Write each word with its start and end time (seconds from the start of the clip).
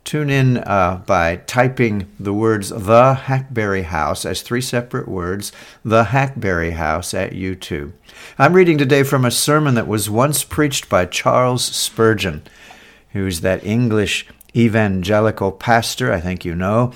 Tune 0.06 0.30
in 0.30 0.59
uh, 0.59 1.02
by 1.05 1.34
typing 1.34 2.06
the 2.20 2.33
words 2.33 2.69
The 2.69 3.15
Hackberry 3.15 3.83
House 3.83 4.24
as 4.24 4.41
three 4.41 4.60
separate 4.60 5.09
words, 5.09 5.51
The 5.84 6.05
Hackberry 6.05 6.70
House 6.74 7.12
at 7.12 7.32
YouTube. 7.32 7.91
I'm 8.38 8.52
reading 8.52 8.79
today 8.79 9.02
from 9.02 9.24
a 9.24 9.32
sermon 9.32 9.74
that 9.74 9.88
was 9.88 10.09
once 10.09 10.45
preached 10.45 10.88
by 10.88 11.06
Charles 11.06 11.65
Spurgeon, 11.65 12.45
who's 13.15 13.41
that 13.41 13.66
English 13.66 14.29
evangelical 14.55 15.51
pastor, 15.51 16.12
I 16.12 16.20
think 16.20 16.45
you 16.45 16.54
know. 16.54 16.93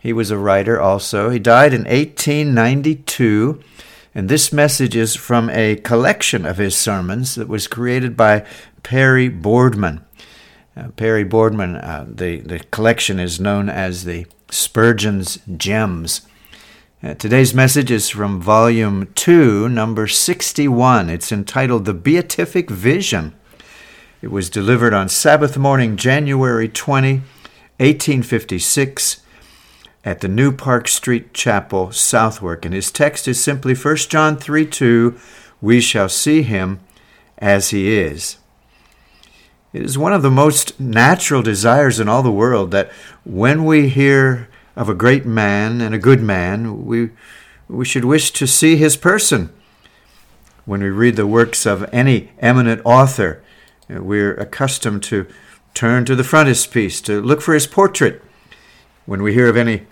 He 0.00 0.12
was 0.12 0.32
a 0.32 0.36
writer 0.36 0.80
also. 0.80 1.30
He 1.30 1.38
died 1.38 1.72
in 1.72 1.84
1892. 1.84 3.62
And 4.16 4.28
this 4.28 4.52
message 4.52 4.96
is 4.96 5.14
from 5.14 5.48
a 5.50 5.76
collection 5.76 6.44
of 6.44 6.56
his 6.56 6.76
sermons 6.76 7.36
that 7.36 7.46
was 7.46 7.68
created 7.68 8.16
by 8.16 8.44
Perry 8.82 9.28
Boardman. 9.28 10.04
Uh, 10.78 10.88
Perry 10.90 11.24
Boardman, 11.24 11.76
uh, 11.76 12.06
the, 12.08 12.38
the 12.40 12.60
collection 12.70 13.18
is 13.18 13.40
known 13.40 13.68
as 13.68 14.04
the 14.04 14.26
Spurgeon's 14.48 15.38
Gems. 15.56 16.20
Uh, 17.02 17.14
today's 17.14 17.52
message 17.52 17.90
is 17.90 18.08
from 18.10 18.40
Volume 18.40 19.08
2, 19.14 19.68
number 19.68 20.06
61. 20.06 21.10
It's 21.10 21.32
entitled 21.32 21.84
The 21.84 21.94
Beatific 21.94 22.70
Vision. 22.70 23.34
It 24.22 24.30
was 24.30 24.50
delivered 24.50 24.94
on 24.94 25.08
Sabbath 25.08 25.56
morning, 25.58 25.96
January 25.96 26.68
20, 26.68 27.14
1856, 27.78 29.22
at 30.04 30.20
the 30.20 30.28
New 30.28 30.52
Park 30.52 30.86
Street 30.86 31.34
Chapel, 31.34 31.90
Southwark. 31.90 32.64
And 32.64 32.74
his 32.74 32.92
text 32.92 33.26
is 33.26 33.42
simply 33.42 33.74
1 33.74 33.96
John 33.96 34.36
3 34.36 34.64
2, 34.64 35.18
We 35.60 35.80
shall 35.80 36.08
see 36.08 36.42
him 36.42 36.78
as 37.38 37.70
he 37.70 37.98
is. 37.98 38.36
It 39.72 39.82
is 39.82 39.98
one 39.98 40.14
of 40.14 40.22
the 40.22 40.30
most 40.30 40.80
natural 40.80 41.42
desires 41.42 42.00
in 42.00 42.08
all 42.08 42.22
the 42.22 42.32
world 42.32 42.70
that 42.70 42.90
when 43.24 43.66
we 43.66 43.88
hear 43.88 44.48
of 44.74 44.88
a 44.88 44.94
great 44.94 45.26
man 45.26 45.82
and 45.82 45.94
a 45.94 45.98
good 45.98 46.22
man, 46.22 46.86
we, 46.86 47.10
we 47.68 47.84
should 47.84 48.04
wish 48.04 48.30
to 48.32 48.46
see 48.46 48.76
his 48.76 48.96
person. 48.96 49.52
When 50.64 50.82
we 50.82 50.88
read 50.88 51.16
the 51.16 51.26
works 51.26 51.66
of 51.66 51.88
any 51.92 52.30
eminent 52.38 52.80
author, 52.84 53.42
uh, 53.94 54.02
we're 54.02 54.34
accustomed 54.34 55.02
to 55.04 55.26
turn 55.74 56.06
to 56.06 56.16
the 56.16 56.24
frontispiece 56.24 57.02
to 57.02 57.20
look 57.20 57.42
for 57.42 57.52
his 57.52 57.66
portrait. 57.66 58.22
When 59.04 59.22
we 59.22 59.34
hear 59.34 59.48
of 59.48 59.56
any 59.56 59.86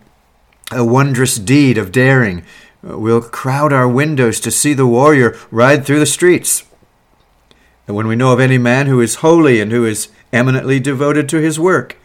a 0.72 0.84
wondrous 0.84 1.36
deed 1.36 1.78
of 1.78 1.92
daring, 1.92 2.44
uh, 2.86 2.98
we'll 2.98 3.22
crowd 3.22 3.72
our 3.72 3.88
windows 3.88 4.40
to 4.40 4.50
see 4.50 4.72
the 4.72 4.86
warrior 4.86 5.36
ride 5.50 5.84
through 5.84 6.00
the 6.00 6.06
streets. 6.06 6.64
And 7.86 7.96
when 7.96 8.06
we 8.06 8.16
know 8.16 8.32
of 8.32 8.40
any 8.40 8.58
man 8.58 8.86
who 8.86 9.00
is 9.00 9.16
holy 9.16 9.60
and 9.60 9.70
who 9.70 9.84
is 9.84 10.08
eminently 10.32 10.80
devoted 10.80 11.28
to 11.28 11.40
his 11.40 11.60
work, 11.60 11.96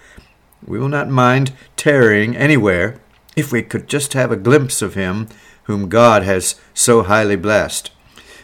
we 0.65 0.77
will 0.77 0.89
not 0.89 1.09
mind 1.09 1.53
tarrying 1.75 2.35
anywhere 2.35 2.99
if 3.35 3.51
we 3.51 3.63
could 3.63 3.87
just 3.87 4.13
have 4.13 4.31
a 4.31 4.37
glimpse 4.37 4.81
of 4.81 4.93
him 4.93 5.27
whom 5.63 5.89
God 5.89 6.23
has 6.23 6.55
so 6.73 7.03
highly 7.03 7.35
blessed. 7.35 7.91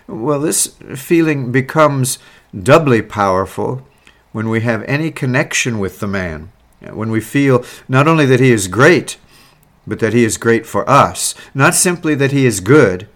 Well, 0.07 0.39
this 0.39 0.75
feeling 0.95 1.51
becomes 1.51 2.17
doubly 2.57 3.01
powerful 3.01 3.85
when 4.31 4.49
we 4.49 4.61
have 4.61 4.83
any 4.83 5.11
connection 5.11 5.79
with 5.79 5.99
the 5.99 6.07
man, 6.07 6.51
when 6.91 7.11
we 7.11 7.21
feel 7.21 7.63
not 7.87 8.07
only 8.07 8.25
that 8.25 8.39
he 8.39 8.51
is 8.51 8.67
great, 8.67 9.17
but 9.85 9.99
that 9.99 10.13
he 10.13 10.23
is 10.23 10.37
great 10.37 10.65
for 10.65 10.89
us, 10.89 11.35
not 11.53 11.75
simply 11.75 12.15
that 12.15 12.31
he 12.31 12.45
is 12.45 12.59
good, 12.59 13.07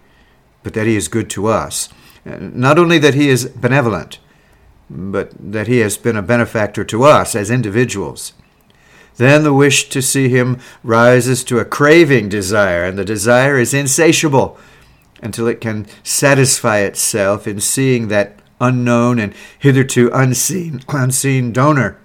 but 0.64 0.74
that 0.74 0.88
he 0.88 0.96
is 0.96 1.08
good 1.08 1.30
to 1.30 1.48
us. 1.48 1.90
Not 2.26 2.78
only 2.78 2.98
that 3.00 3.14
he 3.14 3.30
is 3.30 3.46
benevolent, 3.46 4.20
but 4.90 5.32
that 5.40 5.68
he 5.68 5.80
has 5.80 5.98
been 5.98 6.18
a 6.18 6.22
benefactor 6.22 6.84
to 6.84 7.04
us 7.04 7.36
as 7.36 7.50
individuals. 7.50 8.34
Then 9.18 9.44
the 9.44 9.54
wish 9.54 9.90
to 9.90 10.02
see 10.02 10.30
him 10.30 10.60
rises 10.84 11.44
to 11.46 11.60
a 11.60 11.66
craving 11.66 12.30
desire, 12.30 12.86
and 12.86 12.98
the 12.98 13.06
desire 13.06 13.58
is 13.58 13.74
insatiable 13.74 14.58
until 15.22 15.48
it 15.48 15.62
can 15.62 15.88
satisfy 16.04 16.80
itself 16.80 17.48
in 17.48 17.60
seeing 17.60 18.08
that 18.08 18.40
unknown 18.60 19.20
and 19.20 19.34
hitherto 19.58 20.10
unseen, 20.14 20.81
unseen 20.90 21.52
donor 21.52 21.98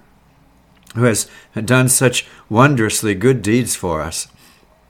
who 0.95 1.05
has 1.05 1.29
done 1.65 1.89
such 1.89 2.27
wondrously 2.49 3.15
good 3.15 3.43
deeds 3.43 3.77
for 3.77 4.01
us. 4.01 4.29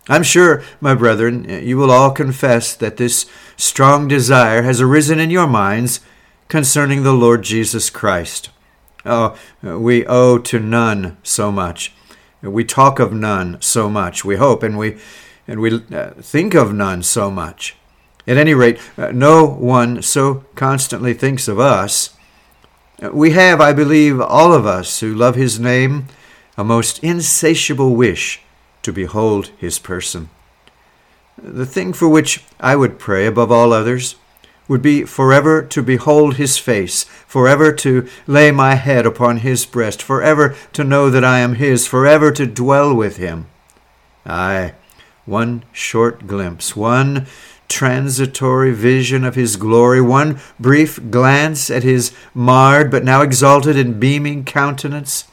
I'm 0.09 0.23
sure, 0.23 0.63
my 0.81 0.95
brethren, 0.95 1.49
you 1.67 1.77
will 1.77 1.91
all 1.91 2.13
confess 2.13 2.75
that 2.77 2.97
this 2.97 3.27
strong 3.57 4.07
desire 4.07 4.63
has 4.63 4.81
arisen 4.81 5.19
in 5.19 5.31
your 5.31 5.49
minds 5.49 6.01
concerning 6.49 7.03
the 7.03 7.13
Lord 7.13 7.43
Jesus 7.43 7.91
Christ. 7.91 8.51
Oh, 9.05 9.37
we 9.63 10.07
owe 10.07 10.39
to 10.39 10.61
none 10.61 11.17
so 11.25 11.51
much. 11.51 11.93
We 12.41 12.65
talk 12.65 13.01
of 13.01 13.13
none 13.13 13.61
so 13.61 13.91
much. 13.91 14.25
We 14.25 14.37
hope 14.37 14.63
and 14.63 14.79
we 14.79 14.99
and 15.49 15.61
we 15.61 15.83
uh, 15.93 16.11
think 16.21 16.55
of 16.55 16.75
none 16.75 17.03
so 17.03 17.31
much. 17.31 17.77
At 18.27 18.37
any 18.37 18.55
rate, 18.55 18.81
uh, 18.99 19.13
no 19.13 19.45
one 19.47 20.03
so 20.03 20.45
constantly 20.57 21.15
thinks 21.15 21.47
of 21.47 21.61
us. 21.61 22.17
We 23.13 23.31
have, 23.33 23.61
I 23.61 23.73
believe, 23.73 24.21
all 24.21 24.53
of 24.53 24.67
us 24.67 25.01
who 25.01 25.15
love 25.15 25.37
his 25.37 25.61
name, 25.61 26.07
a 26.57 26.65
most 26.65 26.99
insatiable 27.05 27.95
wish 27.95 28.41
to 28.87 28.93
behold 28.93 29.51
his 29.59 29.81
person. 29.81 30.29
The 31.37 31.67
thing 31.67 31.93
for 31.93 32.09
which 32.09 32.45
I 32.61 32.77
would 32.77 33.01
pray 33.01 33.27
above 33.27 33.51
all 33.51 33.73
others 33.73 34.15
would 34.69 34.81
be 34.81 35.03
forever 35.03 35.61
to 35.61 35.83
behold 35.83 36.37
his 36.37 36.57
face, 36.57 37.03
forever 37.27 37.73
to 37.73 38.09
lay 38.29 38.53
my 38.53 38.77
head 38.77 39.05
upon 39.05 39.39
his 39.39 39.67
breast, 39.67 40.01
forever 40.01 40.55
to 40.73 40.85
know 40.85 41.11
that 41.11 41.25
I 41.25 41.41
am 41.41 41.57
his, 41.57 41.89
forever 41.89 42.31
to 42.31 42.47
dwell 42.47 42.95
with 42.95 43.17
him. 43.17 43.49
Ay, 44.25 44.75
one 45.25 45.65
short 45.73 46.29
glimpse, 46.29 46.77
one 46.77 47.27
transitory 47.67 48.73
vision 48.73 49.25
of 49.25 49.35
his 49.35 49.57
glory, 49.57 50.01
one 50.01 50.39
brief 50.61 51.11
glance 51.11 51.71
at 51.71 51.83
his 51.83 52.13
marred 52.35 52.93
but 52.93 53.03
now 53.03 53.21
exalted 53.21 53.77
and 53.77 53.99
beaming 53.99 54.45
countenance 54.45 55.25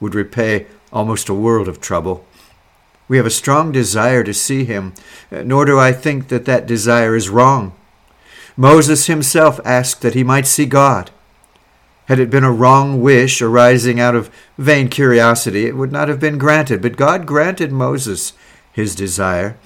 would 0.00 0.16
repay 0.16 0.66
almost 0.92 1.28
a 1.28 1.34
world 1.34 1.68
of 1.68 1.80
trouble. 1.80 2.24
We 3.08 3.16
have 3.16 3.26
a 3.26 3.30
strong 3.30 3.72
desire 3.72 4.22
to 4.22 4.34
see 4.34 4.64
him, 4.64 4.92
nor 5.30 5.64
do 5.64 5.78
I 5.78 5.92
think 5.92 6.28
that 6.28 6.44
that 6.44 6.66
desire 6.66 7.16
is 7.16 7.30
wrong. 7.30 7.72
Moses 8.56 9.06
himself 9.06 9.60
asked 9.64 10.02
that 10.02 10.14
he 10.14 10.24
might 10.24 10.46
see 10.46 10.66
God. 10.66 11.10
Had 12.06 12.18
it 12.18 12.30
been 12.30 12.44
a 12.44 12.52
wrong 12.52 13.00
wish 13.00 13.40
arising 13.40 14.00
out 14.00 14.14
of 14.14 14.30
vain 14.56 14.88
curiosity, 14.88 15.66
it 15.66 15.76
would 15.76 15.92
not 15.92 16.08
have 16.08 16.20
been 16.20 16.38
granted. 16.38 16.82
But 16.82 16.96
God 16.96 17.26
granted 17.26 17.70
Moses 17.70 18.32
his 18.72 18.94
desire. 18.94 19.56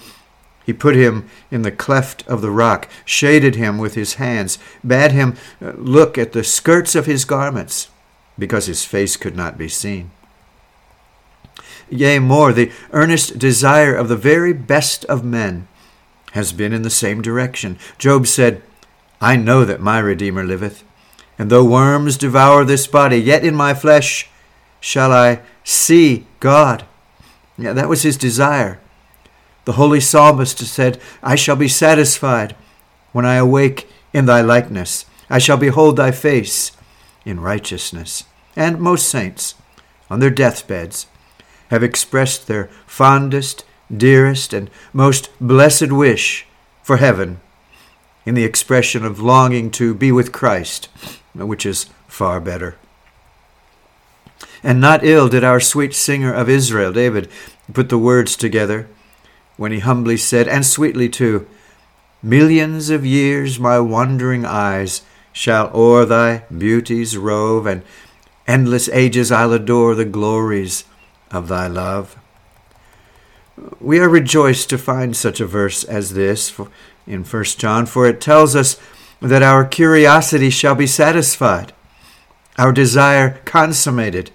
He 0.65 0.73
put 0.73 0.95
him 0.95 1.29
in 1.51 1.63
the 1.63 1.73
cleft 1.73 2.27
of 2.29 2.43
the 2.43 2.51
rock, 2.51 2.89
shaded 3.05 3.57
him 3.57 3.79
with 3.79 3.95
his 3.95 4.15
hands, 4.15 4.59
bade 4.87 5.13
him 5.13 5.37
uh, 5.61 5.73
look 5.77 6.19
at 6.19 6.33
the 6.33 6.45
skirts 6.45 6.95
of 6.95 7.07
his 7.07 7.25
garments, 7.25 7.89
because 8.39 8.67
his 8.67 8.85
face 8.85 9.17
could 9.17 9.37
not 9.37 9.59
be 9.59 9.69
seen. 9.69 10.11
Yea, 11.93 12.19
more, 12.19 12.53
the 12.53 12.73
earnest 12.93 13.39
desire 13.39 13.95
of 13.95 14.09
the 14.09 14.17
very 14.17 14.53
best 14.53 15.05
of 15.07 15.25
men 15.25 15.69
has 16.33 16.53
been 16.53 16.73
in 16.73 16.83
the 16.83 16.91
same 16.91 17.21
direction. 17.21 17.79
Job 17.99 18.27
said, 18.27 18.63
I 19.21 19.37
know 19.37 19.65
that 19.65 19.81
my 19.81 19.99
Redeemer 19.99 20.45
liveth. 20.45 20.85
And 21.39 21.51
though 21.51 21.65
worms 21.65 22.17
devour 22.17 22.65
this 22.65 22.87
body, 22.87 23.19
yet 23.19 23.45
in 23.45 23.55
my 23.55 23.75
flesh 23.75 24.29
shall 24.81 25.13
I 25.13 25.41
see 25.65 26.27
God. 26.41 26.85
Yeah, 27.59 27.73
that 27.73 27.89
was 27.89 28.03
his 28.03 28.17
desire. 28.17 28.81
The 29.65 29.73
holy 29.73 30.01
psalmist 30.01 30.59
said, 30.59 31.01
I 31.23 31.37
shall 31.37 31.57
be 31.57 31.69
satisfied 31.69 32.57
when 33.13 33.25
I 33.25 33.35
awake 33.35 33.89
in 34.13 34.27
thy 34.27 34.41
likeness. 34.41 35.07
I 35.31 35.39
shall 35.39 35.57
behold 35.57 35.97
thy 35.97 36.11
face 36.11 36.73
in 37.25 37.41
righteousness. 37.41 38.25
And 38.57 38.81
most 38.81 39.09
saints, 39.09 39.55
on 40.11 40.19
their 40.19 40.31
deathbeds, 40.31 41.07
have 41.73 41.83
expressed 41.83 42.47
their 42.47 42.69
fondest, 42.87 43.65
dearest, 43.91 44.53
and 44.53 44.69
most 44.93 45.31
blessed 45.41 45.91
wish 45.91 46.47
for 46.83 46.99
heaven 46.99 47.41
in 48.27 48.35
the 48.35 48.45
expression 48.45 49.07
of 49.07 49.21
longing 49.21 49.71
to 49.71 49.95
be 49.95 50.13
with 50.13 50.33
Christ, 50.33 50.91
which 51.35 51.65
is 51.65 51.87
far 52.07 52.41
better. 52.41 52.77
And 54.63 54.83
not 54.83 55.03
ill 55.03 55.31
did 55.31 55.45
our 55.45 55.61
sweet 55.61 55.95
singer 55.95 56.31
of 56.31 56.47
Israel, 56.51 56.93
David, 56.93 57.31
put 57.73 57.89
the 57.89 57.97
words 57.97 58.37
together 58.37 58.87
when 59.57 59.73
he 59.73 59.79
humbly 59.79 60.19
said, 60.19 60.47
and 60.47 60.67
sweetly 60.67 61.09
too, 61.09 61.47
Millions 62.23 62.91
of 62.91 63.07
years 63.07 63.59
my 63.59 63.81
wandering 63.81 64.45
eyes 64.45 65.01
shall 65.33 65.71
o'er 65.73 66.05
thy 66.05 66.45
beauties 66.55 67.17
rove, 67.17 67.67
and 67.67 67.83
endless 68.47 68.91
ages 68.91 69.33
I'll 69.33 69.55
adore 69.55 69.95
the 69.95 70.05
glories 70.05 70.85
of 71.33 71.49
thy 71.49 71.67
love. 71.67 72.17
We 73.81 73.99
are 73.99 74.09
rejoiced 74.09 74.71
to 74.71 74.79
find 74.79 75.17
such 75.17 75.41
a 75.41 75.47
verse 75.47 75.85
as 75.85 76.15
this 76.15 76.59
in 77.07 77.25
1 77.25 77.45
John, 77.45 77.87
for 77.87 78.07
it 78.07 78.21
tells 78.21 78.55
us 78.57 78.79
that 79.21 79.43
our 79.43 79.65
curiosity 79.65 80.51
shall 80.51 80.75
be 80.75 80.87
satisfied, 80.87 81.73
our 82.59 82.73
desire 82.73 83.41
consummated, 83.45 84.31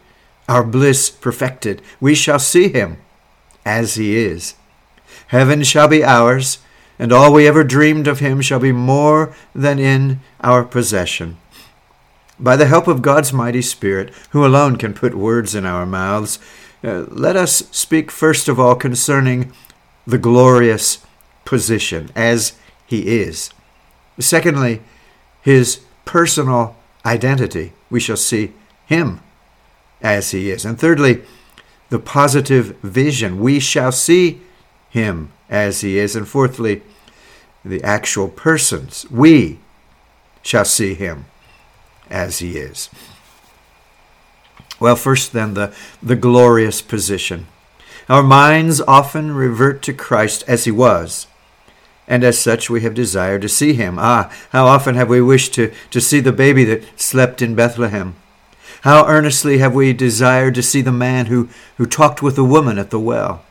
our 0.48 0.64
bliss 0.64 1.10
perfected. 1.10 1.82
We 2.00 2.16
shall 2.16 2.40
see 2.40 2.70
him 2.70 2.98
as 3.66 3.96
he 3.96 4.18
is. 4.18 4.56
Heaven 5.28 5.64
shall 5.64 5.88
be 5.88 6.04
ours, 6.04 6.60
and 6.98 7.12
all 7.12 7.34
we 7.34 7.48
ever 7.48 7.64
dreamed 7.64 8.08
of 8.08 8.20
him 8.20 8.42
shall 8.42 8.60
be 8.60 8.72
more 8.72 9.36
than 9.54 9.78
in 9.78 10.22
our 10.42 10.64
possession. 10.64 11.38
By 12.40 12.56
the 12.56 12.68
help 12.68 12.88
of 12.88 13.02
God's 13.02 13.34
mighty 13.34 13.62
Spirit, 13.62 14.14
who 14.30 14.46
alone 14.46 14.78
can 14.78 14.94
put 14.94 15.16
words 15.16 15.54
in 15.54 15.66
our 15.66 15.86
mouths, 15.86 16.40
uh, 16.84 17.06
let 17.10 17.36
us 17.36 17.64
speak 17.72 18.12
first 18.12 18.48
of 18.48 18.60
all 18.60 18.76
concerning 18.76 19.52
the 20.06 20.18
glorious 20.18 21.00
position 21.46 22.10
as 22.16 22.54
he 22.86 23.20
is. 23.20 23.50
Secondly, 24.20 24.82
his 25.42 25.82
personal 26.06 26.76
identity. 27.06 27.74
We 27.90 28.00
shall 28.00 28.18
see 28.18 28.54
him 28.86 29.22
as 30.02 30.32
he 30.32 30.50
is. 30.50 30.66
And 30.66 30.80
thirdly, 30.80 31.22
the 31.90 32.00
positive 32.00 32.78
vision. 32.78 33.40
We 33.40 33.60
shall 33.60 33.92
see 33.92 34.42
him 34.90 35.32
as 35.50 35.82
he 35.82 35.98
is. 36.00 36.16
And 36.16 36.28
fourthly, 36.28 36.82
the 37.64 37.84
actual 37.84 38.28
persons. 38.28 39.06
We 39.10 39.60
shall 40.42 40.66
see 40.66 40.94
him 40.94 41.26
as 42.10 42.40
he 42.40 42.58
is. 42.58 42.90
Well, 44.80 44.96
first, 44.96 45.34
then, 45.34 45.54
the, 45.54 45.74
the 46.02 46.16
glorious 46.16 46.82
position. 46.82 47.48
Our 48.10 48.24
minds 48.24 48.80
often 48.82 49.34
revert 49.34 49.82
to 49.84 49.94
Christ 49.94 50.44
as 50.48 50.64
he 50.66 50.72
was, 50.72 51.28
and 52.08 52.24
as 52.24 52.40
such 52.40 52.70
we 52.70 52.82
have 52.82 52.94
desired 52.94 53.42
to 53.42 53.50
see 53.50 53.74
him. 53.74 53.98
Ah, 54.00 54.34
how 54.52 54.66
often 54.66 54.96
have 54.96 55.10
we 55.10 55.22
wished 55.22 55.54
to, 55.56 55.74
to 55.92 56.00
see 56.00 56.20
the 56.20 56.32
baby 56.32 56.64
that 56.66 57.00
slept 57.00 57.42
in 57.42 57.56
Bethlehem! 57.56 58.16
How 58.82 59.08
earnestly 59.08 59.58
have 59.58 59.74
we 59.74 59.92
desired 59.92 60.56
to 60.56 60.64
see 60.64 60.82
the 60.82 60.92
man 60.92 61.26
who, 61.26 61.50
who 61.78 61.86
talked 61.86 62.22
with 62.22 62.36
the 62.36 62.46
woman 62.46 62.78
at 62.78 62.92
the 62.92 63.00
well! 63.00 63.44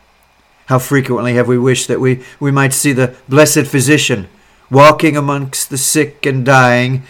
How 0.67 0.79
frequently 0.79 1.35
have 1.35 1.49
we 1.49 1.59
wished 1.59 1.89
that 1.89 2.01
we, 2.01 2.23
we 2.41 2.51
might 2.51 2.73
see 2.73 2.93
the 2.93 3.15
blessed 3.29 3.67
physician 3.67 4.29
walking 4.71 5.17
amongst 5.17 5.71
the 5.71 5.79
sick 5.79 6.27
and 6.27 6.45
dying, 6.45 7.03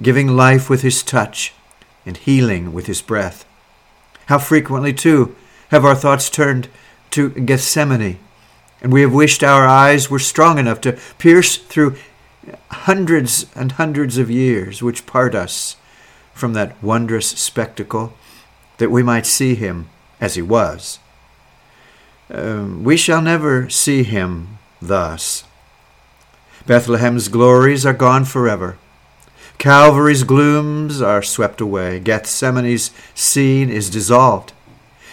giving 0.00 0.28
life 0.28 0.68
with 0.68 0.82
his 0.82 1.02
touch 1.02 1.52
and 2.04 2.16
healing 2.16 2.72
with 2.72 2.86
his 2.86 3.02
breath. 3.02 3.44
How 4.26 4.38
frequently, 4.38 4.92
too, 4.92 5.34
have 5.70 5.84
our 5.84 5.94
thoughts 5.94 6.30
turned 6.30 6.68
to 7.10 7.30
Gethsemane, 7.30 8.18
and 8.80 8.92
we 8.92 9.00
have 9.02 9.12
wished 9.12 9.42
our 9.42 9.66
eyes 9.66 10.10
were 10.10 10.18
strong 10.18 10.58
enough 10.58 10.80
to 10.82 10.98
pierce 11.18 11.56
through 11.56 11.96
hundreds 12.70 13.46
and 13.54 13.72
hundreds 13.72 14.18
of 14.18 14.30
years 14.30 14.82
which 14.82 15.06
part 15.06 15.34
us 15.34 15.76
from 16.32 16.52
that 16.52 16.80
wondrous 16.82 17.28
spectacle, 17.28 18.12
that 18.76 18.90
we 18.90 19.02
might 19.02 19.26
see 19.26 19.54
him 19.54 19.88
as 20.20 20.34
he 20.34 20.42
was. 20.42 20.98
Um, 22.30 22.84
we 22.84 22.96
shall 22.96 23.22
never 23.22 23.70
see 23.70 24.02
him 24.02 24.58
thus. 24.82 25.44
Bethlehem's 26.66 27.28
glories 27.28 27.86
are 27.86 27.94
gone 27.94 28.24
forever. 28.24 28.76
Calvary's 29.58 30.22
glooms 30.22 31.00
are 31.00 31.22
swept 31.22 31.60
away. 31.60 31.98
Gethsemane's 32.00 32.90
scene 33.14 33.70
is 33.70 33.90
dissolved. 33.90 34.52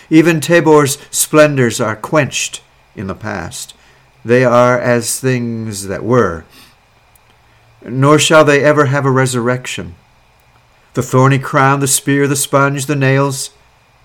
Even 0.10 0.40
Tabor's 0.40 0.98
splendors 1.10 1.80
are 1.80 1.96
quenched 1.96 2.62
in 2.96 3.08
the 3.08 3.16
past. 3.16 3.74
They 4.26 4.44
are 4.46 4.80
as 4.80 5.20
things 5.20 5.88
that 5.88 6.04
were. 6.04 6.46
Nor 7.84 8.20
shall 8.20 8.46
they 8.46 8.64
ever 8.64 8.86
have 8.86 9.06
a 9.06 9.12
resurrection. 9.12 9.96
The 10.94 11.04
thorny 11.04 11.40
crown, 11.40 11.80
the 11.80 11.88
spear, 11.88 12.28
the 12.28 12.36
sponge, 12.36 12.86
the 12.86 12.96
nails, 12.96 13.50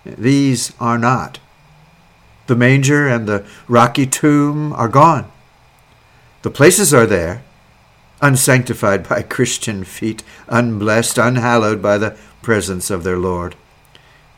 these 0.05 0.73
are 0.81 0.99
not. 0.99 1.39
The 2.47 2.57
manger 2.57 3.07
and 3.07 3.29
the 3.29 3.47
rocky 3.69 4.07
tomb 4.07 4.73
are 4.73 4.89
gone. 4.89 5.31
The 6.43 6.51
places 6.51 6.95
are 6.95 7.07
there, 7.07 7.43
unsanctified 8.21 9.09
by 9.09 9.23
Christian 9.23 9.85
feet, 9.85 10.23
unblessed, 10.49 11.19
unhallowed 11.19 11.81
by 11.81 11.99
the 11.99 12.17
presence 12.43 12.91
of 12.91 13.05
their 13.05 13.19
Lord. 13.19 13.55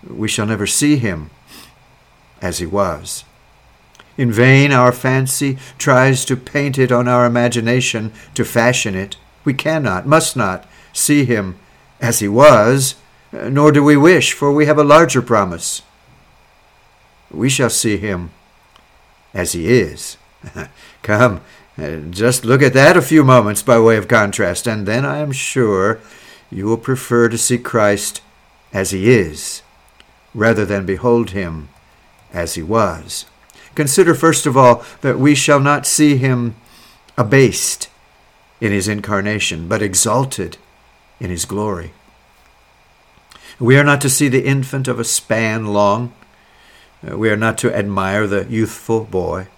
We 0.06 0.28
shall 0.28 0.46
never 0.46 0.66
see 0.66 0.96
him 0.96 1.30
as 2.40 2.58
he 2.58 2.66
was. 2.66 3.24
In 4.16 4.32
vain 4.32 4.72
our 4.72 4.92
fancy 4.92 5.58
tries 5.78 6.24
to 6.26 6.36
paint 6.36 6.78
it 6.78 6.92
on 6.92 7.08
our 7.08 7.24
imagination, 7.24 8.12
to 8.34 8.44
fashion 8.44 8.94
it. 8.94 9.16
We 9.44 9.54
cannot, 9.54 10.06
must 10.06 10.36
not, 10.36 10.68
see 10.92 11.24
him 11.24 11.58
as 12.00 12.18
he 12.18 12.28
was, 12.28 12.96
nor 13.32 13.72
do 13.72 13.82
we 13.82 13.96
wish, 13.96 14.32
for 14.32 14.52
we 14.52 14.66
have 14.66 14.78
a 14.78 14.84
larger 14.84 15.22
promise. 15.22 15.82
We 17.30 17.48
shall 17.48 17.70
see 17.70 17.96
him 17.96 18.30
as 19.32 19.52
he 19.52 19.68
is. 19.68 20.16
Come, 21.02 21.40
just 22.10 22.44
look 22.44 22.62
at 22.62 22.74
that 22.74 22.96
a 22.96 23.02
few 23.02 23.24
moments 23.24 23.62
by 23.62 23.78
way 23.78 23.96
of 23.96 24.08
contrast, 24.08 24.66
and 24.66 24.86
then 24.86 25.04
I 25.04 25.18
am 25.18 25.32
sure 25.32 26.00
you 26.50 26.66
will 26.66 26.76
prefer 26.76 27.28
to 27.28 27.38
see 27.38 27.58
Christ 27.58 28.20
as 28.72 28.90
he 28.90 29.10
is, 29.10 29.62
rather 30.34 30.64
than 30.64 30.86
behold 30.86 31.30
him 31.30 31.68
as 32.32 32.54
he 32.54 32.62
was. 32.62 33.26
Consider 33.74 34.14
first 34.14 34.46
of 34.46 34.56
all 34.56 34.84
that 35.00 35.18
we 35.18 35.34
shall 35.34 35.60
not 35.60 35.86
see 35.86 36.16
him 36.16 36.54
abased 37.16 37.88
in 38.60 38.72
his 38.72 38.88
incarnation, 38.88 39.68
but 39.68 39.82
exalted 39.82 40.58
in 41.18 41.30
his 41.30 41.44
glory. 41.44 41.92
We 43.58 43.76
are 43.78 43.84
not 43.84 44.00
to 44.02 44.10
see 44.10 44.28
the 44.28 44.44
infant 44.46 44.88
of 44.88 44.98
a 44.98 45.04
span 45.04 45.66
long. 45.66 46.12
Uh, 47.06 47.16
we 47.16 47.30
are 47.30 47.36
not 47.36 47.58
to 47.58 47.74
admire 47.74 48.26
the 48.26 48.46
youthful 48.48 49.04
boy. 49.04 49.48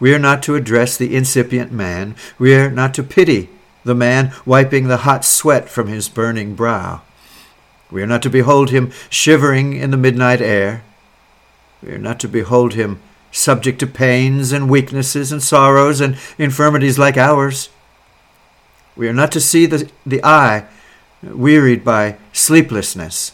We 0.00 0.14
are 0.14 0.18
not 0.18 0.42
to 0.44 0.54
address 0.54 0.96
the 0.96 1.14
incipient 1.14 1.72
man. 1.72 2.14
We 2.38 2.54
are 2.54 2.70
not 2.70 2.94
to 2.94 3.02
pity 3.02 3.48
the 3.84 3.94
man 3.94 4.32
wiping 4.44 4.88
the 4.88 4.98
hot 4.98 5.24
sweat 5.24 5.68
from 5.68 5.88
his 5.88 6.08
burning 6.08 6.54
brow. 6.54 7.02
We 7.90 8.02
are 8.02 8.06
not 8.06 8.22
to 8.22 8.30
behold 8.30 8.70
him 8.70 8.90
shivering 9.08 9.74
in 9.74 9.90
the 9.90 9.96
midnight 9.96 10.40
air. 10.40 10.82
We 11.82 11.92
are 11.92 11.98
not 11.98 12.18
to 12.20 12.28
behold 12.28 12.74
him 12.74 13.00
subject 13.30 13.78
to 13.80 13.86
pains 13.86 14.52
and 14.52 14.70
weaknesses 14.70 15.30
and 15.30 15.42
sorrows 15.42 16.00
and 16.00 16.16
infirmities 16.38 16.98
like 16.98 17.16
ours. 17.16 17.68
We 18.96 19.08
are 19.08 19.12
not 19.12 19.32
to 19.32 19.40
see 19.40 19.66
the, 19.66 19.90
the 20.06 20.24
eye 20.24 20.66
wearied 21.22 21.84
by 21.84 22.16
sleeplessness. 22.32 23.32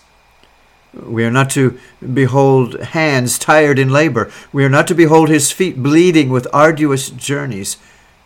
We 0.93 1.25
are 1.25 1.31
not 1.31 1.51
to 1.51 1.79
behold 2.15 2.81
hands 2.81 3.39
tired 3.39 3.79
in 3.79 3.91
labor. 3.91 4.31
We 4.53 4.65
are 4.65 4.69
not 4.69 4.89
to 4.89 4.95
behold 4.95 5.29
his 5.29 5.53
feet 5.53 5.83
bleeding 5.83 6.31
with 6.31 6.49
arduous 6.53 7.11
journeys, 7.11 7.77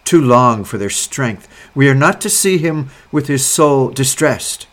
too 0.05 0.21
long 0.21 0.65
for 0.65 0.79
their 0.79 0.91
strength. 0.91 1.47
We 1.75 1.89
are 1.89 1.95
not 1.95 2.21
to 2.23 2.31
see 2.31 2.59
him 2.59 2.91
with 3.13 3.27
his 3.27 3.45
soul 3.45 3.91
distressed. 3.91 4.67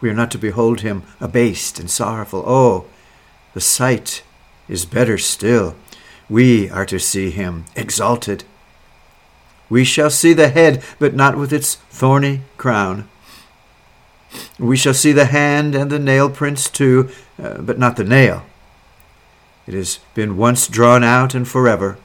We 0.00 0.10
are 0.10 0.14
not 0.14 0.30
to 0.32 0.38
behold 0.38 0.80
him 0.80 1.02
abased 1.20 1.80
and 1.80 1.90
sorrowful. 1.90 2.44
Oh, 2.46 2.84
the 3.54 3.60
sight 3.60 4.22
is 4.68 4.84
better 4.84 5.18
still. 5.18 5.74
We 6.28 6.68
are 6.70 6.86
to 6.86 6.98
see 6.98 7.30
him 7.30 7.64
exalted. 7.74 8.44
We 9.68 9.84
shall 9.84 10.10
see 10.10 10.32
the 10.32 10.48
head, 10.48 10.82
but 10.98 11.14
not 11.14 11.36
with 11.36 11.52
its 11.52 11.76
thorny 11.90 12.42
crown. 12.56 13.08
We 14.58 14.76
shall 14.76 14.94
see 14.94 15.12
the 15.12 15.26
hand 15.26 15.74
and 15.74 15.90
the 15.90 15.98
nail 15.98 16.30
prints 16.30 16.70
too, 16.70 17.10
uh, 17.42 17.58
but 17.58 17.78
not 17.78 17.96
the 17.96 18.04
nail. 18.04 18.44
It 19.66 19.74
has 19.74 19.98
been 20.14 20.36
once 20.36 20.68
drawn 20.68 21.02
out 21.02 21.34
and 21.34 21.46
forever. 21.46 21.98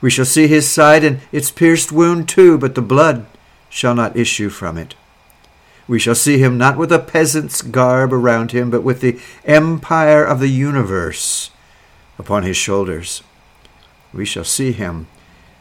We 0.00 0.10
shall 0.10 0.24
see 0.24 0.46
his 0.46 0.68
side 0.68 1.04
and 1.04 1.20
its 1.32 1.50
pierced 1.50 1.92
wound 1.92 2.28
too, 2.28 2.58
but 2.58 2.74
the 2.74 2.82
blood 2.82 3.26
shall 3.68 3.94
not 3.94 4.16
issue 4.16 4.48
from 4.48 4.76
it. 4.78 4.94
We 5.86 5.98
shall 5.98 6.14
see 6.14 6.38
him 6.38 6.58
not 6.58 6.76
with 6.76 6.92
a 6.92 6.98
peasant's 6.98 7.62
garb 7.62 8.12
around 8.12 8.52
him, 8.52 8.70
but 8.70 8.82
with 8.82 9.00
the 9.00 9.18
empire 9.44 10.22
of 10.22 10.38
the 10.38 10.48
universe 10.48 11.50
upon 12.18 12.42
his 12.42 12.56
shoulders. 12.56 13.22
We 14.12 14.24
shall 14.24 14.44
see 14.44 14.72
him 14.72 15.06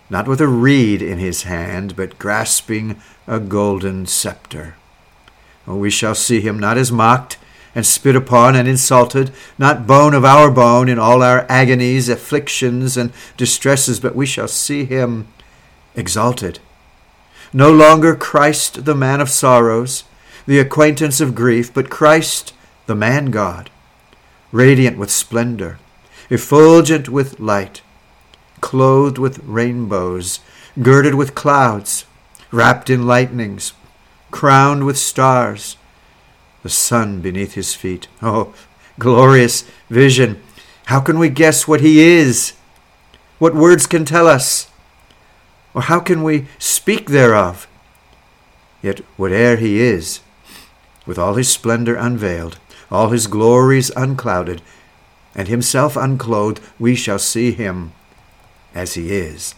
not 0.10 0.28
with 0.28 0.42
a 0.42 0.48
reed 0.48 1.02
in 1.02 1.20
his 1.20 1.44
hand, 1.44 1.96
but 1.96 2.18
grasping 2.18 3.02
a 3.26 3.40
golden 3.40 4.06
scepter. 4.06 4.76
We 5.76 5.90
shall 5.90 6.16
see 6.16 6.40
him 6.40 6.58
not 6.58 6.78
as 6.78 6.92
mocked 6.92 7.38
and 7.76 7.86
spit 7.86 8.16
upon 8.16 8.56
and 8.56 8.68
insulted, 8.68 9.32
not 9.58 9.86
bone 9.86 10.14
of 10.14 10.26
our 10.26 10.50
bone 10.50 10.90
in 10.90 10.98
all 10.98 11.22
our 11.22 11.46
agonies, 11.50 12.10
afflictions, 12.10 12.98
and 12.98 13.12
distresses, 13.36 14.00
but 14.00 14.16
we 14.16 14.26
shall 14.26 14.48
see 14.48 14.86
him 14.86 15.28
exalted. 15.96 16.60
No 17.54 17.72
longer 17.72 18.16
Christ 18.16 18.86
the 18.86 18.96
man 18.96 19.22
of 19.22 19.30
sorrows, 19.30 20.06
the 20.48 20.60
acquaintance 20.60 21.22
of 21.22 21.36
grief, 21.36 21.74
but 21.74 21.90
Christ 21.90 22.54
the 22.88 22.96
man 22.96 23.26
God, 23.32 23.70
radiant 24.52 24.98
with 24.98 25.12
splendor, 25.12 25.78
effulgent 26.30 27.10
with 27.10 27.40
light, 27.40 27.82
clothed 28.62 29.18
with 29.18 29.40
rainbows, 29.44 30.40
girded 30.82 31.16
with 31.16 31.36
clouds, 31.36 32.06
wrapped 32.52 32.90
in 32.90 33.06
lightnings, 33.06 33.74
crowned 34.32 34.86
with 34.86 34.98
stars, 34.98 35.78
the 36.64 36.70
sun 36.70 37.22
beneath 37.22 37.54
his 37.54 37.74
feet. 37.74 38.08
Oh, 38.22 38.54
glorious 39.00 39.64
vision! 39.90 40.42
How 40.86 41.00
can 41.02 41.20
we 41.20 41.30
guess 41.30 41.68
what 41.68 41.82
he 41.82 42.00
is? 42.00 42.54
What 43.40 43.56
words 43.56 43.86
can 43.86 44.06
tell 44.06 44.28
us? 44.28 44.70
Or 45.74 45.84
how 45.84 46.00
can 46.00 46.24
we 46.24 46.48
speak 46.58 47.08
thereof? 47.10 47.68
Yet 48.82 49.02
whate'er 49.18 49.58
he 49.58 49.80
is, 49.82 50.22
with 51.06 51.20
all 51.20 51.36
his 51.36 51.50
splendor 51.50 51.96
unveiled, 51.96 52.58
all 52.90 53.10
his 53.10 53.28
glories 53.28 53.92
unclouded, 53.96 54.62
and 55.36 55.48
himself 55.48 55.96
unclothed, 55.96 56.62
we 56.80 56.96
shall 56.96 57.20
see 57.20 57.52
him 57.52 57.92
as 58.74 58.94
he 58.96 59.12
is. 59.12 59.56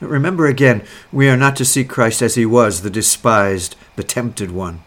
Remember 0.00 0.46
again, 0.46 0.82
we 1.12 1.28
are 1.28 1.36
not 1.36 1.56
to 1.56 1.64
see 1.64 1.84
Christ 1.84 2.22
as 2.22 2.36
he 2.36 2.46
was, 2.46 2.82
the 2.82 2.90
despised, 2.90 3.74
the 3.96 4.04
tempted 4.04 4.52
one. 4.52 4.82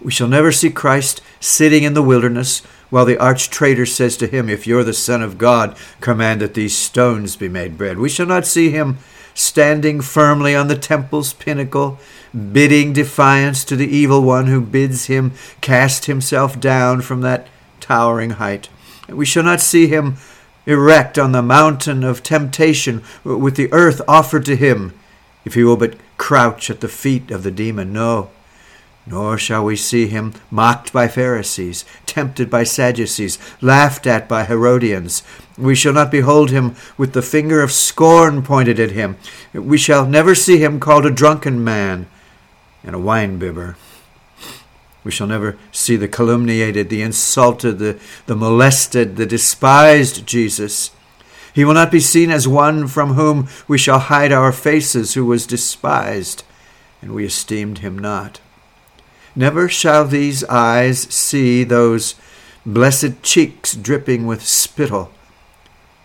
We 0.00 0.10
shall 0.10 0.28
never 0.28 0.50
see 0.50 0.70
Christ 0.70 1.20
sitting 1.38 1.84
in 1.84 1.94
the 1.94 2.02
wilderness 2.02 2.60
while 2.90 3.04
the 3.04 3.18
arch 3.18 3.50
traitor 3.50 3.86
says 3.86 4.16
to 4.16 4.26
him, 4.26 4.48
If 4.48 4.66
you're 4.66 4.84
the 4.84 4.92
Son 4.92 5.22
of 5.22 5.38
God, 5.38 5.76
command 6.00 6.40
that 6.40 6.54
these 6.54 6.76
stones 6.76 7.36
be 7.36 7.48
made 7.48 7.78
bread. 7.78 7.98
We 7.98 8.08
shall 8.08 8.26
not 8.26 8.44
see 8.44 8.70
him 8.70 8.98
standing 9.34 10.00
firmly 10.00 10.54
on 10.54 10.68
the 10.68 10.76
temple's 10.76 11.32
pinnacle, 11.32 11.98
bidding 12.52 12.92
defiance 12.92 13.64
to 13.64 13.76
the 13.76 13.86
evil 13.86 14.22
one 14.22 14.46
who 14.46 14.60
bids 14.60 15.06
him 15.06 15.32
cast 15.60 16.06
himself 16.06 16.60
down 16.60 17.00
from 17.00 17.20
that 17.20 17.46
towering 17.80 18.30
height. 18.30 18.68
We 19.08 19.24
shall 19.24 19.42
not 19.42 19.60
see 19.60 19.86
him 19.86 20.16
erect 20.66 21.18
on 21.18 21.32
the 21.32 21.42
mountain 21.42 22.04
of 22.04 22.22
temptation 22.22 23.02
with 23.24 23.56
the 23.56 23.72
earth 23.72 24.00
offered 24.06 24.44
to 24.46 24.56
him, 24.56 24.94
if 25.44 25.54
he 25.54 25.64
will 25.64 25.76
but 25.76 25.96
crouch 26.16 26.70
at 26.70 26.80
the 26.80 26.88
feet 26.88 27.30
of 27.30 27.42
the 27.42 27.50
demon. 27.50 27.92
No. 27.92 28.30
Nor 29.04 29.36
shall 29.36 29.64
we 29.64 29.74
see 29.74 30.06
him 30.06 30.32
mocked 30.50 30.92
by 30.92 31.08
Pharisees, 31.08 31.84
tempted 32.06 32.48
by 32.48 32.62
Sadducees, 32.62 33.36
laughed 33.60 34.06
at 34.06 34.28
by 34.28 34.44
Herodians. 34.44 35.24
We 35.58 35.74
shall 35.74 35.92
not 35.92 36.12
behold 36.12 36.50
him 36.50 36.76
with 36.96 37.12
the 37.12 37.22
finger 37.22 37.62
of 37.62 37.72
scorn 37.72 38.42
pointed 38.42 38.78
at 38.78 38.92
him. 38.92 39.16
We 39.52 39.76
shall 39.76 40.06
never 40.06 40.36
see 40.36 40.58
him 40.58 40.78
called 40.78 41.04
a 41.04 41.10
drunken 41.10 41.64
man 41.64 42.06
and 42.84 42.94
a 42.94 42.98
winebibber. 43.00 43.74
We 45.04 45.10
shall 45.10 45.26
never 45.26 45.58
see 45.72 45.96
the 45.96 46.08
calumniated, 46.08 46.88
the 46.88 47.02
insulted, 47.02 47.78
the, 47.78 47.98
the 48.26 48.36
molested, 48.36 49.16
the 49.16 49.26
despised 49.26 50.26
Jesus. 50.26 50.92
He 51.54 51.64
will 51.64 51.74
not 51.74 51.90
be 51.90 52.00
seen 52.00 52.30
as 52.30 52.46
one 52.46 52.86
from 52.86 53.14
whom 53.14 53.48
we 53.66 53.78
shall 53.78 53.98
hide 53.98 54.32
our 54.32 54.52
faces, 54.52 55.14
who 55.14 55.26
was 55.26 55.46
despised, 55.46 56.44
and 57.00 57.12
we 57.12 57.24
esteemed 57.24 57.78
him 57.78 57.98
not. 57.98 58.40
Never 59.34 59.68
shall 59.68 60.06
these 60.06 60.44
eyes 60.44 61.00
see 61.02 61.64
those 61.64 62.14
blessed 62.64 63.22
cheeks 63.22 63.74
dripping 63.74 64.26
with 64.26 64.46
spittle. 64.46 65.10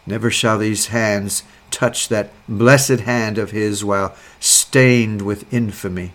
Never 0.05 0.31
shall 0.31 0.57
these 0.57 0.87
hands 0.87 1.43
touch 1.69 2.07
that 2.07 2.31
blessed 2.47 3.01
hand 3.01 3.37
of 3.37 3.51
his 3.51 3.83
while 3.83 4.15
stained 4.39 5.21
with 5.21 5.51
infamy. 5.53 6.13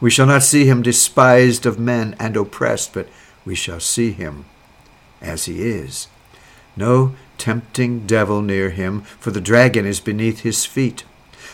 We 0.00 0.10
shall 0.10 0.26
not 0.26 0.42
see 0.42 0.64
him 0.64 0.82
despised 0.82 1.66
of 1.66 1.78
men 1.78 2.16
and 2.18 2.36
oppressed, 2.36 2.94
but 2.94 3.08
we 3.44 3.54
shall 3.54 3.80
see 3.80 4.12
him 4.12 4.46
as 5.20 5.44
he 5.44 5.62
is. 5.62 6.08
No 6.76 7.14
tempting 7.36 8.06
devil 8.06 8.42
near 8.42 8.70
him, 8.70 9.02
for 9.02 9.30
the 9.30 9.40
dragon 9.40 9.86
is 9.86 10.00
beneath 10.00 10.40
his 10.40 10.64
feet. 10.64 11.04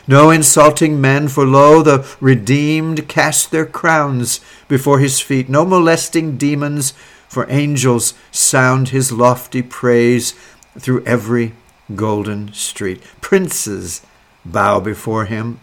No 0.09 0.31
insulting 0.31 1.01
men, 1.01 1.27
for 1.29 1.45
lo, 1.45 1.83
the 1.83 2.07
redeemed 2.21 3.09
cast 3.09 3.51
their 3.51 3.67
crowns 3.67 4.41
before 4.69 5.01
his 5.01 5.21
feet. 5.21 5.49
No 5.49 5.65
molesting 5.65 6.37
demons, 6.37 6.93
for 7.29 7.51
angels 7.51 8.15
sound 8.31 8.91
his 8.91 9.11
lofty 9.11 9.63
praise 9.63 10.35
through 10.79 11.05
every 11.05 11.55
golden 11.95 12.53
street. 12.53 13.03
Princes 13.21 14.03
bow 14.45 14.79
before 14.79 15.25
him. 15.25 15.61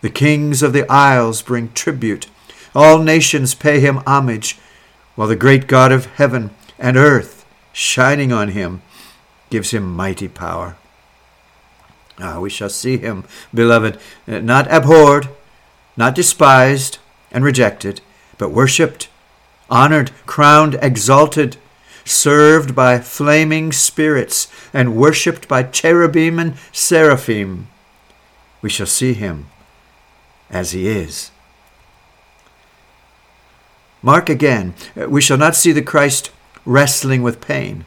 The 0.00 0.10
kings 0.10 0.62
of 0.62 0.72
the 0.72 0.90
isles 0.90 1.42
bring 1.42 1.72
tribute. 1.72 2.28
All 2.74 2.98
nations 2.98 3.54
pay 3.54 3.80
him 3.80 4.02
homage, 4.06 4.58
while 5.16 5.26
the 5.26 5.34
great 5.34 5.66
God 5.66 5.90
of 5.90 6.06
heaven 6.06 6.50
and 6.78 6.96
earth, 6.96 7.44
shining 7.72 8.32
on 8.32 8.50
him, 8.50 8.82
gives 9.50 9.72
him 9.72 9.96
mighty 9.96 10.28
power. 10.28 10.76
Ah, 12.20 12.38
we 12.38 12.50
shall 12.50 12.68
see 12.68 12.96
him, 12.98 13.24
beloved, 13.52 13.98
not 14.26 14.70
abhorred, 14.70 15.28
not 15.96 16.14
despised 16.14 16.98
and 17.32 17.44
rejected, 17.44 18.00
but 18.38 18.50
worshipped, 18.50 19.08
honored, 19.68 20.12
crowned, 20.26 20.78
exalted, 20.80 21.56
served 22.04 22.74
by 22.74 23.00
flaming 23.00 23.72
spirits, 23.72 24.46
and 24.72 24.96
worshipped 24.96 25.48
by 25.48 25.64
cherubim 25.64 26.38
and 26.38 26.56
seraphim. 26.72 27.66
We 28.62 28.70
shall 28.70 28.86
see 28.86 29.14
him 29.14 29.46
as 30.50 30.72
he 30.72 30.88
is. 30.88 31.30
Mark 34.02 34.28
again, 34.28 34.74
we 34.94 35.20
shall 35.20 35.38
not 35.38 35.56
see 35.56 35.72
the 35.72 35.82
Christ 35.82 36.30
wrestling 36.64 37.22
with 37.22 37.40
pain, 37.40 37.84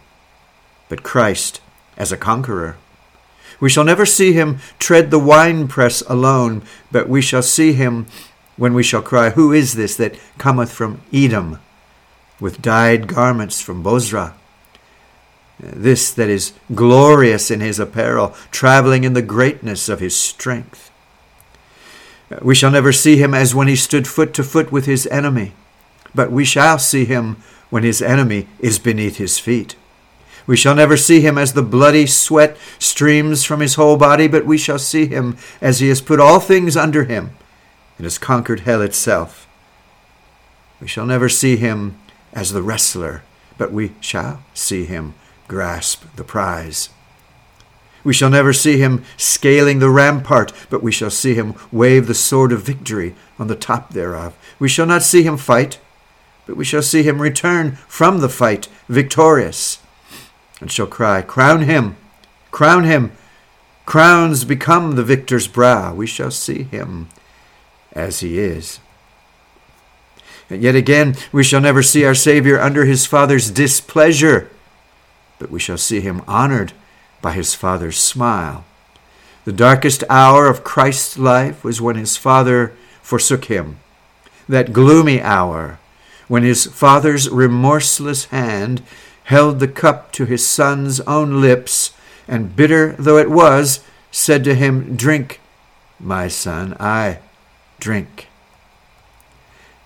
but 0.89 1.03
Christ 1.03 1.61
as 1.97 2.11
a 2.11 2.17
conqueror. 2.17 2.77
We 3.59 3.69
shall 3.69 3.83
never 3.83 4.05
see 4.05 4.33
him 4.33 4.59
tread 4.79 5.11
the 5.11 5.19
winepress 5.19 6.01
alone, 6.01 6.63
but 6.91 7.07
we 7.07 7.21
shall 7.21 7.43
see 7.43 7.73
him 7.73 8.07
when 8.57 8.73
we 8.73 8.83
shall 8.83 9.01
cry, 9.01 9.31
Who 9.31 9.53
is 9.53 9.73
this 9.73 9.95
that 9.95 10.19
cometh 10.37 10.71
from 10.71 11.01
Edom, 11.13 11.59
with 12.39 12.61
dyed 12.61 13.07
garments 13.07 13.61
from 13.61 13.81
Bozrah? 13.81 14.35
This 15.59 16.11
that 16.11 16.29
is 16.29 16.53
glorious 16.73 17.49
in 17.49 17.59
his 17.59 17.79
apparel, 17.79 18.35
traveling 18.51 19.03
in 19.03 19.13
the 19.13 19.21
greatness 19.21 19.89
of 19.89 19.99
his 19.99 20.15
strength. 20.15 20.90
We 22.41 22.55
shall 22.55 22.71
never 22.71 22.91
see 22.91 23.17
him 23.17 23.33
as 23.33 23.55
when 23.55 23.67
he 23.67 23.75
stood 23.75 24.07
foot 24.07 24.33
to 24.35 24.43
foot 24.43 24.71
with 24.71 24.85
his 24.85 25.07
enemy, 25.07 25.53
but 26.15 26.31
we 26.31 26.45
shall 26.45 26.79
see 26.79 27.05
him 27.05 27.37
when 27.69 27.83
his 27.83 28.01
enemy 28.01 28.47
is 28.59 28.79
beneath 28.79 29.17
his 29.17 29.39
feet. 29.39 29.75
We 30.47 30.57
shall 30.57 30.75
never 30.75 30.97
see 30.97 31.21
him 31.21 31.37
as 31.37 31.53
the 31.53 31.61
bloody 31.61 32.07
sweat 32.07 32.57
streams 32.79 33.43
from 33.43 33.59
his 33.59 33.75
whole 33.75 33.97
body, 33.97 34.27
but 34.27 34.45
we 34.45 34.57
shall 34.57 34.79
see 34.79 35.05
him 35.05 35.37
as 35.61 35.79
he 35.79 35.89
has 35.89 36.01
put 36.01 36.19
all 36.19 36.39
things 36.39 36.75
under 36.75 37.03
him 37.03 37.31
and 37.97 38.05
has 38.05 38.17
conquered 38.17 38.61
hell 38.61 38.81
itself. 38.81 39.47
We 40.79 40.87
shall 40.87 41.05
never 41.05 41.29
see 41.29 41.57
him 41.57 41.99
as 42.33 42.51
the 42.51 42.63
wrestler, 42.63 43.23
but 43.57 43.71
we 43.71 43.93
shall 44.01 44.43
see 44.53 44.85
him 44.85 45.13
grasp 45.47 46.03
the 46.15 46.23
prize. 46.23 46.89
We 48.03 48.13
shall 48.13 48.29
never 48.29 48.53
see 48.53 48.77
him 48.77 49.03
scaling 49.17 49.79
the 49.79 49.89
rampart, 49.89 50.53
but 50.69 50.81
we 50.81 50.91
shall 50.91 51.11
see 51.11 51.35
him 51.35 51.53
wave 51.71 52.07
the 52.07 52.15
sword 52.15 52.51
of 52.51 52.63
victory 52.63 53.15
on 53.37 53.47
the 53.47 53.55
top 53.55 53.93
thereof. 53.93 54.35
We 54.59 54.69
shall 54.69 54.85
not 54.85 55.03
see 55.03 55.23
him 55.23 55.37
fight, 55.37 55.79
but 56.45 56.57
we 56.57 56.65
shall 56.65 56.81
see 56.81 57.03
him 57.03 57.21
return 57.21 57.73
from 57.87 58.19
the 58.19 58.29
fight 58.29 58.67
victorious, 58.87 59.79
and 60.59 60.71
shall 60.71 60.87
cry, 60.87 61.21
Crown 61.21 61.61
him, 61.61 61.95
crown 62.49 62.83
him. 62.83 63.11
Crowns 63.85 64.45
become 64.45 64.95
the 64.95 65.03
victor's 65.03 65.47
brow. 65.47 65.93
We 65.93 66.07
shall 66.07 66.31
see 66.31 66.63
him 66.63 67.09
as 67.93 68.21
he 68.21 68.39
is. 68.39 68.79
And 70.49 70.61
yet 70.61 70.75
again, 70.75 71.15
we 71.31 71.43
shall 71.43 71.61
never 71.61 71.81
see 71.81 72.03
our 72.05 72.15
Savior 72.15 72.59
under 72.59 72.85
his 72.85 73.05
Father's 73.05 73.49
displeasure, 73.49 74.49
but 75.39 75.49
we 75.49 75.59
shall 75.59 75.77
see 75.77 76.01
him 76.01 76.21
honored 76.27 76.73
by 77.21 77.33
his 77.33 77.53
Father's 77.53 77.97
smile. 77.97 78.65
The 79.45 79.51
darkest 79.51 80.03
hour 80.09 80.47
of 80.47 80.63
Christ's 80.63 81.17
life 81.17 81.63
was 81.63 81.81
when 81.81 81.95
his 81.95 82.17
Father 82.17 82.73
forsook 83.01 83.45
him. 83.45 83.79
That 84.47 84.73
gloomy 84.73 85.21
hour 85.21 85.79
when 86.27 86.43
his 86.43 86.65
Father's 86.65 87.29
remorseless 87.29 88.25
hand 88.25 88.81
held 89.25 89.59
the 89.59 89.67
cup 89.67 90.11
to 90.13 90.25
his 90.25 90.47
Son's 90.47 90.99
own 91.01 91.41
lips, 91.41 91.91
and 92.27 92.55
bitter 92.55 92.95
though 92.97 93.17
it 93.17 93.29
was, 93.29 93.83
said 94.11 94.43
to 94.43 94.55
him, 94.55 94.95
Drink, 94.95 95.39
my 95.99 96.27
son, 96.27 96.75
I 96.79 97.19
drink. 97.79 98.27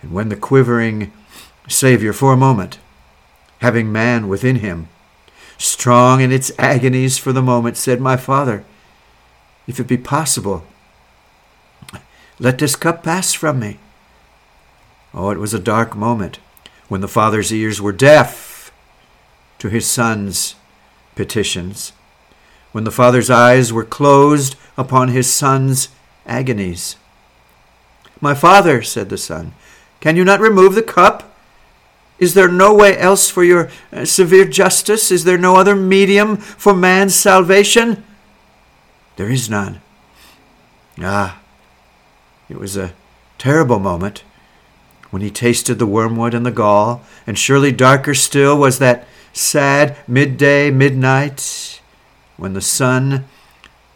And 0.01 0.11
when 0.11 0.29
the 0.29 0.35
quivering 0.35 1.11
Savior, 1.67 2.13
for 2.13 2.33
a 2.33 2.37
moment, 2.37 2.77
having 3.59 3.91
man 3.91 4.27
within 4.27 4.57
him, 4.57 4.87
strong 5.57 6.21
in 6.21 6.31
its 6.31 6.51
agonies 6.57 7.17
for 7.17 7.31
the 7.31 7.41
moment, 7.41 7.77
said, 7.77 8.01
My 8.01 8.17
Father, 8.17 8.63
if 9.67 9.79
it 9.79 9.87
be 9.87 9.97
possible, 9.97 10.65
let 12.39 12.57
this 12.57 12.75
cup 12.75 13.03
pass 13.03 13.33
from 13.33 13.59
me. 13.59 13.79
Oh, 15.13 15.29
it 15.29 15.39
was 15.39 15.53
a 15.53 15.59
dark 15.59 15.95
moment 15.95 16.39
when 16.87 17.01
the 17.01 17.07
Father's 17.07 17.53
ears 17.53 17.81
were 17.81 17.91
deaf 17.91 18.71
to 19.59 19.69
his 19.69 19.87
Son's 19.89 20.55
petitions, 21.15 21.93
when 22.71 22.83
the 22.83 22.91
Father's 22.91 23.29
eyes 23.29 23.71
were 23.71 23.85
closed 23.85 24.55
upon 24.77 25.07
his 25.07 25.31
Son's 25.31 25.89
agonies. 26.25 26.97
My 28.19 28.33
Father, 28.33 28.81
said 28.81 29.09
the 29.09 29.17
Son, 29.17 29.53
can 30.01 30.15
you 30.15 30.25
not 30.25 30.39
remove 30.39 30.75
the 30.75 30.83
cup? 30.83 31.34
Is 32.17 32.33
there 32.33 32.47
no 32.47 32.73
way 32.73 32.97
else 32.97 33.29
for 33.29 33.43
your 33.43 33.69
uh, 33.91 34.05
severe 34.05 34.45
justice? 34.45 35.11
Is 35.11 35.23
there 35.23 35.37
no 35.37 35.57
other 35.57 35.75
medium 35.75 36.37
for 36.37 36.73
man's 36.73 37.13
salvation? 37.15 38.03
There 39.17 39.29
is 39.29 39.49
none. 39.49 39.81
Ah, 41.01 41.41
it 42.49 42.57
was 42.57 42.77
a 42.77 42.93
terrible 43.37 43.79
moment 43.79 44.23
when 45.09 45.21
he 45.21 45.29
tasted 45.29 45.75
the 45.79 45.85
wormwood 45.85 46.33
and 46.33 46.45
the 46.45 46.51
gall, 46.51 47.03
and 47.27 47.37
surely 47.37 47.71
darker 47.71 48.13
still 48.13 48.57
was 48.57 48.79
that 48.79 49.07
sad 49.33 49.97
midday, 50.07 50.71
midnight, 50.71 51.81
when 52.37 52.53
the 52.53 52.61
sun 52.61 53.25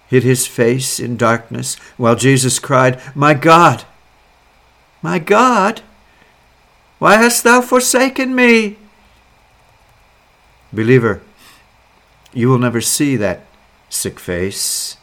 hid 0.08 0.24
his 0.24 0.48
face 0.48 1.00
in 1.00 1.18
darkness, 1.18 1.76
while 1.98 2.16
Jesus 2.16 2.60
cried, 2.60 3.02
My 3.16 3.34
God, 3.34 3.86
my 5.02 5.20
God, 5.20 5.82
why 7.00 7.16
hast 7.16 7.44
thou 7.44 7.62
forsaken 7.62 8.36
me? 8.36 8.78
Believer, 10.72 11.22
you 12.34 12.50
will 12.50 12.60
never 12.60 12.82
see 12.82 13.16
that 13.16 13.46
sick 13.90 14.20
face. 14.20 14.98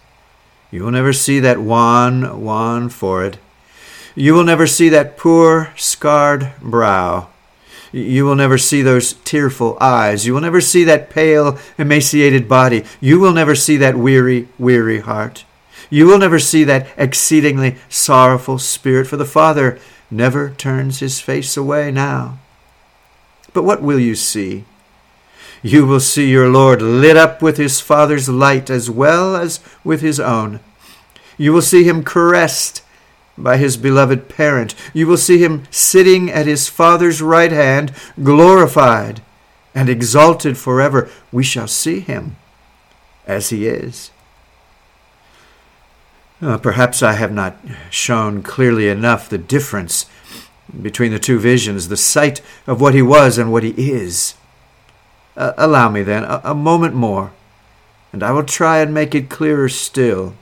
You 0.70 0.84
will 0.84 0.92
never 0.92 1.12
see 1.12 1.40
that 1.40 1.58
wan, 1.58 2.42
wan 2.42 2.88
forehead. 2.88 3.38
You 4.14 4.34
will 4.34 4.44
never 4.44 4.66
see 4.66 4.88
that 4.90 5.16
poor, 5.16 5.72
scarred 5.76 6.52
brow. 6.60 7.28
You 7.92 8.24
will 8.24 8.34
never 8.34 8.58
see 8.58 8.82
those 8.82 9.14
tearful 9.24 9.78
eyes. 9.80 10.26
You 10.26 10.34
will 10.34 10.40
never 10.40 10.60
see 10.60 10.84
that 10.84 11.10
pale, 11.10 11.58
emaciated 11.78 12.48
body. 12.48 12.84
You 13.00 13.18
will 13.18 13.32
never 13.32 13.54
see 13.54 13.76
that 13.78 13.96
weary, 13.96 14.48
weary 14.58 15.00
heart. 15.00 15.44
You 15.88 16.06
will 16.06 16.18
never 16.18 16.38
see 16.38 16.64
that 16.64 16.88
exceedingly 16.96 17.76
sorrowful 17.88 18.58
spirit, 18.58 19.06
for 19.06 19.16
the 19.16 19.24
Father 19.24 19.78
never 20.10 20.50
turns 20.50 21.00
his 21.00 21.20
face 21.20 21.56
away 21.56 21.90
now. 21.90 22.38
But 23.52 23.64
what 23.64 23.82
will 23.82 23.98
you 23.98 24.14
see? 24.14 24.64
You 25.62 25.86
will 25.86 26.00
see 26.00 26.30
your 26.30 26.48
Lord 26.48 26.82
lit 26.82 27.16
up 27.16 27.42
with 27.42 27.56
his 27.56 27.80
Father's 27.80 28.28
light 28.28 28.70
as 28.70 28.90
well 28.90 29.34
as 29.34 29.60
with 29.82 30.00
his 30.00 30.20
own. 30.20 30.60
You 31.38 31.52
will 31.52 31.62
see 31.62 31.84
him 31.84 32.04
caressed 32.04 32.82
by 33.38 33.56
his 33.56 33.76
beloved 33.76 34.28
parent. 34.28 34.74
You 34.92 35.06
will 35.06 35.16
see 35.16 35.38
him 35.38 35.64
sitting 35.70 36.30
at 36.30 36.46
his 36.46 36.68
Father's 36.68 37.20
right 37.20 37.52
hand, 37.52 37.92
glorified 38.22 39.22
and 39.74 39.88
exalted 39.88 40.56
forever. 40.56 41.10
We 41.32 41.44
shall 41.44 41.68
see 41.68 42.00
him 42.00 42.36
as 43.26 43.50
he 43.50 43.66
is. 43.66 44.10
Uh, 46.42 46.58
perhaps 46.58 47.02
I 47.02 47.14
have 47.14 47.32
not 47.32 47.56
shown 47.90 48.42
clearly 48.42 48.88
enough 48.88 49.28
the 49.28 49.38
difference 49.38 50.04
between 50.82 51.12
the 51.12 51.18
two 51.18 51.38
visions, 51.38 51.88
the 51.88 51.96
sight 51.96 52.42
of 52.66 52.80
what 52.80 52.94
he 52.94 53.00
was 53.00 53.38
and 53.38 53.50
what 53.50 53.62
he 53.62 53.70
is. 53.90 54.34
Uh, 55.36 55.52
allow 55.56 55.88
me 55.88 56.02
then 56.02 56.24
a, 56.24 56.40
a 56.44 56.54
moment 56.54 56.94
more, 56.94 57.32
and 58.12 58.22
I 58.22 58.32
will 58.32 58.44
try 58.44 58.78
and 58.78 58.92
make 58.92 59.14
it 59.14 59.30
clearer 59.30 59.68
still. 59.68 60.34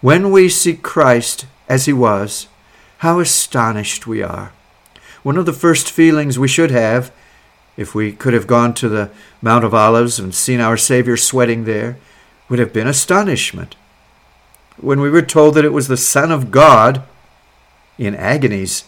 When 0.00 0.30
we 0.30 0.48
see 0.48 0.74
Christ 0.74 1.46
as 1.68 1.84
he 1.84 1.92
was, 1.92 2.48
how 2.98 3.20
astonished 3.20 4.06
we 4.06 4.22
are. 4.22 4.52
One 5.22 5.36
of 5.36 5.44
the 5.44 5.52
first 5.52 5.90
feelings 5.90 6.38
we 6.38 6.48
should 6.48 6.70
have, 6.70 7.12
if 7.76 7.94
we 7.94 8.12
could 8.12 8.32
have 8.32 8.46
gone 8.46 8.72
to 8.74 8.88
the 8.88 9.10
Mount 9.42 9.64
of 9.64 9.74
Olives 9.74 10.18
and 10.18 10.34
seen 10.34 10.60
our 10.60 10.78
Savior 10.78 11.16
sweating 11.16 11.64
there, 11.64 11.98
would 12.48 12.58
have 12.58 12.72
been 12.72 12.86
astonishment. 12.86 13.76
When 14.78 15.00
we 15.00 15.10
were 15.10 15.22
told 15.22 15.54
that 15.54 15.64
it 15.64 15.72
was 15.72 15.88
the 15.88 15.96
Son 15.96 16.30
of 16.30 16.50
God 16.50 17.02
in 17.98 18.14
agonies, 18.14 18.84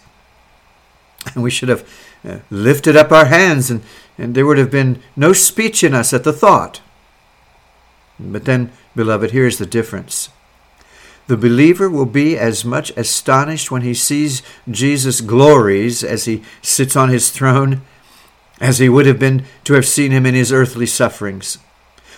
and 1.35 1.43
we 1.43 1.51
should 1.51 1.69
have 1.69 1.89
uh, 2.27 2.39
lifted 2.51 2.97
up 2.97 3.11
our 3.11 3.27
hands, 3.27 3.71
and, 3.71 3.83
and 4.17 4.35
there 4.35 4.47
would 4.47 4.59
have 4.59 4.71
been 4.71 5.03
no 5.17 5.33
speech 5.33 5.83
in 5.83 5.95
us 5.95 6.13
at 6.13 6.25
the 6.25 6.33
thought. 6.33 6.81
But 8.19 8.45
then, 8.45 8.73
beloved, 8.95 9.31
here's 9.31 9.59
the 9.59 9.67
difference. 9.67 10.31
The 11.29 11.37
believer 11.37 11.91
will 11.91 12.07
be 12.07 12.39
as 12.39 12.65
much 12.65 12.91
astonished 12.97 13.71
when 13.71 13.83
he 13.83 13.95
sees 13.95 14.43
Jesus' 14.69 15.21
glories 15.21 16.03
as 16.03 16.25
he 16.25 16.43
sits 16.63 16.97
on 16.97 17.11
his 17.11 17.31
throne 17.31 17.83
as 18.61 18.79
he 18.79 18.89
would 18.89 19.07
have 19.07 19.19
been 19.19 19.45
to 19.65 19.75
have 19.75 19.87
seen 19.87 20.11
him 20.11 20.27
in 20.27 20.35
his 20.35 20.53
earthly 20.53 20.87
sufferings. 20.87 21.59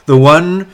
The 0.06 0.16
one 0.16 0.68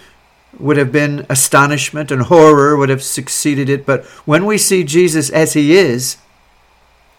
would 0.58 0.76
have 0.76 0.92
been 0.92 1.26
astonishment 1.28 2.10
and 2.10 2.22
horror 2.22 2.76
would 2.76 2.88
have 2.88 3.02
succeeded 3.02 3.68
it, 3.68 3.84
but 3.84 4.04
when 4.24 4.46
we 4.46 4.58
see 4.58 4.84
Jesus 4.84 5.30
as 5.30 5.52
he 5.52 5.76
is, 5.76 6.16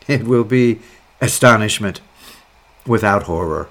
it 0.07 0.23
will 0.23 0.43
be 0.43 0.79
astonishment 1.21 2.01
without 2.85 3.23
horror. 3.23 3.67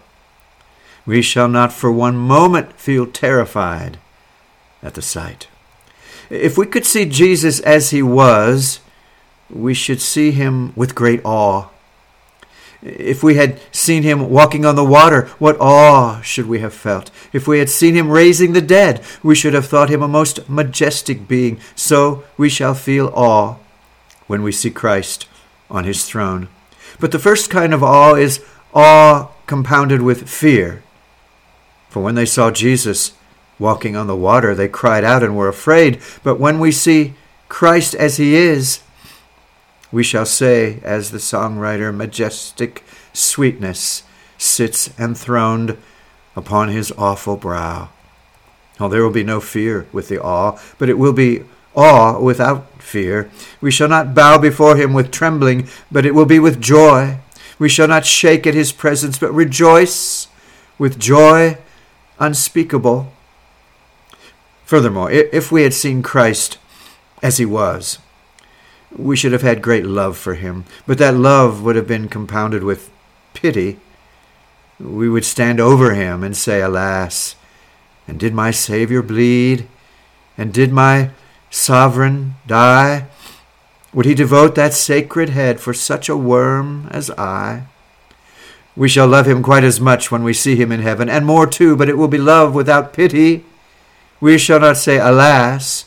We 1.05 1.23
shall 1.23 1.49
not 1.49 1.73
for 1.73 1.91
one 1.91 2.17
moment 2.17 2.75
feel 2.75 3.07
terrified 3.07 3.99
at 4.83 4.95
the 4.95 5.03
sight. 5.03 5.49
If 6.29 6.59
we 6.59 6.67
could 6.67 6.85
see 6.85 7.07
Jesus 7.07 7.61
as 7.61 7.91
he 7.91 8.03
was, 8.03 8.81
we 9.49 9.75
should 9.75 10.01
see 10.01 10.33
him 10.33 10.73
with 10.75 10.95
great 10.95 11.21
awe. 11.25 11.69
If 12.83 13.23
we 13.23 13.35
had 13.35 13.61
seen 13.73 14.03
him 14.03 14.31
walking 14.31 14.65
on 14.65 14.77
the 14.77 14.85
water, 14.85 15.27
what 15.39 15.57
awe 15.61 16.21
should 16.21 16.47
we 16.47 16.61
have 16.61 16.75
felt? 16.75 17.11
If 17.33 17.49
we 17.49 17.59
had 17.59 17.71
seen 17.71 17.95
him 17.95 18.11
raising 18.11 18.53
the 18.53 18.61
dead, 18.61 19.03
we 19.23 19.35
should 19.35 19.55
have 19.55 19.67
thought 19.67 19.91
him 19.91 20.03
a 20.03 20.09
most 20.09 20.49
majestic 20.49 21.27
being. 21.27 21.59
So 21.75 22.25
we 22.37 22.49
shall 22.49 22.75
feel 22.75 23.13
awe 23.15 23.57
when 24.27 24.43
we 24.43 24.53
see 24.53 24.71
Christ 24.71 25.27
on 25.71 25.85
his 25.85 26.05
throne. 26.05 26.49
But 27.01 27.13
the 27.13 27.19
first 27.19 27.51
kind 27.51 27.75
of 27.75 27.83
awe 27.83 28.15
is 28.15 28.45
awe 28.75 29.31
compounded 29.47 30.03
with 30.03 30.29
fear. 30.29 30.83
For 31.89 32.03
when 32.03 32.15
they 32.15 32.27
saw 32.27 32.51
Jesus, 32.51 33.13
walking 33.59 33.97
on 33.97 34.07
the 34.07 34.17
water, 34.17 34.55
they 34.55 34.69
cried 34.69 35.05
out 35.05 35.23
and 35.23 35.37
were 35.37 35.49
afraid. 35.49 36.01
But 36.23 36.39
when 36.39 36.59
we 36.59 36.73
see 36.73 37.15
Christ 37.49 37.95
as 37.95 38.17
he 38.17 38.35
is, 38.35 38.81
we 39.93 40.03
shall 40.03 40.27
say, 40.27 40.81
as 40.83 41.11
the 41.11 41.19
songwriter, 41.19 41.95
majestic 41.95 42.85
sweetness 43.13 44.03
sits 44.39 44.91
enthroned 44.99 45.79
upon 46.35 46.69
his 46.69 46.93
awful 46.93 47.37
brow. 47.37 47.89
Oh, 48.79 48.89
there 48.89 49.03
will 49.03 49.11
be 49.11 49.25
no 49.25 49.41
fear 49.41 49.87
with 49.93 50.09
the 50.09 50.21
awe, 50.21 50.59
but 50.79 50.89
it 50.89 50.99
will 50.99 51.13
be 51.13 51.45
awe 51.75 52.19
without 52.19 52.83
fear. 52.83 53.31
We 53.61 53.71
shall 53.71 53.89
not 53.89 54.15
bow 54.15 54.39
before 54.39 54.77
him 54.77 54.93
with 54.93 55.11
trembling, 55.11 55.69
but 55.91 56.05
it 56.05 56.15
will 56.15 56.27
be 56.27 56.39
with 56.39 56.61
joy. 56.61 57.19
We 57.59 57.69
shall 57.69 57.89
not 57.89 58.05
shake 58.05 58.47
at 58.47 58.55
his 58.55 58.73
presence, 58.73 59.19
but 59.19 59.33
rejoice 59.33 60.29
with 60.79 60.99
joy 60.99 61.59
unspeakable. 62.19 63.13
Furthermore, 64.65 65.11
if 65.11 65.51
we 65.53 65.63
had 65.63 65.73
seen 65.73 66.03
Christ 66.03 66.59
as 67.23 67.39
he 67.39 67.47
was, 67.47 67.99
we 68.99 69.17
should 69.17 69.33
have 69.33 69.43
had 69.43 69.63
great 69.63 69.85
love 69.85 70.17
for 70.17 70.35
him, 70.35 70.65
but 70.87 70.99
that 70.99 71.15
love 71.15 71.63
would 71.63 71.77
have 71.77 71.87
been 71.87 72.09
compounded 72.09 72.63
with 72.63 72.91
pity. 73.35 73.79
We 74.79 75.09
would 75.09 75.25
stand 75.25 75.61
over 75.61 75.95
him 75.95 76.23
and 76.23 76.37
say, 76.37 76.61
Alas, 76.61 77.37
and 78.09 78.19
did 78.19 78.35
my 78.35 78.51
Savior 78.51 79.03
bleed? 79.03 79.67
And 80.39 80.53
did 80.53 80.73
my 80.73 81.11
sovereign 81.51 82.35
die? 82.47 83.07
Would 83.95 84.07
he 84.07 84.15
devote 84.15 84.55
that 84.55 84.75
sacred 84.75 85.31
head 85.31 85.61
for 85.61 85.73
such 85.73 86.09
a 86.09 86.17
worm 86.17 86.89
as 86.91 87.11
I? 87.13 87.67
We 88.77 88.91
shall 88.91 89.07
love 89.09 89.27
him 89.27 89.43
quite 89.43 89.65
as 89.65 89.81
much 89.81 90.11
when 90.11 90.23
we 90.23 90.35
see 90.35 90.55
him 90.57 90.71
in 90.71 90.81
heaven, 90.81 91.09
and 91.09 91.25
more 91.25 91.47
too, 91.47 91.77
but 91.77 91.89
it 91.89 91.97
will 91.97 92.09
be 92.09 92.19
love 92.19 92.55
without 92.55 92.93
pity. 92.93 93.45
We 94.21 94.37
shall 94.37 94.61
not 94.61 94.77
say, 94.77 94.99
Alas, 94.99 95.86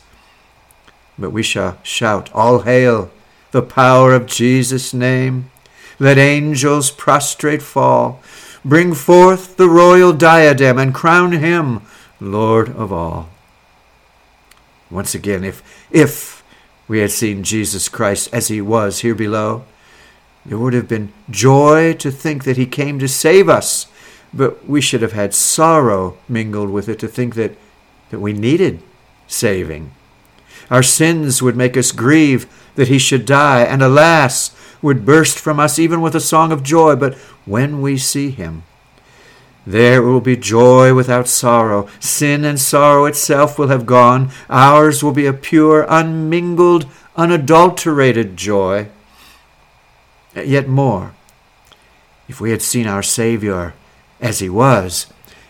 but 1.20 1.30
we 1.30 1.42
shall 1.42 1.78
shout, 1.82 2.30
All 2.34 2.60
hail 2.60 3.10
the 3.50 3.62
power 3.62 4.14
of 4.14 4.26
Jesus' 4.26 4.94
name. 4.94 5.50
Let 5.98 6.18
angels 6.18 6.90
prostrate 6.90 7.62
fall. 7.62 8.20
Bring 8.64 8.94
forth 8.94 9.56
the 9.56 9.68
royal 9.68 10.12
diadem 10.12 10.78
and 10.78 10.94
crown 10.94 11.32
him 11.32 11.82
Lord 12.20 12.68
of 12.70 12.92
all. 12.92 13.28
Once 14.90 15.14
again, 15.14 15.44
if, 15.44 15.62
if 15.90 16.42
we 16.88 16.98
had 17.00 17.10
seen 17.10 17.42
Jesus 17.42 17.88
Christ 17.88 18.28
as 18.32 18.48
he 18.48 18.60
was 18.60 19.00
here 19.00 19.14
below, 19.14 19.64
there 20.44 20.58
would 20.58 20.72
have 20.72 20.88
been 20.88 21.12
joy 21.28 21.92
to 21.94 22.10
think 22.10 22.44
that 22.44 22.56
he 22.56 22.66
came 22.66 22.98
to 22.98 23.08
save 23.08 23.48
us, 23.48 23.86
but 24.32 24.66
we 24.66 24.80
should 24.80 25.02
have 25.02 25.12
had 25.12 25.34
sorrow 25.34 26.16
mingled 26.28 26.70
with 26.70 26.88
it 26.88 26.98
to 27.00 27.08
think 27.08 27.34
that, 27.34 27.56
that 28.10 28.20
we 28.20 28.32
needed 28.32 28.82
saving. 29.26 29.92
Our 30.70 30.82
sins 30.82 31.42
would 31.42 31.56
make 31.56 31.76
us 31.76 31.92
grieve 31.92 32.46
that 32.76 32.88
he 32.88 32.98
should 32.98 33.26
die, 33.26 33.62
and 33.62 33.82
alas, 33.82 34.56
would 34.80 35.04
burst 35.04 35.38
from 35.38 35.60
us 35.60 35.78
even 35.78 36.00
with 36.00 36.14
a 36.14 36.20
song 36.20 36.52
of 36.52 36.62
joy. 36.62 36.96
But 36.96 37.14
when 37.44 37.82
we 37.82 37.98
see 37.98 38.30
him, 38.30 38.62
there 39.66 40.02
will 40.02 40.20
be 40.20 40.36
joy 40.36 40.94
without 40.94 41.28
sorrow. 41.28 41.88
Sin 41.98 42.44
and 42.44 42.58
sorrow 42.58 43.04
itself 43.04 43.58
will 43.58 43.68
have 43.68 43.84
gone. 43.84 44.30
Ours 44.48 45.02
will 45.02 45.12
be 45.12 45.26
a 45.26 45.32
pure, 45.32 45.84
unmingled, 45.88 46.86
unadulterated 47.16 48.36
joy. 48.36 48.88
Yet 50.34 50.68
more, 50.68 51.14
if 52.28 52.40
we 52.40 52.52
had 52.52 52.62
seen 52.62 52.86
our 52.86 53.02
Savior 53.02 53.74
as 54.20 54.38
he 54.38 54.48
was, 54.48 55.08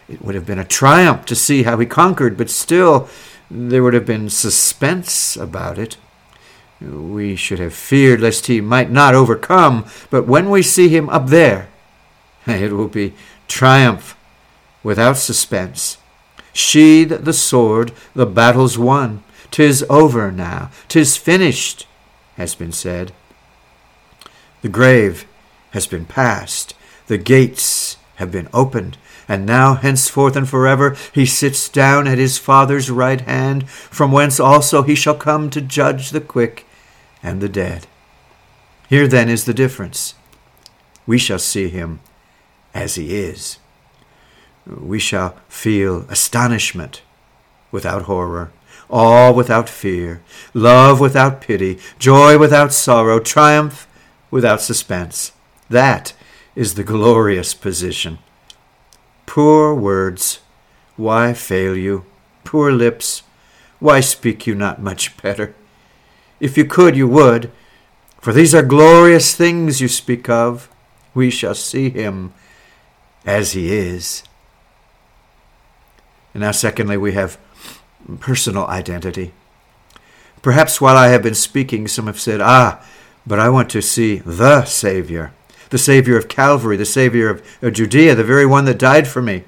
it 0.08 0.22
would 0.22 0.34
have 0.34 0.46
been 0.46 0.58
a 0.58 0.64
triumph 0.64 1.24
to 1.26 1.36
see 1.36 1.62
how 1.62 1.78
he 1.78 1.86
conquered, 1.86 2.36
but 2.36 2.50
still 2.50 3.08
there 3.50 3.82
would 3.82 3.94
have 3.94 4.06
been 4.06 4.30
suspense 4.30 5.36
about 5.36 5.78
it. 5.78 5.96
We 6.80 7.36
should 7.36 7.58
have 7.58 7.74
feared 7.74 8.20
lest 8.20 8.46
he 8.46 8.60
might 8.60 8.90
not 8.90 9.14
overcome, 9.14 9.84
but 10.08 10.26
when 10.26 10.48
we 10.48 10.62
see 10.62 10.88
him 10.88 11.10
up 11.10 11.26
there, 11.26 11.68
it 12.46 12.72
will 12.72 12.88
be 12.88 13.14
triumph 13.48 14.16
without 14.82 15.16
suspense. 15.18 15.98
Sheathe 16.52 17.24
the 17.24 17.32
sword, 17.32 17.92
the 18.14 18.26
battle's 18.26 18.78
won. 18.78 19.22
Tis 19.50 19.84
over 19.90 20.30
now, 20.30 20.70
tis 20.88 21.16
finished, 21.16 21.86
has 22.36 22.54
been 22.54 22.72
said. 22.72 23.12
The 24.62 24.68
grave 24.68 25.26
has 25.72 25.86
been 25.86 26.04
passed, 26.04 26.74
the 27.08 27.18
gates 27.18 27.96
have 28.16 28.30
been 28.30 28.48
opened, 28.52 28.96
and 29.30 29.46
now 29.46 29.74
henceforth 29.74 30.34
and 30.34 30.48
forever 30.48 30.96
he 31.14 31.24
sits 31.24 31.68
down 31.68 32.08
at 32.08 32.18
his 32.18 32.36
Father's 32.36 32.90
right 32.90 33.20
hand, 33.20 33.70
from 33.70 34.10
whence 34.10 34.40
also 34.40 34.82
he 34.82 34.96
shall 34.96 35.14
come 35.14 35.48
to 35.50 35.60
judge 35.60 36.10
the 36.10 36.20
quick 36.20 36.66
and 37.22 37.40
the 37.40 37.48
dead. 37.48 37.86
Here 38.88 39.06
then 39.06 39.28
is 39.28 39.44
the 39.44 39.54
difference. 39.54 40.14
We 41.06 41.16
shall 41.16 41.38
see 41.38 41.68
him 41.68 42.00
as 42.74 42.96
he 42.96 43.14
is. 43.14 43.60
We 44.66 44.98
shall 44.98 45.36
feel 45.48 46.06
astonishment 46.08 47.02
without 47.70 48.02
horror, 48.02 48.50
awe 48.88 49.30
without 49.30 49.68
fear, 49.68 50.24
love 50.54 50.98
without 50.98 51.40
pity, 51.40 51.78
joy 52.00 52.36
without 52.36 52.72
sorrow, 52.72 53.20
triumph 53.20 53.86
without 54.32 54.60
suspense. 54.60 55.30
That 55.68 56.14
is 56.56 56.74
the 56.74 56.82
glorious 56.82 57.54
position. 57.54 58.18
Poor 59.30 59.72
words, 59.72 60.40
why 60.96 61.32
fail 61.32 61.76
you? 61.76 62.04
Poor 62.42 62.72
lips, 62.72 63.22
why 63.78 64.00
speak 64.00 64.44
you 64.44 64.56
not 64.56 64.82
much 64.82 65.16
better? 65.22 65.54
If 66.40 66.58
you 66.58 66.64
could, 66.64 66.96
you 66.96 67.06
would, 67.06 67.52
for 68.20 68.32
these 68.32 68.56
are 68.56 68.64
glorious 68.64 69.36
things 69.36 69.80
you 69.80 69.86
speak 69.86 70.28
of. 70.28 70.68
We 71.14 71.30
shall 71.30 71.54
see 71.54 71.90
him 71.90 72.32
as 73.24 73.52
he 73.52 73.72
is. 73.72 74.24
And 76.34 76.40
now, 76.40 76.50
secondly, 76.50 76.96
we 76.96 77.12
have 77.12 77.38
personal 78.18 78.66
identity. 78.66 79.32
Perhaps 80.42 80.80
while 80.80 80.96
I 80.96 81.06
have 81.06 81.22
been 81.22 81.36
speaking, 81.36 81.86
some 81.86 82.08
have 82.08 82.18
said, 82.18 82.40
Ah, 82.40 82.84
but 83.24 83.38
I 83.38 83.48
want 83.48 83.70
to 83.70 83.80
see 83.80 84.16
the 84.16 84.64
Savior, 84.64 85.32
the 85.70 85.78
Savior 85.78 86.18
of 86.18 86.28
Calvary, 86.28 86.76
the 86.76 86.84
Savior 86.84 87.30
of, 87.30 87.58
of 87.62 87.72
Judea, 87.72 88.14
the 88.14 88.24
very 88.24 88.46
one 88.46 88.64
that 88.66 88.78
died 88.78 89.08
for 89.08 89.22
me. 89.22 89.44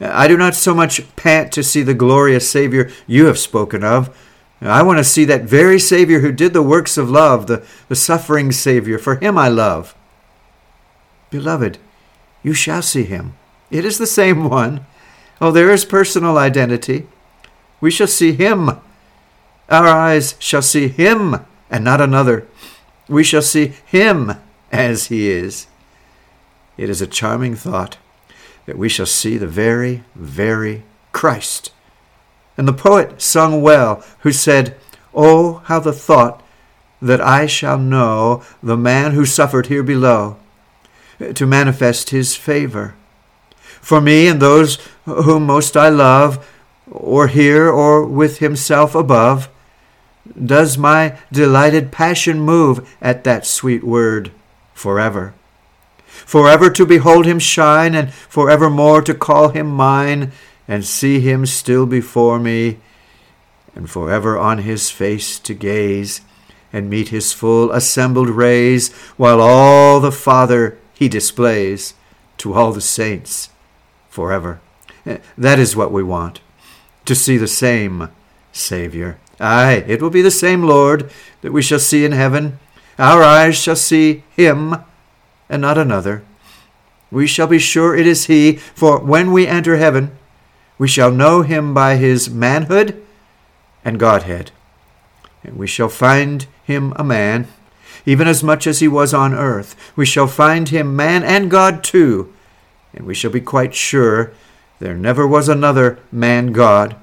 I 0.00 0.28
do 0.28 0.36
not 0.36 0.54
so 0.54 0.74
much 0.74 1.16
pant 1.16 1.52
to 1.52 1.62
see 1.62 1.82
the 1.82 1.94
glorious 1.94 2.48
Savior 2.48 2.90
you 3.06 3.26
have 3.26 3.38
spoken 3.38 3.82
of. 3.82 4.16
I 4.60 4.82
want 4.82 4.98
to 4.98 5.04
see 5.04 5.24
that 5.26 5.42
very 5.42 5.78
Savior 5.78 6.20
who 6.20 6.32
did 6.32 6.52
the 6.52 6.62
works 6.62 6.96
of 6.96 7.10
love, 7.10 7.46
the, 7.46 7.64
the 7.88 7.96
suffering 7.96 8.52
Savior. 8.52 8.98
For 8.98 9.16
him 9.16 9.36
I 9.36 9.48
love. 9.48 9.94
Beloved, 11.30 11.78
you 12.42 12.52
shall 12.52 12.82
see 12.82 13.04
him. 13.04 13.34
It 13.70 13.84
is 13.84 13.98
the 13.98 14.06
same 14.06 14.48
one. 14.48 14.86
Oh, 15.40 15.50
there 15.50 15.70
is 15.70 15.84
personal 15.84 16.38
identity. 16.38 17.06
We 17.80 17.90
shall 17.90 18.06
see 18.06 18.32
him. 18.32 18.70
Our 19.68 19.86
eyes 19.86 20.36
shall 20.38 20.62
see 20.62 20.88
him 20.88 21.44
and 21.70 21.84
not 21.84 22.00
another. 22.00 22.46
We 23.08 23.24
shall 23.24 23.42
see 23.42 23.74
him 23.84 24.32
as 24.76 25.06
he 25.06 25.28
is. 25.30 25.66
It 26.76 26.90
is 26.90 27.00
a 27.00 27.06
charming 27.06 27.54
thought 27.54 27.96
that 28.66 28.78
we 28.78 28.88
shall 28.88 29.06
see 29.06 29.36
the 29.36 29.46
very, 29.46 30.04
very 30.14 30.82
Christ. 31.12 31.72
And 32.56 32.66
the 32.66 32.72
poet 32.72 33.22
sung 33.22 33.62
well, 33.62 34.04
who 34.20 34.32
said, 34.32 34.76
Oh, 35.14 35.62
how 35.64 35.80
the 35.80 35.92
thought 35.92 36.42
that 37.00 37.20
I 37.20 37.46
shall 37.46 37.78
know 37.78 38.42
the 38.62 38.76
man 38.76 39.12
who 39.12 39.24
suffered 39.24 39.66
here 39.66 39.82
below, 39.82 40.36
to 41.34 41.46
manifest 41.46 42.10
his 42.10 42.34
favor. 42.34 42.94
For 43.80 44.00
me 44.00 44.26
and 44.26 44.40
those 44.40 44.78
whom 45.04 45.46
most 45.46 45.76
I 45.76 45.88
love, 45.88 46.46
or 46.90 47.28
here 47.28 47.68
or 47.68 48.04
with 48.04 48.38
himself 48.38 48.94
above, 48.94 49.48
does 50.44 50.76
my 50.76 51.18
delighted 51.30 51.92
passion 51.92 52.40
move 52.40 52.96
at 53.00 53.24
that 53.24 53.46
sweet 53.46 53.84
word, 53.84 54.32
forever. 54.76 55.34
Forever 56.06 56.70
to 56.70 56.86
behold 56.86 57.26
him 57.26 57.38
shine, 57.38 57.94
and 57.94 58.12
forevermore 58.12 59.02
to 59.02 59.14
call 59.14 59.48
him 59.48 59.66
mine, 59.66 60.32
and 60.68 60.84
see 60.84 61.20
him 61.20 61.46
still 61.46 61.86
before 61.86 62.38
me, 62.38 62.78
and 63.74 63.90
forever 63.90 64.38
on 64.38 64.58
his 64.58 64.90
face 64.90 65.38
to 65.40 65.54
gaze, 65.54 66.20
and 66.72 66.90
meet 66.90 67.08
his 67.08 67.32
full 67.32 67.72
assembled 67.72 68.28
rays, 68.28 68.92
while 69.16 69.40
all 69.40 69.98
the 69.98 70.12
Father 70.12 70.78
he 70.94 71.08
displays 71.08 71.94
to 72.38 72.52
all 72.52 72.72
the 72.72 72.80
saints 72.80 73.48
forever. 74.08 74.60
That 75.38 75.58
is 75.58 75.76
what 75.76 75.92
we 75.92 76.02
want, 76.02 76.40
to 77.04 77.14
see 77.14 77.36
the 77.36 77.48
same 77.48 78.10
Savior. 78.52 79.18
Aye, 79.38 79.84
it 79.86 80.02
will 80.02 80.10
be 80.10 80.22
the 80.22 80.30
same 80.30 80.62
Lord 80.62 81.10
that 81.42 81.52
we 81.52 81.62
shall 81.62 81.78
see 81.78 82.04
in 82.04 82.12
heaven. 82.12 82.58
Our 82.98 83.22
eyes 83.22 83.56
shall 83.56 83.76
see 83.76 84.24
him 84.36 84.76
and 85.48 85.62
not 85.62 85.78
another. 85.78 86.22
We 87.10 87.26
shall 87.26 87.46
be 87.46 87.58
sure 87.58 87.94
it 87.94 88.06
is 88.06 88.26
he, 88.26 88.56
for 88.56 88.98
when 88.98 89.32
we 89.32 89.46
enter 89.46 89.76
heaven, 89.76 90.16
we 90.78 90.88
shall 90.88 91.10
know 91.10 91.42
him 91.42 91.72
by 91.72 91.96
his 91.96 92.28
manhood 92.28 93.02
and 93.84 93.98
Godhead. 93.98 94.50
And 95.44 95.56
we 95.56 95.66
shall 95.66 95.88
find 95.88 96.46
him 96.64 96.92
a 96.96 97.04
man, 97.04 97.46
even 98.04 98.26
as 98.26 98.42
much 98.42 98.66
as 98.66 98.80
he 98.80 98.88
was 98.88 99.14
on 99.14 99.34
earth. 99.34 99.76
We 99.94 100.04
shall 100.04 100.26
find 100.26 100.68
him 100.68 100.96
man 100.96 101.22
and 101.22 101.50
God 101.50 101.84
too, 101.84 102.32
and 102.92 103.06
we 103.06 103.14
shall 103.14 103.30
be 103.30 103.40
quite 103.40 103.74
sure 103.74 104.32
there 104.78 104.96
never 104.96 105.26
was 105.26 105.48
another 105.48 105.98
man 106.10 106.52
God. 106.52 106.96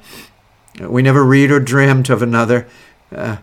We 0.79 1.01
never 1.01 1.23
read 1.23 1.51
or 1.51 1.59
dreamt 1.59 2.09
of 2.09 2.21
another. 2.21 2.67
Uh, 3.11 3.37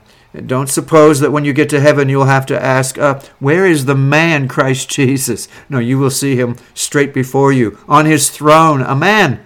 don't 0.47 0.69
suppose 0.69 1.19
that 1.21 1.33
when 1.33 1.45
you 1.45 1.53
get 1.53 1.69
to 1.71 1.81
heaven 1.81 2.09
you'll 2.09 2.25
have 2.27 2.47
to 2.47 2.63
ask, 2.63 2.97
uh, 2.99 3.21
Where 3.41 3.67
is 3.67 3.87
the 3.87 3.97
man, 3.97 4.47
Christ 4.47 4.89
Jesus? 4.89 5.49
No, 5.69 5.79
you 5.79 5.99
will 5.99 6.11
see 6.11 6.37
him 6.37 6.57
straight 6.73 7.13
before 7.13 7.53
you, 7.53 7.79
on 7.89 8.07
his 8.07 8.31
throne, 8.31 8.81
a 8.81 8.95
man 8.95 9.45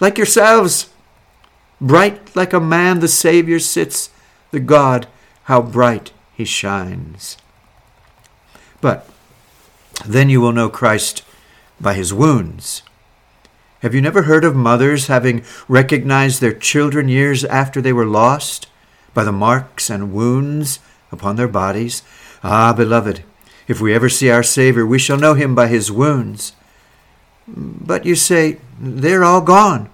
like 0.00 0.18
yourselves. 0.18 0.90
Bright 1.80 2.34
like 2.34 2.52
a 2.52 2.60
man 2.60 3.00
the 3.00 3.08
Savior 3.08 3.58
sits, 3.58 4.10
the 4.50 4.60
God, 4.60 5.06
how 5.44 5.62
bright 5.62 6.12
he 6.34 6.44
shines. 6.44 7.36
But 8.80 9.08
then 10.04 10.28
you 10.28 10.40
will 10.40 10.52
know 10.52 10.68
Christ 10.68 11.22
by 11.80 11.94
his 11.94 12.12
wounds. 12.12 12.82
Have 13.80 13.94
you 13.94 14.00
never 14.00 14.22
heard 14.22 14.44
of 14.44 14.56
mothers 14.56 15.06
having 15.08 15.44
recognized 15.68 16.40
their 16.40 16.54
children 16.54 17.08
years 17.08 17.44
after 17.44 17.80
they 17.80 17.92
were 17.92 18.06
lost 18.06 18.66
by 19.14 19.24
the 19.24 19.32
marks 19.32 19.88
and 19.88 20.12
wounds 20.12 20.80
upon 21.10 21.36
their 21.36 21.48
bodies? 21.48 22.02
Ah, 22.42 22.72
beloved, 22.72 23.24
if 23.66 23.80
we 23.80 23.94
ever 23.94 24.08
see 24.08 24.30
our 24.30 24.42
Savior, 24.42 24.84
we 24.84 24.98
shall 24.98 25.16
know 25.16 25.34
him 25.34 25.54
by 25.54 25.68
his 25.68 25.90
wounds. 25.90 26.52
But 27.46 28.04
you 28.04 28.14
say, 28.14 28.58
they're 28.78 29.24
all 29.24 29.40
gone. 29.40 29.88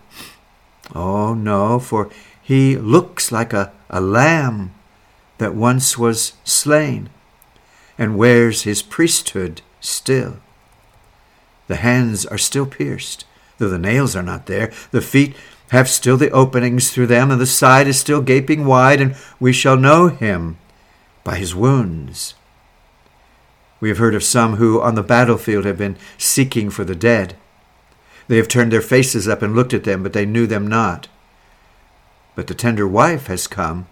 Oh, 0.95 1.35
no, 1.35 1.79
for 1.79 2.11
he 2.43 2.77
looks 2.77 3.31
like 3.31 3.53
a, 3.53 3.73
a 3.89 4.01
lamb 4.01 4.73
that 5.39 5.55
once 5.55 5.97
was 5.97 6.33
slain 6.43 7.11
and 7.97 8.19
wears 8.19 8.63
his 8.63 8.83
priesthood 8.83 9.63
still. 9.81 10.39
The 11.69 11.77
hands 11.77 12.27
are 12.27 12.39
still 12.39 12.67
pierced 12.67 13.25
though 13.61 13.69
the 13.69 13.79
nails 13.79 14.17
are 14.17 14.23
not 14.23 14.47
there. 14.47 14.73
The 14.91 15.03
feet 15.03 15.37
have 15.71 15.89
still 15.89 16.17
the 16.17 16.31
openings 16.31 16.91
through 16.91 17.07
them, 17.07 17.31
and 17.31 17.41
the 17.41 17.47
side 17.47 17.87
is 17.87 17.99
still 17.99 18.21
gaping 18.21 18.65
wide, 18.65 19.01
and 19.01 19.17
we 19.39 19.53
shall 19.53 19.77
know 19.77 20.09
him 20.09 20.59
by 21.25 21.37
his 21.37 21.55
wounds. 21.55 22.35
We 23.81 23.89
have 23.89 23.99
heard 23.99 24.15
of 24.15 24.25
some 24.25 24.57
who 24.57 24.81
on 24.81 24.95
the 24.95 25.03
battlefield 25.03 25.65
have 25.65 25.79
been 25.79 25.97
seeking 26.19 26.71
for 26.71 26.85
the 26.85 26.97
dead. 26.97 27.37
They 28.29 28.37
have 28.37 28.49
turned 28.49 28.73
their 28.73 28.83
faces 28.83 29.27
up 29.27 29.43
and 29.43 29.55
looked 29.55 29.73
at 29.73 29.85
them, 29.85 30.03
but 30.03 30.13
they 30.13 30.27
knew 30.27 30.47
them 30.47 30.67
not. 30.67 31.09
But 32.35 32.49
the 32.49 32.55
tender 32.55 32.87
wife 32.87 33.29
has 33.29 33.47
come, 33.47 33.87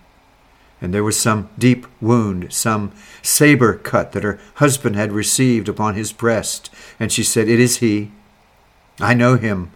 and 0.80 0.92
there 0.92 1.04
was 1.04 1.18
some 1.18 1.48
deep 1.58 1.86
wound, 2.00 2.52
some 2.52 2.92
saber 3.22 3.74
cut 3.74 4.12
that 4.12 4.24
her 4.24 4.38
husband 4.54 4.96
had 4.96 5.12
received 5.12 5.68
upon 5.68 5.94
his 5.94 6.12
breast, 6.12 6.70
and 6.98 7.12
she 7.12 7.22
said, 7.22 7.48
It 7.48 7.60
is 7.60 7.78
he. 7.78 8.10
I 9.00 9.14
know 9.14 9.36
him 9.36 9.70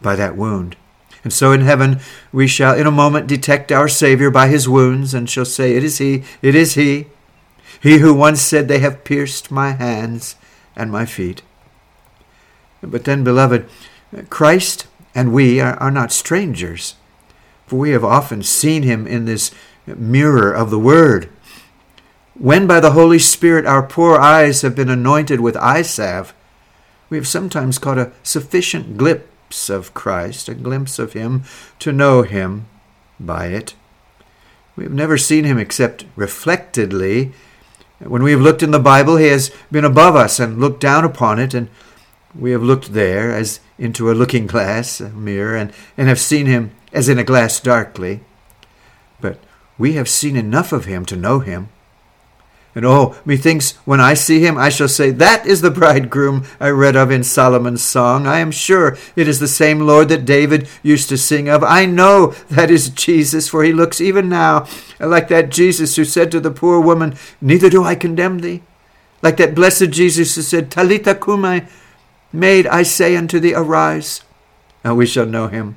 by 0.00 0.14
that 0.16 0.36
wound. 0.36 0.76
And 1.24 1.32
so 1.32 1.52
in 1.52 1.60
heaven 1.60 2.00
we 2.32 2.46
shall 2.46 2.74
in 2.74 2.86
a 2.86 2.90
moment 2.90 3.26
detect 3.26 3.70
our 3.70 3.88
Savior 3.88 4.30
by 4.30 4.48
his 4.48 4.68
wounds, 4.68 5.14
and 5.14 5.28
shall 5.28 5.44
say, 5.44 5.74
It 5.76 5.84
is 5.84 5.98
he, 5.98 6.24
it 6.40 6.54
is 6.54 6.74
he, 6.74 7.06
he 7.80 7.98
who 7.98 8.14
once 8.14 8.40
said, 8.40 8.68
They 8.68 8.80
have 8.80 9.04
pierced 9.04 9.50
my 9.50 9.72
hands 9.72 10.36
and 10.76 10.90
my 10.90 11.06
feet. 11.06 11.42
But 12.82 13.04
then, 13.04 13.22
beloved, 13.22 13.68
Christ 14.30 14.86
and 15.14 15.32
we 15.32 15.60
are, 15.60 15.74
are 15.74 15.90
not 15.90 16.12
strangers, 16.12 16.96
for 17.66 17.78
we 17.78 17.90
have 17.90 18.04
often 18.04 18.42
seen 18.42 18.82
him 18.82 19.06
in 19.06 19.24
this 19.24 19.52
mirror 19.86 20.52
of 20.52 20.70
the 20.70 20.78
Word. 20.78 21.28
When 22.34 22.66
by 22.66 22.80
the 22.80 22.92
Holy 22.92 23.18
Spirit 23.18 23.66
our 23.66 23.82
poor 23.82 24.18
eyes 24.18 24.62
have 24.62 24.74
been 24.74 24.88
anointed 24.88 25.40
with 25.40 25.56
eye 25.56 25.82
salve, 25.82 26.34
we 27.10 27.18
have 27.18 27.28
sometimes 27.28 27.78
caught 27.78 27.98
a 27.98 28.10
sufficient 28.22 28.96
glimpse 28.96 29.26
glimpse 29.52 29.68
of 29.68 29.92
Christ, 29.92 30.48
a 30.48 30.54
glimpse 30.54 30.98
of 30.98 31.12
Him, 31.12 31.42
to 31.78 31.92
know 31.92 32.22
Him 32.22 32.64
by 33.20 33.48
it. 33.48 33.74
We 34.76 34.84
have 34.84 34.94
never 34.94 35.18
seen 35.18 35.44
Him 35.44 35.58
except 35.58 36.06
reflectedly. 36.16 37.34
When 37.98 38.22
we 38.22 38.30
have 38.30 38.40
looked 38.40 38.62
in 38.62 38.70
the 38.70 38.78
Bible, 38.78 39.18
He 39.18 39.26
has 39.26 39.50
been 39.70 39.84
above 39.84 40.16
us 40.16 40.40
and 40.40 40.58
looked 40.58 40.80
down 40.80 41.04
upon 41.04 41.38
it, 41.38 41.52
and 41.52 41.68
we 42.34 42.52
have 42.52 42.62
looked 42.62 42.94
there 42.94 43.30
as 43.30 43.60
into 43.76 44.10
a 44.10 44.16
looking 44.16 44.46
glass, 44.46 45.02
a 45.02 45.10
mirror, 45.10 45.54
and, 45.54 45.70
and 45.98 46.08
have 46.08 46.18
seen 46.18 46.46
Him 46.46 46.70
as 46.94 47.10
in 47.10 47.18
a 47.18 47.24
glass 47.24 47.60
darkly. 47.60 48.20
But 49.20 49.38
we 49.76 49.92
have 49.94 50.08
seen 50.08 50.34
enough 50.34 50.72
of 50.72 50.86
Him 50.86 51.04
to 51.04 51.16
know 51.16 51.40
Him. 51.40 51.68
And 52.74 52.86
oh, 52.86 53.14
methinks 53.26 53.72
when 53.84 54.00
I 54.00 54.14
see 54.14 54.40
him, 54.40 54.56
I 54.56 54.70
shall 54.70 54.88
say, 54.88 55.10
That 55.10 55.46
is 55.46 55.60
the 55.60 55.70
bridegroom 55.70 56.44
I 56.58 56.70
read 56.70 56.96
of 56.96 57.10
in 57.10 57.22
Solomon's 57.22 57.82
song. 57.82 58.26
I 58.26 58.38
am 58.38 58.50
sure 58.50 58.96
it 59.14 59.28
is 59.28 59.40
the 59.40 59.48
same 59.48 59.80
Lord 59.80 60.08
that 60.08 60.24
David 60.24 60.68
used 60.82 61.10
to 61.10 61.18
sing 61.18 61.50
of. 61.50 61.62
I 61.62 61.84
know 61.84 62.28
that 62.48 62.70
is 62.70 62.88
Jesus, 62.88 63.46
for 63.46 63.62
he 63.62 63.72
looks 63.72 64.00
even 64.00 64.30
now 64.30 64.66
like 64.98 65.28
that 65.28 65.50
Jesus 65.50 65.96
who 65.96 66.04
said 66.06 66.30
to 66.30 66.40
the 66.40 66.50
poor 66.50 66.80
woman, 66.80 67.14
Neither 67.42 67.68
do 67.68 67.84
I 67.84 67.94
condemn 67.94 68.38
thee. 68.38 68.62
Like 69.20 69.36
that 69.36 69.54
blessed 69.54 69.90
Jesus 69.90 70.34
who 70.34 70.42
said, 70.42 70.70
Talitha 70.70 71.14
cumi, 71.14 71.66
Maid, 72.32 72.66
I 72.66 72.82
say 72.82 73.16
unto 73.16 73.38
thee, 73.38 73.54
arise. 73.54 74.22
And 74.82 74.96
we 74.96 75.06
shall 75.06 75.26
know 75.26 75.48
him, 75.48 75.76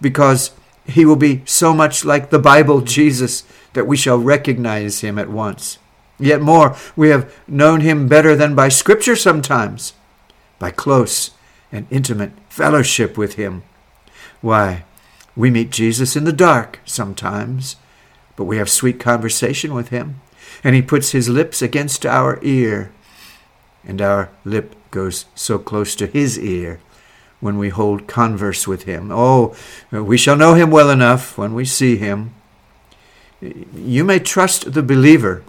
because 0.00 0.50
he 0.84 1.04
will 1.04 1.16
be 1.16 1.42
so 1.46 1.72
much 1.72 2.04
like 2.04 2.30
the 2.30 2.40
Bible 2.40 2.80
Jesus 2.80 3.44
that 3.74 3.86
we 3.86 3.96
shall 3.96 4.18
recognize 4.18 5.00
him 5.00 5.18
at 5.18 5.30
once. 5.30 5.78
Yet 6.22 6.40
more, 6.40 6.76
we 6.94 7.08
have 7.08 7.34
known 7.48 7.80
him 7.80 8.06
better 8.06 8.36
than 8.36 8.54
by 8.54 8.68
Scripture 8.68 9.16
sometimes, 9.16 9.92
by 10.60 10.70
close 10.70 11.32
and 11.72 11.88
intimate 11.90 12.30
fellowship 12.48 13.18
with 13.18 13.34
him. 13.34 13.64
Why, 14.40 14.84
we 15.34 15.50
meet 15.50 15.70
Jesus 15.70 16.14
in 16.14 16.22
the 16.22 16.32
dark 16.32 16.78
sometimes, 16.84 17.74
but 18.36 18.44
we 18.44 18.58
have 18.58 18.70
sweet 18.70 19.00
conversation 19.00 19.74
with 19.74 19.88
him, 19.88 20.20
and 20.62 20.76
he 20.76 20.82
puts 20.82 21.10
his 21.10 21.28
lips 21.28 21.60
against 21.60 22.06
our 22.06 22.38
ear, 22.42 22.92
and 23.84 24.00
our 24.00 24.30
lip 24.44 24.76
goes 24.92 25.24
so 25.34 25.58
close 25.58 25.96
to 25.96 26.06
his 26.06 26.38
ear 26.38 26.78
when 27.40 27.58
we 27.58 27.70
hold 27.70 28.06
converse 28.06 28.68
with 28.68 28.84
him. 28.84 29.10
Oh, 29.10 29.56
we 29.90 30.16
shall 30.16 30.36
know 30.36 30.54
him 30.54 30.70
well 30.70 30.88
enough 30.88 31.36
when 31.36 31.52
we 31.52 31.64
see 31.64 31.96
him. 31.96 32.32
You 33.40 34.04
may 34.04 34.20
trust 34.20 34.72
the 34.72 34.84
believer 34.84 35.42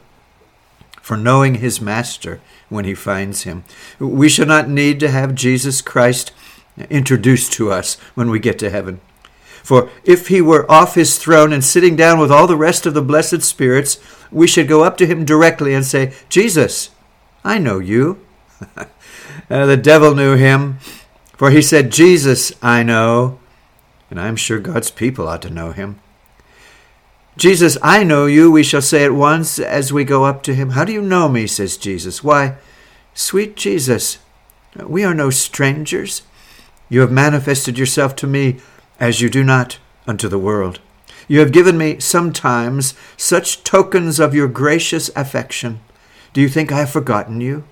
for 1.03 1.17
knowing 1.17 1.55
his 1.55 1.81
master 1.81 2.39
when 2.69 2.85
he 2.85 2.95
finds 2.95 3.43
him. 3.43 3.65
We 3.99 4.29
shall 4.29 4.45
not 4.45 4.69
need 4.69 5.01
to 5.01 5.11
have 5.11 5.35
Jesus 5.35 5.81
Christ 5.81 6.31
introduced 6.89 7.51
to 7.53 7.71
us 7.71 7.95
when 8.15 8.29
we 8.29 8.39
get 8.39 8.57
to 8.59 8.69
heaven. 8.69 9.01
For 9.63 9.89
if 10.05 10.29
he 10.29 10.41
were 10.41 10.69
off 10.71 10.95
his 10.95 11.17
throne 11.17 11.51
and 11.51 11.63
sitting 11.63 11.97
down 11.97 12.19
with 12.19 12.31
all 12.31 12.47
the 12.47 12.55
rest 12.55 12.85
of 12.85 12.93
the 12.93 13.01
blessed 13.01 13.43
spirits, 13.43 13.99
we 14.31 14.47
should 14.47 14.69
go 14.69 14.83
up 14.83 14.95
to 14.97 15.05
him 15.05 15.25
directly 15.25 15.73
and 15.73 15.85
say, 15.85 16.13
Jesus, 16.29 16.89
I 17.43 17.57
know 17.57 17.79
you. 17.79 18.25
uh, 18.77 18.85
the 19.65 19.77
devil 19.77 20.15
knew 20.15 20.37
him, 20.37 20.79
for 21.35 21.51
he 21.51 21.61
said, 21.61 21.91
Jesus, 21.91 22.53
I 22.61 22.81
know. 22.81 23.39
And 24.09 24.21
I'm 24.21 24.37
sure 24.37 24.59
God's 24.59 24.89
people 24.89 25.27
ought 25.27 25.41
to 25.41 25.49
know 25.49 25.73
him. 25.73 25.99
Jesus, 27.35 27.77
I 27.81 28.03
know 28.03 28.27
you, 28.27 28.51
we 28.51 28.63
shall 28.63 28.81
say 28.81 29.03
at 29.03 29.13
once 29.13 29.57
as 29.57 29.91
we 29.91 30.03
go 30.03 30.23
up 30.25 30.43
to 30.43 30.53
him. 30.53 30.71
How 30.71 30.85
do 30.85 30.93
you 30.93 31.01
know 31.01 31.27
me? 31.27 31.47
says 31.47 31.77
Jesus. 31.77 32.23
Why, 32.23 32.57
sweet 33.15 33.55
Jesus, 33.55 34.19
we 34.85 35.03
are 35.03 35.15
no 35.15 35.31
strangers. 35.31 36.21
You 36.89 37.01
have 37.01 37.11
manifested 37.11 37.79
yourself 37.79 38.15
to 38.17 38.27
me 38.27 38.57
as 38.99 39.19
you 39.19 39.29
do 39.29 39.43
not 39.43 39.79
unto 40.05 40.27
the 40.27 40.37
world. 40.37 40.79
You 41.27 41.39
have 41.39 41.51
given 41.51 41.77
me 41.77 41.99
sometimes 41.99 42.93
such 43.17 43.63
tokens 43.63 44.19
of 44.19 44.35
your 44.35 44.47
gracious 44.47 45.09
affection. 45.15 45.79
Do 46.33 46.41
you 46.41 46.49
think 46.49 46.71
I 46.71 46.79
have 46.79 46.91
forgotten 46.91 47.41
you? 47.41 47.63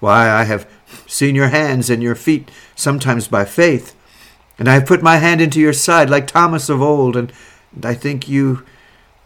Why, 0.00 0.28
I 0.28 0.44
have 0.44 0.68
seen 1.06 1.34
your 1.34 1.48
hands 1.48 1.90
and 1.90 2.02
your 2.02 2.14
feet, 2.14 2.50
sometimes 2.74 3.28
by 3.28 3.44
faith, 3.44 3.94
and 4.58 4.68
I 4.68 4.74
have 4.74 4.86
put 4.86 5.02
my 5.02 5.16
hand 5.16 5.40
into 5.40 5.60
your 5.60 5.72
side 5.72 6.10
like 6.10 6.26
Thomas 6.26 6.68
of 6.68 6.82
old, 6.82 7.16
and 7.16 7.32
I 7.82 7.94
think 7.94 8.28
you 8.28 8.64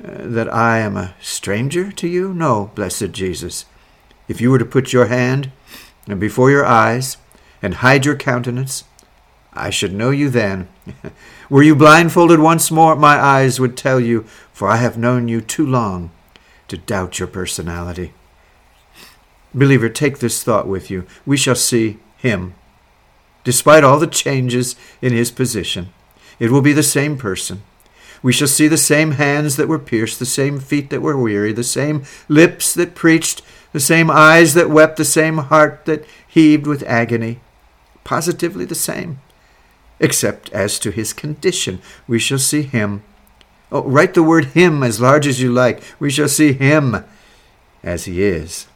that 0.03 0.53
I 0.53 0.79
am 0.79 0.97
a 0.97 1.15
stranger 1.21 1.93
to 1.93 2.09
you? 2.09 2.33
No, 2.33 2.71
blessed 2.75 3.13
Jesus. 3.13 3.67
If 4.29 4.41
you 4.41 4.51
were 4.51 4.59
to 4.59 4.65
put 4.65 4.93
your 4.93 5.07
hand 5.07 5.51
before 6.19 6.51
your 6.51 6.65
eyes 6.65 7.17
and 7.61 7.75
hide 7.75 8.07
your 8.07 8.17
countenance, 8.17 8.85
I 9.53 9.71
should 9.71 9.93
know 9.93 10.11
you 10.11 10.31
then. 10.31 10.69
were 11.51 11.63
you 11.63 11.75
blindfolded 11.75 12.39
once 12.39 12.71
more, 12.71 12.97
my 12.97 13.19
eyes 13.19 13.61
would 13.61 13.77
tell 13.77 14.01
you, 14.01 14.23
for 14.53 14.69
I 14.69 14.77
have 14.77 14.97
known 14.97 15.29
you 15.29 15.41
too 15.41 15.67
long 15.67 16.11
to 16.69 16.77
doubt 16.77 17.19
your 17.19 17.29
personality. 17.29 18.13
Believer, 19.53 19.89
take 19.89 20.19
this 20.19 20.45
thought 20.45 20.69
with 20.69 20.91
you. 20.91 21.05
We 21.27 21.37
shall 21.37 21.57
see 21.57 21.99
him. 22.17 22.55
Despite 23.43 23.83
all 23.83 23.99
the 23.99 24.07
changes 24.07 24.77
in 25.03 25.13
his 25.13 25.31
position, 25.31 25.93
it 26.39 26.51
will 26.51 26.63
be 26.63 26.73
the 26.73 26.83
same 26.83 27.19
person. 27.19 27.63
We 28.23 28.33
shall 28.33 28.49
see 28.49 28.69
the 28.69 28.77
same 28.77 29.13
hands 29.13 29.57
that 29.57 29.69
were 29.69 29.79
pierced, 29.79 30.19
the 30.19 30.27
same 30.27 30.61
feet 30.61 30.91
that 30.91 31.01
were 31.01 31.17
weary, 31.17 31.53
the 31.53 31.65
same 31.65 32.05
lips 32.29 32.75
that 32.75 32.95
preached, 32.95 33.43
the 33.73 33.81
same 33.81 34.11
eyes 34.11 34.55
that 34.55 34.71
wept, 34.71 34.97
the 34.97 35.05
same 35.05 35.39
heart 35.39 35.85
that 35.87 36.05
heaved 36.27 36.67
with 36.67 36.83
agony. 36.83 37.41
Positively 38.05 38.65
the 38.65 38.75
same, 38.75 39.21
except 39.99 40.51
as 40.53 40.79
to 40.81 40.91
his 40.91 41.13
condition. 41.13 41.81
We 42.07 42.19
shall 42.19 42.39
see 42.39 42.63
him. 42.63 43.03
Oh, 43.73 43.83
write 43.83 44.15
the 44.15 44.23
word 44.23 44.47
him 44.47 44.83
as 44.83 45.01
large 45.01 45.27
as 45.27 45.41
you 45.41 45.53
like. 45.53 45.83
We 45.99 46.11
shall 46.11 46.29
see 46.29 46.53
him 46.53 47.05
as 47.83 48.05
he 48.05 48.23
is. 48.23 48.67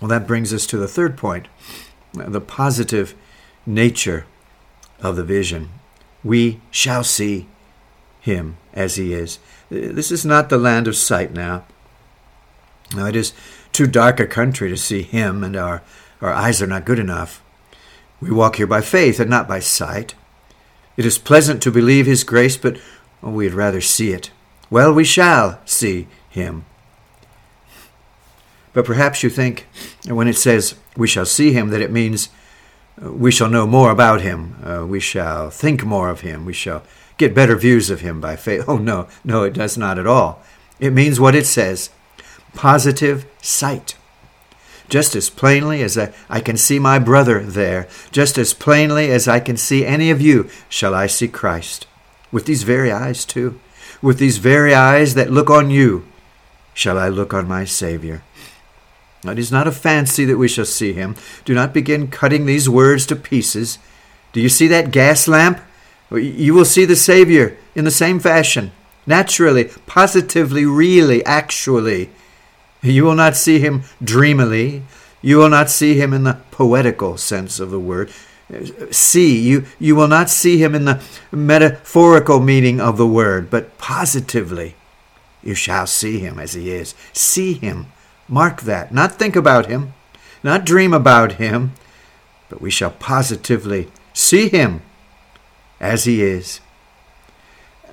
Well, 0.00 0.08
that 0.08 0.26
brings 0.26 0.52
us 0.52 0.66
to 0.66 0.78
the 0.78 0.88
third 0.88 1.16
point 1.16 1.46
the 2.14 2.40
positive 2.40 3.14
nature 3.66 4.26
of 5.00 5.16
the 5.16 5.22
vision. 5.22 5.68
We 6.24 6.60
shall 6.70 7.04
see 7.04 7.46
him 8.20 8.56
as 8.72 8.96
he 8.96 9.12
is. 9.12 9.38
This 9.70 10.10
is 10.10 10.24
not 10.24 10.48
the 10.48 10.58
land 10.58 10.86
of 10.86 10.96
sight 10.96 11.32
now. 11.32 11.64
Now 12.94 13.06
it 13.06 13.16
is 13.16 13.32
too 13.72 13.86
dark 13.86 14.20
a 14.20 14.26
country 14.26 14.68
to 14.68 14.76
see 14.76 15.02
him, 15.02 15.44
and 15.44 15.56
our, 15.56 15.82
our 16.20 16.32
eyes 16.32 16.60
are 16.60 16.66
not 16.66 16.84
good 16.84 16.98
enough. 16.98 17.42
We 18.20 18.30
walk 18.30 18.56
here 18.56 18.66
by 18.66 18.80
faith 18.80 19.20
and 19.20 19.30
not 19.30 19.48
by 19.48 19.60
sight. 19.60 20.14
It 20.96 21.06
is 21.06 21.18
pleasant 21.18 21.62
to 21.62 21.70
believe 21.70 22.06
his 22.06 22.24
grace, 22.24 22.56
but 22.56 22.78
oh, 23.22 23.30
we'd 23.30 23.54
rather 23.54 23.80
see 23.80 24.12
it. 24.12 24.30
Well, 24.68 24.92
we 24.92 25.04
shall 25.04 25.60
see 25.64 26.08
him. 26.28 26.64
But 28.72 28.84
perhaps 28.84 29.22
you 29.22 29.30
think, 29.30 29.66
when 30.06 30.28
it 30.28 30.36
says 30.36 30.74
we 30.96 31.08
shall 31.08 31.26
see 31.26 31.52
him, 31.52 31.70
that 31.70 31.80
it 31.80 31.90
means 31.90 32.28
uh, 33.02 33.12
we 33.12 33.30
shall 33.30 33.48
know 33.48 33.66
more 33.66 33.90
about 33.90 34.20
him, 34.20 34.56
uh, 34.64 34.86
we 34.86 35.00
shall 35.00 35.50
think 35.50 35.84
more 35.84 36.10
of 36.10 36.20
him, 36.20 36.44
we 36.44 36.52
shall 36.52 36.82
get 37.20 37.34
better 37.34 37.54
views 37.54 37.90
of 37.90 38.00
him 38.00 38.20
by 38.20 38.34
faith. 38.34 38.64
Oh, 38.68 38.78
no, 38.78 39.06
no, 39.22 39.44
it 39.44 39.52
does 39.52 39.76
not 39.76 39.98
at 39.98 40.06
all. 40.06 40.42
It 40.80 40.92
means 40.92 41.20
what 41.20 41.34
it 41.36 41.46
says 41.46 41.90
positive 42.54 43.26
sight. 43.40 43.96
just 44.88 45.14
as 45.14 45.30
plainly 45.30 45.82
as 45.82 45.96
I, 45.96 46.12
I 46.28 46.40
can 46.40 46.56
see 46.56 46.80
my 46.80 46.98
brother 46.98 47.40
there, 47.44 47.86
just 48.10 48.36
as 48.36 48.52
plainly 48.52 49.12
as 49.12 49.28
I 49.28 49.38
can 49.38 49.56
see 49.56 49.86
any 49.86 50.10
of 50.10 50.20
you, 50.20 50.50
shall 50.68 50.94
I 50.94 51.06
see 51.06 51.28
Christ. 51.28 51.86
With 52.32 52.46
these 52.46 52.64
very 52.64 52.90
eyes, 52.90 53.24
too. 53.24 53.60
With 54.02 54.18
these 54.18 54.38
very 54.38 54.74
eyes 54.74 55.14
that 55.14 55.30
look 55.30 55.48
on 55.48 55.70
you, 55.70 56.06
shall 56.74 56.98
I 56.98 57.08
look 57.08 57.32
on 57.32 57.46
my 57.46 57.64
Savior. 57.64 58.22
It 59.24 59.38
is 59.38 59.52
not 59.52 59.68
a 59.68 59.72
fancy 59.72 60.24
that 60.24 60.38
we 60.38 60.48
shall 60.48 60.64
see 60.64 60.92
him. 60.92 61.14
Do 61.44 61.54
not 61.54 61.74
begin 61.74 62.08
cutting 62.08 62.46
these 62.46 62.68
words 62.68 63.06
to 63.06 63.16
pieces. 63.16 63.78
Do 64.32 64.40
you 64.40 64.48
see 64.48 64.66
that 64.68 64.90
gas 64.90 65.28
lamp? 65.28 65.60
You 66.10 66.54
will 66.54 66.64
see 66.64 66.84
the 66.84 66.96
Savior 66.96 67.56
in 67.74 67.84
the 67.84 67.90
same 67.90 68.18
fashion, 68.18 68.72
naturally, 69.06 69.70
positively, 69.86 70.66
really, 70.66 71.24
actually. 71.24 72.10
You 72.82 73.04
will 73.04 73.14
not 73.14 73.36
see 73.36 73.60
him 73.60 73.84
dreamily. 74.02 74.82
You 75.22 75.36
will 75.36 75.50
not 75.50 75.70
see 75.70 76.00
him 76.00 76.12
in 76.12 76.24
the 76.24 76.40
poetical 76.50 77.16
sense 77.16 77.60
of 77.60 77.70
the 77.70 77.78
word. 77.78 78.10
See, 78.90 79.38
you, 79.38 79.66
you 79.78 79.94
will 79.94 80.08
not 80.08 80.28
see 80.28 80.58
him 80.58 80.74
in 80.74 80.84
the 80.84 81.00
metaphorical 81.30 82.40
meaning 82.40 82.80
of 82.80 82.96
the 82.96 83.06
word, 83.06 83.48
but 83.48 83.78
positively. 83.78 84.74
You 85.42 85.54
shall 85.54 85.86
see 85.86 86.18
him 86.18 86.38
as 86.38 86.54
he 86.54 86.70
is. 86.70 86.94
See 87.12 87.52
him. 87.52 87.86
Mark 88.28 88.62
that. 88.62 88.92
Not 88.92 89.12
think 89.12 89.36
about 89.36 89.66
him, 89.66 89.94
not 90.42 90.64
dream 90.64 90.92
about 90.92 91.32
him, 91.32 91.72
but 92.48 92.60
we 92.60 92.70
shall 92.70 92.90
positively 92.90 93.88
see 94.12 94.48
him 94.48 94.82
as 95.80 96.04
he 96.04 96.22
is. 96.22 96.60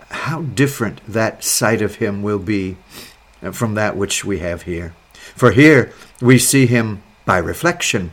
How 0.10 0.42
different 0.42 1.02
that 1.08 1.44
sight 1.44 1.82
of 1.82 1.96
him 1.96 2.22
will 2.22 2.40
be 2.40 2.78
uh, 3.42 3.52
from 3.52 3.76
that 3.76 3.96
which 3.98 4.24
we 4.24 4.40
have 4.40 4.64
here. 4.64 4.94
For 5.36 5.52
here 5.52 5.94
we 6.22 6.38
see 6.38 6.66
him 6.66 7.04
by 7.26 7.38
reflection. 7.38 8.12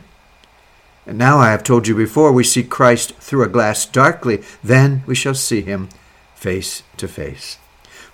And 1.05 1.17
now 1.17 1.37
I 1.37 1.51
have 1.51 1.63
told 1.63 1.87
you 1.87 1.95
before, 1.95 2.31
we 2.31 2.43
see 2.43 2.63
Christ 2.63 3.15
through 3.17 3.43
a 3.43 3.49
glass 3.49 3.85
darkly, 3.85 4.43
then 4.63 5.03
we 5.05 5.15
shall 5.15 5.35
see 5.35 5.61
him 5.61 5.89
face 6.35 6.83
to 6.97 7.07
face. 7.07 7.57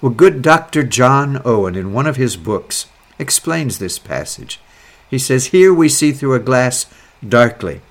Well, 0.02 0.12
good 0.12 0.42
Dr. 0.42 0.84
John 0.84 1.42
Owen, 1.46 1.76
in 1.76 1.94
one 1.94 2.08
of 2.08 2.18
his 2.18 2.36
books, 2.36 2.88
explains 3.18 3.78
this 3.78 4.00
passage. 4.00 4.60
He 5.10 5.20
says, 5.20 5.48
Here 5.48 5.74
we 5.74 5.90
see 5.90 6.12
through 6.12 6.34
a 6.34 6.40
glass 6.40 6.86
darkly. 7.28 7.82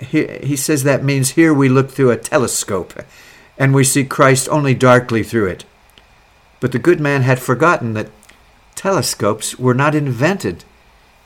He, 0.00 0.26
he 0.42 0.56
says 0.56 0.82
that 0.82 1.04
means 1.04 1.30
here 1.30 1.54
we 1.54 1.68
look 1.68 1.90
through 1.90 2.10
a 2.10 2.16
telescope 2.16 2.92
and 3.58 3.74
we 3.74 3.84
see 3.84 4.04
Christ 4.04 4.48
only 4.50 4.74
darkly 4.74 5.22
through 5.22 5.46
it. 5.46 5.64
But 6.60 6.72
the 6.72 6.78
good 6.78 7.00
man 7.00 7.22
had 7.22 7.40
forgotten 7.40 7.94
that 7.94 8.10
telescopes 8.74 9.58
were 9.58 9.74
not 9.74 9.94
invented 9.94 10.64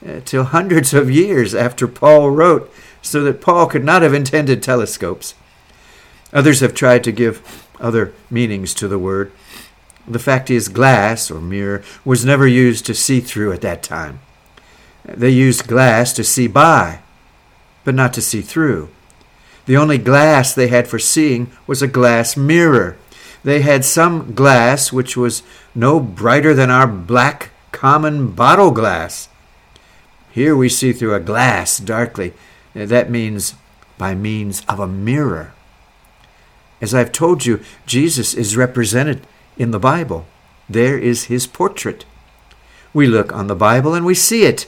uh, 0.07 0.21
till 0.25 0.45
hundreds 0.45 0.93
of 0.93 1.11
years 1.11 1.55
after 1.55 1.89
Paul 1.89 2.31
wrote, 2.31 2.73
so 3.01 3.23
that 3.25 3.41
Paul 3.41 3.67
could 3.67 3.85
not 3.85 4.03
have 4.03 4.15
intended 4.15 4.63
telescopes. 4.63 5.35
Others 6.33 6.61
have 6.61 6.75
tried 6.75 7.05
to 7.05 7.13
give 7.13 7.69
other 7.81 8.13
meanings 8.31 8.75
to 8.75 8.89
the 8.89 8.99
word. 8.99 9.31
The 10.07 10.19
fact 10.19 10.51
is, 10.51 10.69
glass 10.69 11.31
or 11.31 11.41
mirror 11.41 11.83
was 12.05 12.25
never 12.25 12.47
used 12.47 12.87
to 12.87 12.95
see 12.95 13.21
through 13.21 13.53
at 13.53 13.61
that 13.61 13.83
time. 13.83 14.21
They 15.05 15.31
used 15.31 15.69
glass 15.69 16.13
to 16.15 16.25
see 16.25 16.47
by, 16.47 17.01
but 17.85 17.95
not 17.95 18.13
to 18.15 18.23
see 18.23 18.41
through. 18.41 18.89
The 19.67 19.77
only 19.77 19.99
glass 19.99 20.55
they 20.55 20.69
had 20.69 20.89
for 20.89 20.99
seeing 20.99 21.51
was 21.67 21.83
a 21.83 21.89
glass 21.89 22.37
mirror. 22.37 22.97
They 23.43 23.61
had 23.61 23.85
some 23.85 24.35
glass 24.35 24.93
which 24.93 25.17
was 25.17 25.43
no 25.75 26.01
brighter 26.01 26.55
than 26.55 26.71
our 26.71 26.87
black 26.87 27.51
common 27.73 28.31
bottle 28.33 28.71
glass. 28.71 29.29
Here 30.31 30.57
we 30.57 30.69
see 30.69 30.93
through 30.93 31.15
a 31.15 31.21
glass 31.21 31.79
darkly. 31.79 32.33
That 32.75 33.11
means 33.11 33.55
by 33.99 34.15
means 34.15 34.63
of 34.69 34.81
a 34.81 34.87
mirror. 34.87 35.53
As 36.81 36.95
I've 36.95 37.13
told 37.13 37.47
you, 37.47 37.61
Jesus 37.87 38.35
is 38.35 38.57
represented 38.57 39.27
in 39.57 39.71
the 39.71 39.79
Bible. 39.79 40.27
There 40.69 40.99
is 40.99 41.25
his 41.25 41.47
portrait. 41.47 42.05
We 42.93 43.07
look 43.07 43.33
on 43.33 43.47
the 43.47 43.55
Bible 43.55 43.95
and 43.95 44.05
we 44.05 44.15
see 44.15 44.45
it. 44.45 44.67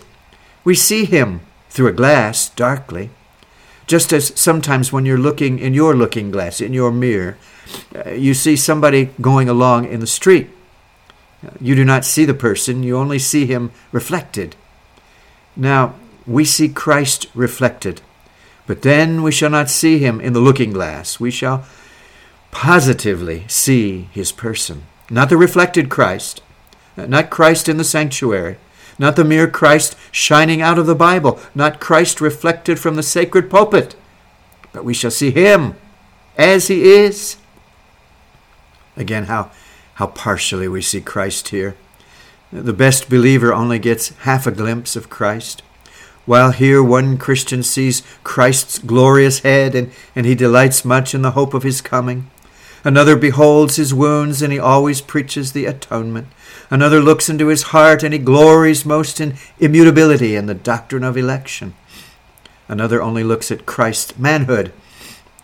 We 0.64 0.74
see 0.74 1.05
him 1.05 1.40
through 1.77 1.89
a 1.89 1.93
glass 1.93 2.49
darkly. 2.49 3.11
Just 3.87 4.12
as 4.12 4.33
sometimes 4.41 4.93
when 4.93 5.05
you're 5.05 5.19
looking 5.19 5.59
in 5.59 5.75
your 5.75 5.95
looking 5.95 6.31
glass, 6.31 6.61
in 6.61 6.73
your 6.73 6.91
mirror, 6.91 7.37
uh, 7.95 8.11
you 8.11 8.33
see 8.35 8.57
somebody 8.57 9.11
going 9.21 9.49
along 9.49 9.85
in 9.85 10.01
the 10.01 10.07
street. 10.07 10.49
You 11.61 11.75
do 11.75 11.85
not 11.85 12.05
see 12.05 12.25
the 12.25 12.35
person, 12.35 12.83
you 12.83 12.97
only 12.97 13.19
see 13.19 13.47
him 13.47 13.71
reflected. 13.93 14.57
Now, 15.55 15.95
we 16.27 16.45
see 16.45 16.69
Christ 16.69 17.27
reflected, 17.35 18.01
but 18.67 18.83
then 18.83 19.23
we 19.23 19.31
shall 19.31 19.51
not 19.51 19.71
see 19.71 19.99
him 19.99 20.21
in 20.21 20.33
the 20.33 20.41
looking 20.41 20.73
glass. 20.73 21.21
We 21.21 21.31
shall 21.31 21.67
positively 22.51 23.45
see 23.49 24.09
his 24.12 24.33
person. 24.33 24.87
Not 25.11 25.29
the 25.29 25.37
reflected 25.37 25.91
Christ, 25.91 26.43
not 26.97 27.31
Christ 27.31 27.69
in 27.69 27.77
the 27.77 27.85
sanctuary, 27.85 28.57
not 28.98 29.16
the 29.16 29.24
mere 29.24 29.48
Christ 29.48 29.96
shining 30.11 30.62
out 30.62 30.78
of 30.78 30.87
the 30.87 30.94
Bible, 30.94 31.38
not 31.54 31.80
Christ 31.80 32.20
reflected 32.20 32.78
from 32.78 32.96
the 32.96 33.02
sacred 33.02 33.50
pulpit, 33.50 33.94
but 34.72 34.85
we 34.85 34.94
shall 34.94 35.11
see 35.11 35.30
him 35.30 35.74
as 36.37 36.68
he 36.68 36.82
is. 36.82 37.37
Again, 38.96 39.24
how, 39.24 39.50
how 39.94 40.06
partially 40.09 40.68
we 40.68 40.82
see 40.82 41.00
Christ 41.00 41.48
here. 41.48 41.76
The 42.52 42.72
best 42.72 43.11
believer 43.11 43.52
only 43.52 43.78
gets 43.78 44.11
half 44.20 44.46
a 44.46 44.52
glimpse 44.52 44.96
of 44.96 45.11
Christ. 45.11 45.62
While 46.24 46.52
here 46.52 46.82
one 46.82 47.18
Christian 47.18 47.62
sees 47.62 48.02
Christ's 48.24 48.78
glorious 48.78 49.40
head 49.40 49.74
and, 49.74 49.92
and 50.14 50.26
he 50.26 50.35
delights 50.35 50.85
much 50.85 51.14
in 51.14 51.22
the 51.22 51.32
hope 51.32 51.54
of 51.54 51.62
his 51.62 51.80
coming. 51.80 52.30
Another 52.85 53.16
beholds 53.16 53.76
his 53.76 53.92
wounds, 53.92 54.42
and 54.42 54.52
he 54.52 54.61
always 54.61 55.00
preaches 55.00 55.52
the 55.52 55.66
atonement. 55.66 56.28
Another 56.70 57.00
looks 57.00 57.29
into 57.29 57.46
his 57.46 57.64
heart, 57.64 58.02
and 58.02 58.12
he 58.12 58.18
glories 58.18 58.85
most 58.85 59.20
in 59.20 59.37
immutability 59.59 60.35
and 60.35 60.48
the 60.48 60.55
doctrine 60.55 61.05
of 61.05 61.16
election. 61.16 61.74
Another 62.68 63.00
only 63.00 63.22
looks 63.22 63.52
at 63.52 63.66
Christ's 63.66 64.18
manhood, 64.18 64.72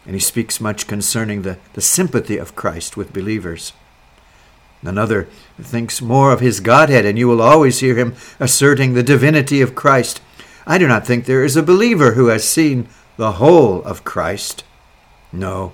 and 0.04 0.14
he 0.14 0.20
speaks 0.20 0.60
much 0.60 0.88
concerning 0.88 1.42
the, 1.42 1.58
the 1.74 1.80
sympathy 1.80 2.36
of 2.36 2.56
Christ 2.56 2.96
with 2.96 3.12
believers. 3.12 3.72
Another 4.82 5.28
thinks 5.60 6.02
more 6.02 6.32
of 6.32 6.40
his 6.40 6.58
Godhead, 6.58 7.04
and 7.04 7.16
you 7.16 7.28
will 7.28 7.40
always 7.40 7.78
hear 7.78 7.94
him 7.94 8.16
asserting 8.40 8.94
the 8.94 9.04
divinity 9.04 9.60
of 9.60 9.76
Christ. 9.76 10.20
I 10.66 10.76
do 10.78 10.88
not 10.88 11.06
think 11.06 11.24
there 11.24 11.44
is 11.44 11.56
a 11.56 11.62
believer 11.62 12.12
who 12.12 12.26
has 12.26 12.42
seen 12.42 12.88
the 13.16 13.32
whole 13.32 13.82
of 13.84 14.02
Christ. 14.02 14.64
No, 15.32 15.72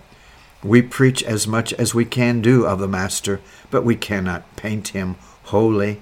we 0.63 0.83
preach 0.83 1.23
as 1.23 1.47
much 1.47 1.73
as 1.75 1.95
we 1.95 2.05
can 2.05 2.43
do 2.43 2.67
of 2.67 2.81
the 2.81 2.89
Master, 2.89 3.41
but 3.71 3.85
we 3.85 3.97
cannot 3.97 4.57
paint 4.57 4.89
him 4.89 5.17
wholly. 5.49 6.01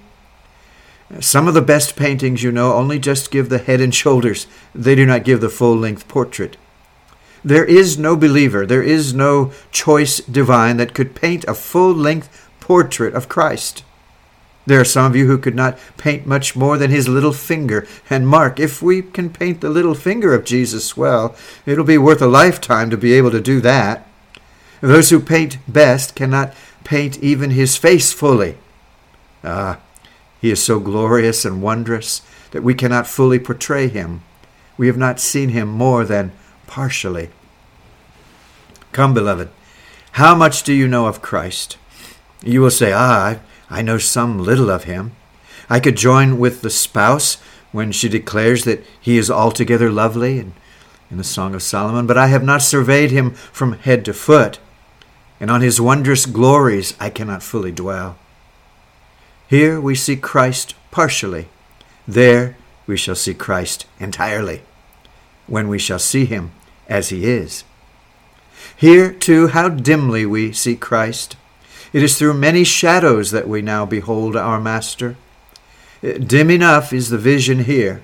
Some 1.19 1.47
of 1.47 1.53
the 1.53 1.61
best 1.61 1.95
paintings, 1.95 2.43
you 2.43 2.51
know, 2.51 2.73
only 2.73 2.99
just 2.99 3.31
give 3.31 3.49
the 3.49 3.59
head 3.59 3.81
and 3.81 3.93
shoulders. 4.03 4.47
They 4.75 4.95
do 4.95 5.05
not 5.05 5.23
give 5.23 5.41
the 5.41 5.49
full 5.49 5.75
length 5.75 6.07
portrait. 6.07 6.57
There 7.43 7.65
is 7.65 7.97
no 7.97 8.15
believer, 8.15 8.65
there 8.65 8.83
is 8.83 9.13
no 9.13 9.53
choice 9.71 10.19
divine 10.19 10.77
that 10.77 10.93
could 10.93 11.15
paint 11.15 11.45
a 11.45 11.53
full 11.53 11.93
length 11.93 12.49
portrait 12.59 13.13
of 13.13 13.29
Christ. 13.29 13.83
There 14.65 14.81
are 14.81 14.85
some 14.85 15.05
of 15.05 15.15
you 15.15 15.27
who 15.27 15.37
could 15.37 15.55
not 15.55 15.79
paint 15.95 16.25
much 16.25 16.57
more 16.57 16.77
than 16.77 16.91
his 16.91 17.07
little 17.07 17.31
finger. 17.31 17.87
And 18.09 18.27
mark, 18.27 18.59
if 18.59 18.81
we 18.81 19.01
can 19.01 19.29
paint 19.29 19.61
the 19.61 19.69
little 19.69 19.95
finger 19.95 20.33
of 20.33 20.43
Jesus 20.43 20.97
well, 20.97 21.37
it'll 21.65 21.85
be 21.85 21.97
worth 21.97 22.21
a 22.21 22.27
lifetime 22.27 22.89
to 22.89 22.97
be 22.97 23.13
able 23.13 23.31
to 23.31 23.39
do 23.39 23.61
that. 23.61 24.05
Those 24.81 25.09
who 25.09 25.21
paint 25.21 25.57
best 25.69 26.15
cannot 26.15 26.53
paint 26.83 27.17
even 27.19 27.51
his 27.51 27.77
face 27.77 28.11
fully. 28.11 28.57
Ah, 29.43 29.79
he 30.41 30.51
is 30.51 30.61
so 30.61 30.79
glorious 30.79 31.45
and 31.45 31.61
wondrous 31.61 32.21
that 32.51 32.63
we 32.63 32.73
cannot 32.73 33.07
fully 33.07 33.39
portray 33.39 33.87
him. 33.87 34.21
We 34.77 34.87
have 34.87 34.97
not 34.97 35.19
seen 35.19 35.49
him 35.49 35.67
more 35.67 36.05
than 36.05 36.31
partially. 36.67 37.29
Come, 38.91 39.13
beloved, 39.13 39.49
how 40.13 40.35
much 40.35 40.63
do 40.63 40.73
you 40.73 40.87
know 40.87 41.07
of 41.07 41.21
Christ? 41.21 41.77
You 42.43 42.61
will 42.61 42.71
say, 42.71 42.91
Ah, 42.93 43.39
I 43.69 43.81
know 43.81 43.97
some 43.97 44.39
little 44.39 44.69
of 44.69 44.85
him. 44.85 45.13
I 45.69 45.79
could 45.79 45.97
join 45.97 46.39
with 46.39 46.61
the 46.61 46.69
spouse 46.69 47.37
when 47.71 47.91
she 47.91 48.07
declares 48.07 48.63
that 48.63 48.83
he 48.99 49.17
is 49.17 49.29
altogether 49.29 49.91
lovely 49.91 50.39
in, 50.39 50.53
in 51.11 51.17
the 51.17 51.23
Song 51.23 51.53
of 51.53 51.61
Solomon, 51.61 52.07
but 52.07 52.17
I 52.17 52.27
have 52.27 52.43
not 52.43 52.61
surveyed 52.61 53.11
him 53.11 53.31
from 53.31 53.73
head 53.73 54.05
to 54.05 54.13
foot 54.13 54.59
and 55.39 55.51
on 55.51 55.61
his 55.61 55.79
wondrous 55.79 56.25
glories 56.25 56.95
I 56.99 57.09
cannot 57.09 57.43
fully 57.43 57.71
dwell. 57.71 58.17
Here 59.47 59.79
we 59.79 59.95
see 59.95 60.17
Christ 60.17 60.75
partially. 60.91 61.47
There 62.07 62.57
we 62.85 62.97
shall 62.97 63.15
see 63.15 63.33
Christ 63.33 63.85
entirely, 63.99 64.61
when 65.47 65.67
we 65.67 65.79
shall 65.79 65.99
see 65.99 66.25
him 66.25 66.51
as 66.87 67.09
he 67.09 67.25
is. 67.25 67.63
Here, 68.75 69.11
too, 69.11 69.47
how 69.47 69.69
dimly 69.69 70.25
we 70.25 70.51
see 70.51 70.75
Christ. 70.75 71.37
It 71.93 72.03
is 72.03 72.17
through 72.17 72.33
many 72.33 72.63
shadows 72.63 73.31
that 73.31 73.47
we 73.47 73.61
now 73.61 73.85
behold 73.85 74.35
our 74.35 74.59
Master. 74.59 75.15
Eh, 76.03 76.17
dim 76.17 76.49
enough 76.49 76.91
is 76.91 77.09
the 77.09 77.17
vision 77.17 77.63
here, 77.63 78.01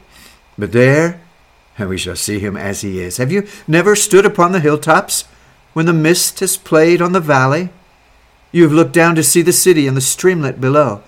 But 0.57 0.71
there 0.71 1.19
we 1.79 1.97
shall 1.97 2.15
see 2.15 2.39
him 2.39 2.55
as 2.55 2.81
he 2.81 2.99
is. 2.99 3.17
Have 3.17 3.31
you 3.31 3.47
never 3.67 3.95
stood 3.95 4.25
upon 4.25 4.51
the 4.51 4.59
hilltops 4.59 5.25
when 5.73 5.85
the 5.87 5.93
mist 5.93 6.39
has 6.39 6.55
played 6.55 7.01
on 7.01 7.11
the 7.11 7.19
valley? 7.19 7.69
You 8.51 8.63
have 8.63 8.71
looked 8.71 8.93
down 8.93 9.15
to 9.15 9.23
see 9.23 9.41
the 9.41 9.51
city 9.51 9.87
and 9.87 9.97
the 9.97 10.01
streamlet 10.01 10.61
below. 10.61 11.01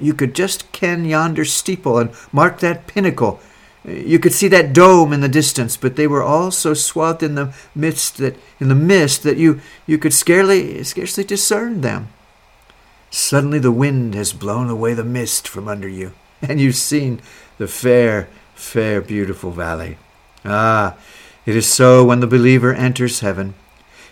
You 0.00 0.14
could 0.14 0.34
just 0.34 0.70
ken 0.72 1.04
yonder 1.04 1.44
steeple 1.44 1.98
and 1.98 2.10
mark 2.32 2.60
that 2.60 2.86
pinnacle. 2.86 3.40
You 3.84 4.18
could 4.20 4.32
see 4.32 4.46
that 4.48 4.72
dome 4.72 5.12
in 5.12 5.20
the 5.20 5.28
distance, 5.28 5.76
but 5.76 5.96
they 5.96 6.06
were 6.06 6.22
all 6.22 6.52
so 6.52 6.72
swathed 6.72 7.22
in 7.22 7.34
the 7.34 7.52
mist 7.74 8.18
that 8.18 8.36
in 8.60 8.68
the 8.68 8.76
mist 8.76 9.24
that 9.24 9.38
you, 9.38 9.60
you 9.86 9.98
could 9.98 10.14
scarcely 10.14 10.84
scarcely 10.84 11.24
discern 11.24 11.80
them. 11.80 12.08
Suddenly 13.10 13.58
the 13.58 13.72
wind 13.72 14.14
has 14.14 14.32
blown 14.32 14.70
away 14.70 14.94
the 14.94 15.04
mist 15.04 15.48
from 15.48 15.66
under 15.66 15.88
you, 15.88 16.12
and 16.42 16.60
you've 16.60 16.76
seen 16.76 17.20
the 17.58 17.66
fair 17.66 18.28
fair, 18.62 19.00
beautiful 19.00 19.50
valley. 19.50 19.98
Ah, 20.44 20.96
it 21.44 21.56
is 21.56 21.66
so 21.66 22.04
when 22.04 22.20
the 22.20 22.26
believer 22.26 22.72
enters 22.72 23.20
heaven. 23.20 23.54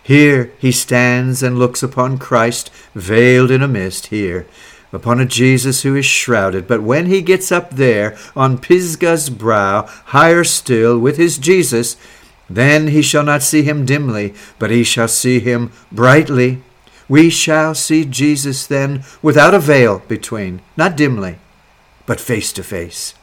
Here 0.03 0.51
he 0.59 0.71
stands 0.71 1.41
and 1.41 1.57
looks 1.57 1.81
upon 1.81 2.17
Christ 2.17 2.69
veiled 2.93 3.51
in 3.51 3.61
a 3.61 3.67
mist, 3.67 4.07
here, 4.07 4.47
upon 4.91 5.19
a 5.19 5.25
Jesus 5.25 5.83
who 5.83 5.95
is 5.95 6.05
shrouded. 6.05 6.67
But 6.67 6.83
when 6.83 7.05
he 7.05 7.21
gets 7.21 7.51
up 7.51 7.71
there 7.71 8.17
on 8.35 8.57
Pisgah's 8.57 9.29
brow, 9.29 9.83
higher 10.05 10.43
still, 10.43 10.99
with 10.99 11.17
his 11.17 11.37
Jesus, 11.37 11.95
then 12.49 12.87
he 12.87 13.01
shall 13.01 13.23
not 13.23 13.43
see 13.43 13.63
him 13.63 13.85
dimly, 13.85 14.33
but 14.59 14.71
he 14.71 14.83
shall 14.83 15.07
see 15.07 15.39
him 15.39 15.71
brightly. 15.91 16.61
We 17.07 17.29
shall 17.29 17.75
see 17.75 18.05
Jesus 18.05 18.67
then 18.67 19.03
without 19.21 19.53
a 19.53 19.59
veil 19.59 20.01
between, 20.07 20.61
not 20.75 20.95
dimly, 20.95 21.37
but 22.05 22.19
face 22.19 22.51
to 22.53 22.63
face. 22.63 23.13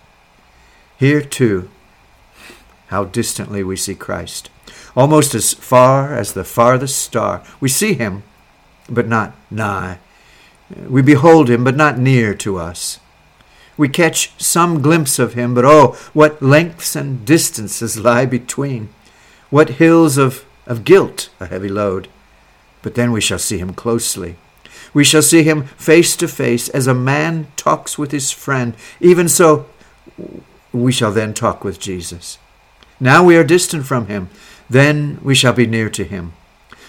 Here, 0.98 1.22
too, 1.22 1.70
how 2.88 3.04
distantly 3.04 3.62
we 3.62 3.76
see 3.76 3.94
Christ. 3.94 4.50
Almost 4.96 5.34
as 5.34 5.54
far 5.54 6.14
as 6.14 6.32
the 6.32 6.44
farthest 6.44 6.96
star. 6.96 7.42
We 7.60 7.68
see 7.68 7.94
him, 7.94 8.24
but 8.88 9.06
not 9.06 9.36
nigh. 9.50 9.98
We 10.88 11.02
behold 11.02 11.48
him, 11.48 11.64
but 11.64 11.76
not 11.76 11.98
near 11.98 12.34
to 12.34 12.58
us. 12.58 13.00
We 13.76 13.88
catch 13.88 14.32
some 14.42 14.82
glimpse 14.82 15.18
of 15.18 15.34
him, 15.34 15.54
but 15.54 15.64
oh, 15.64 15.96
what 16.12 16.42
lengths 16.42 16.96
and 16.96 17.24
distances 17.24 17.98
lie 17.98 18.26
between. 18.26 18.88
What 19.50 19.70
hills 19.70 20.18
of, 20.18 20.44
of 20.66 20.84
guilt 20.84 21.30
a 21.40 21.46
heavy 21.46 21.68
load. 21.68 22.08
But 22.82 22.96
then 22.96 23.12
we 23.12 23.20
shall 23.20 23.38
see 23.38 23.58
him 23.58 23.72
closely. 23.72 24.36
We 24.92 25.04
shall 25.04 25.22
see 25.22 25.42
him 25.42 25.64
face 25.64 26.16
to 26.16 26.28
face 26.28 26.68
as 26.68 26.86
a 26.86 26.94
man 26.94 27.46
talks 27.56 27.96
with 27.96 28.10
his 28.10 28.30
friend. 28.30 28.74
Even 29.00 29.28
so, 29.28 29.66
we 30.72 30.92
shall 30.92 31.12
then 31.12 31.34
talk 31.34 31.64
with 31.64 31.80
Jesus. 31.80 32.38
Now 33.00 33.24
we 33.24 33.36
are 33.36 33.44
distant 33.44 33.86
from 33.86 34.06
him, 34.06 34.28
then 34.68 35.18
we 35.22 35.34
shall 35.34 35.52
be 35.52 35.66
near 35.66 35.88
to 35.90 36.04
him. 36.04 36.32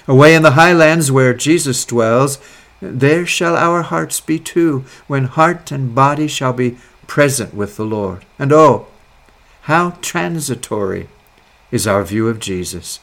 Away 0.08 0.34
in 0.34 0.42
the 0.42 0.52
highlands 0.52 1.12
where 1.12 1.34
Jesus 1.36 1.86
dwells, 1.86 2.40
there 2.82 3.26
shall 3.26 3.56
our 3.56 3.82
hearts 3.82 4.20
be 4.20 4.40
too, 4.40 4.86
when 5.08 5.26
heart 5.26 5.72
and 5.72 5.94
body 5.96 6.28
shall 6.28 6.54
be 6.54 6.78
present 7.08 7.54
with 7.54 7.76
the 7.76 7.86
Lord. 7.86 8.26
And 8.38 8.54
oh, 8.54 8.88
how 9.64 9.92
transitory 10.02 11.10
is 11.72 11.86
our 11.86 12.04
view 12.04 12.28
of 12.28 12.40
Jesus. 12.40 13.00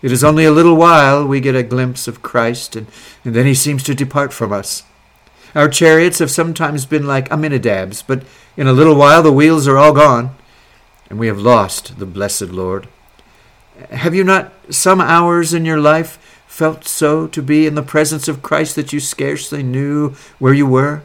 It 0.00 0.12
is 0.12 0.22
only 0.22 0.44
a 0.44 0.52
little 0.52 0.76
while 0.76 1.26
we 1.26 1.40
get 1.40 1.56
a 1.56 1.62
glimpse 1.62 2.06
of 2.06 2.22
Christ, 2.22 2.76
and, 2.76 2.86
and 3.24 3.34
then 3.34 3.46
he 3.46 3.54
seems 3.54 3.82
to 3.84 3.94
depart 3.94 4.32
from 4.32 4.52
us. 4.52 4.84
Our 5.54 5.68
chariots 5.68 6.20
have 6.20 6.30
sometimes 6.30 6.86
been 6.86 7.06
like 7.06 7.30
Amminadib's, 7.32 8.02
but 8.02 8.22
in 8.56 8.66
a 8.66 8.72
little 8.72 8.94
while 8.94 9.22
the 9.22 9.32
wheels 9.32 9.66
are 9.66 9.78
all 9.78 9.92
gone, 9.92 10.36
and 11.10 11.18
we 11.18 11.26
have 11.26 11.38
lost 11.38 11.98
the 11.98 12.06
blessed 12.06 12.50
Lord. 12.50 12.86
Have 13.90 14.14
you 14.14 14.24
not 14.24 14.52
some 14.70 15.00
hours 15.00 15.54
in 15.54 15.64
your 15.64 15.80
life 15.80 16.27
felt 16.58 16.88
so 16.88 17.28
to 17.28 17.40
be 17.40 17.68
in 17.68 17.76
the 17.76 17.82
presence 17.84 18.26
of 18.26 18.42
Christ 18.42 18.74
that 18.74 18.92
you 18.92 18.98
scarcely 18.98 19.62
knew 19.62 20.16
where 20.40 20.52
you 20.52 20.66
were? 20.66 21.02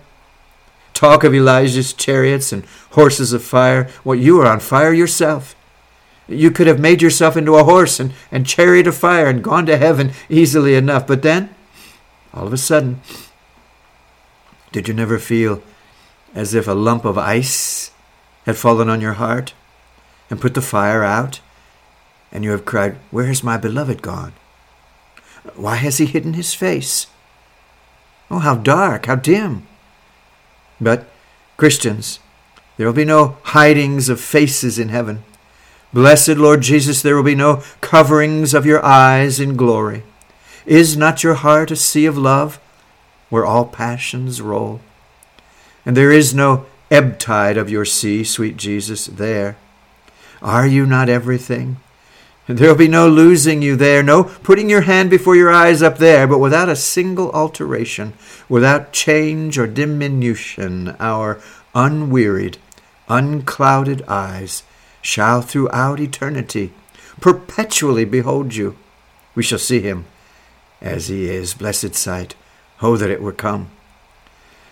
Talk 0.95 1.23
of 1.23 1.35
Elijah's 1.35 1.93
chariots 1.93 2.51
and 2.51 2.65
horses 2.93 3.33
of 3.33 3.43
fire. 3.43 3.87
Well, 4.03 4.17
you 4.17 4.41
are 4.41 4.47
on 4.47 4.59
fire 4.59 4.91
yourself. 4.91 5.55
You 6.27 6.49
could 6.49 6.65
have 6.65 6.79
made 6.79 7.03
yourself 7.03 7.37
into 7.37 7.53
a 7.53 7.65
horse 7.65 7.99
and, 7.99 8.13
and 8.31 8.47
chariot 8.47 8.87
of 8.87 8.97
fire 8.97 9.27
and 9.27 9.43
gone 9.43 9.67
to 9.67 9.77
heaven 9.77 10.13
easily 10.27 10.73
enough. 10.73 11.05
But 11.05 11.21
then, 11.21 11.53
all 12.33 12.47
of 12.47 12.53
a 12.53 12.57
sudden, 12.57 13.01
did 14.71 14.87
you 14.87 14.95
never 14.95 15.19
feel 15.19 15.61
as 16.33 16.55
if 16.55 16.67
a 16.67 16.73
lump 16.73 17.05
of 17.05 17.19
ice 17.19 17.91
had 18.47 18.57
fallen 18.57 18.89
on 18.89 19.01
your 19.01 19.13
heart 19.13 19.53
and 20.31 20.41
put 20.41 20.55
the 20.55 20.63
fire 20.63 21.03
out? 21.03 21.41
And 22.31 22.43
you 22.43 22.49
have 22.49 22.65
cried, 22.65 22.95
Where 23.11 23.27
has 23.27 23.43
my 23.43 23.57
beloved 23.57 24.01
gone? 24.01 24.33
Why 25.55 25.75
has 25.75 25.97
he 25.97 26.05
hidden 26.05 26.33
his 26.33 26.53
face? 26.53 27.07
Oh, 28.31 28.39
how 28.39 28.55
dark, 28.55 29.05
how 29.05 29.15
dim. 29.15 29.67
But, 30.79 31.07
Christians, 31.57 32.19
there 32.77 32.87
will 32.87 32.93
be 32.93 33.05
no 33.05 33.37
hidings 33.43 34.09
of 34.09 34.19
faces 34.19 34.79
in 34.79 34.89
heaven. 34.89 35.23
Blessed 35.93 36.37
Lord 36.37 36.61
Jesus, 36.61 37.01
there 37.01 37.15
will 37.15 37.23
be 37.23 37.35
no 37.35 37.61
coverings 37.81 38.53
of 38.53 38.65
your 38.65 38.83
eyes 38.83 39.39
in 39.39 39.55
glory. 39.55 40.03
Is 40.65 40.97
not 40.97 41.23
your 41.23 41.35
heart 41.35 41.69
a 41.71 41.75
sea 41.75 42.05
of 42.05 42.17
love? 42.17 42.59
where 43.33 43.47
all 43.47 43.65
passions 43.65 44.43
roll. 44.43 44.79
And 45.87 45.97
there 45.97 46.11
is 46.11 46.35
no 46.35 46.67
ebb 46.91 47.17
tide 47.17 47.57
of 47.57 47.67
your 47.67 47.83
sea, 47.83 48.23
sweet 48.23 48.57
Jesus, 48.57 49.07
there. 49.07 49.57
Are 50.39 50.67
you 50.67 50.85
not 50.85 51.09
everything? 51.09 51.77
And 52.47 52.57
there'll 52.57 52.75
be 52.75 52.89
no 52.89 53.07
losing 53.07 53.61
you 53.61 53.75
there, 53.75 54.03
no 54.03 54.23
putting 54.23 54.69
your 54.69 54.81
hand 54.81 55.09
before 55.09 55.35
your 55.35 55.51
eyes 55.51 55.81
up 55.81 55.97
there, 55.97 56.27
but 56.27 56.39
without 56.39 56.67
a 56.67 56.75
single 56.75 57.31
alteration, 57.31 58.13
without 58.49 58.91
change 58.91 59.57
or 59.57 59.65
diminution, 59.65 60.95
our 60.99 61.39
unwearied, 61.73 62.57
unclouded 63.07 64.03
eyes 64.07 64.63
shall 65.01 65.41
throughout 65.41 65.99
eternity 65.99 66.73
perpetually 67.21 68.05
behold 68.05 68.55
you. 68.55 68.75
We 69.35 69.43
shall 69.43 69.59
see 69.59 69.79
him 69.79 70.05
as 70.81 71.07
he 71.07 71.29
is, 71.29 71.53
blessed 71.53 71.95
sight. 71.95 72.35
Oh, 72.81 72.97
that 72.97 73.09
it 73.09 73.21
were 73.21 73.31
come. 73.31 73.69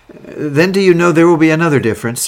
Then 0.10 0.74
do 0.74 0.82
you 0.82 0.94
know 0.94 1.12
there 1.12 1.28
will 1.28 1.38
be 1.38 1.50
another 1.50 1.80
difference? 1.80 2.28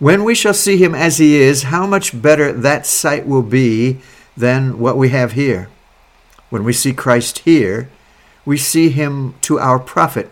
When 0.00 0.24
we 0.24 0.34
shall 0.34 0.54
see 0.54 0.78
him 0.78 0.94
as 0.94 1.18
he 1.18 1.36
is, 1.36 1.64
how 1.64 1.86
much 1.86 2.20
better 2.20 2.52
that 2.52 2.86
sight 2.86 3.26
will 3.26 3.42
be 3.42 4.00
than 4.36 4.78
what 4.78 4.96
we 4.96 5.10
have 5.10 5.32
here. 5.32 5.68
When 6.48 6.64
we 6.64 6.72
see 6.72 6.92
Christ 6.92 7.40
here, 7.40 7.90
we 8.44 8.56
see 8.56 8.88
him 8.88 9.34
to 9.42 9.58
our 9.58 9.78
profit. 9.78 10.30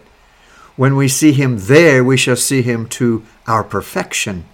When 0.77 0.97
we 0.97 1.09
see 1.09 1.33
him 1.33 1.59
there, 1.59 2.03
we 2.03 2.17
shall 2.17 2.37
see 2.37 2.63
him 2.63 2.89
to 2.91 3.25
our 3.47 3.65
perfection. 3.65 4.45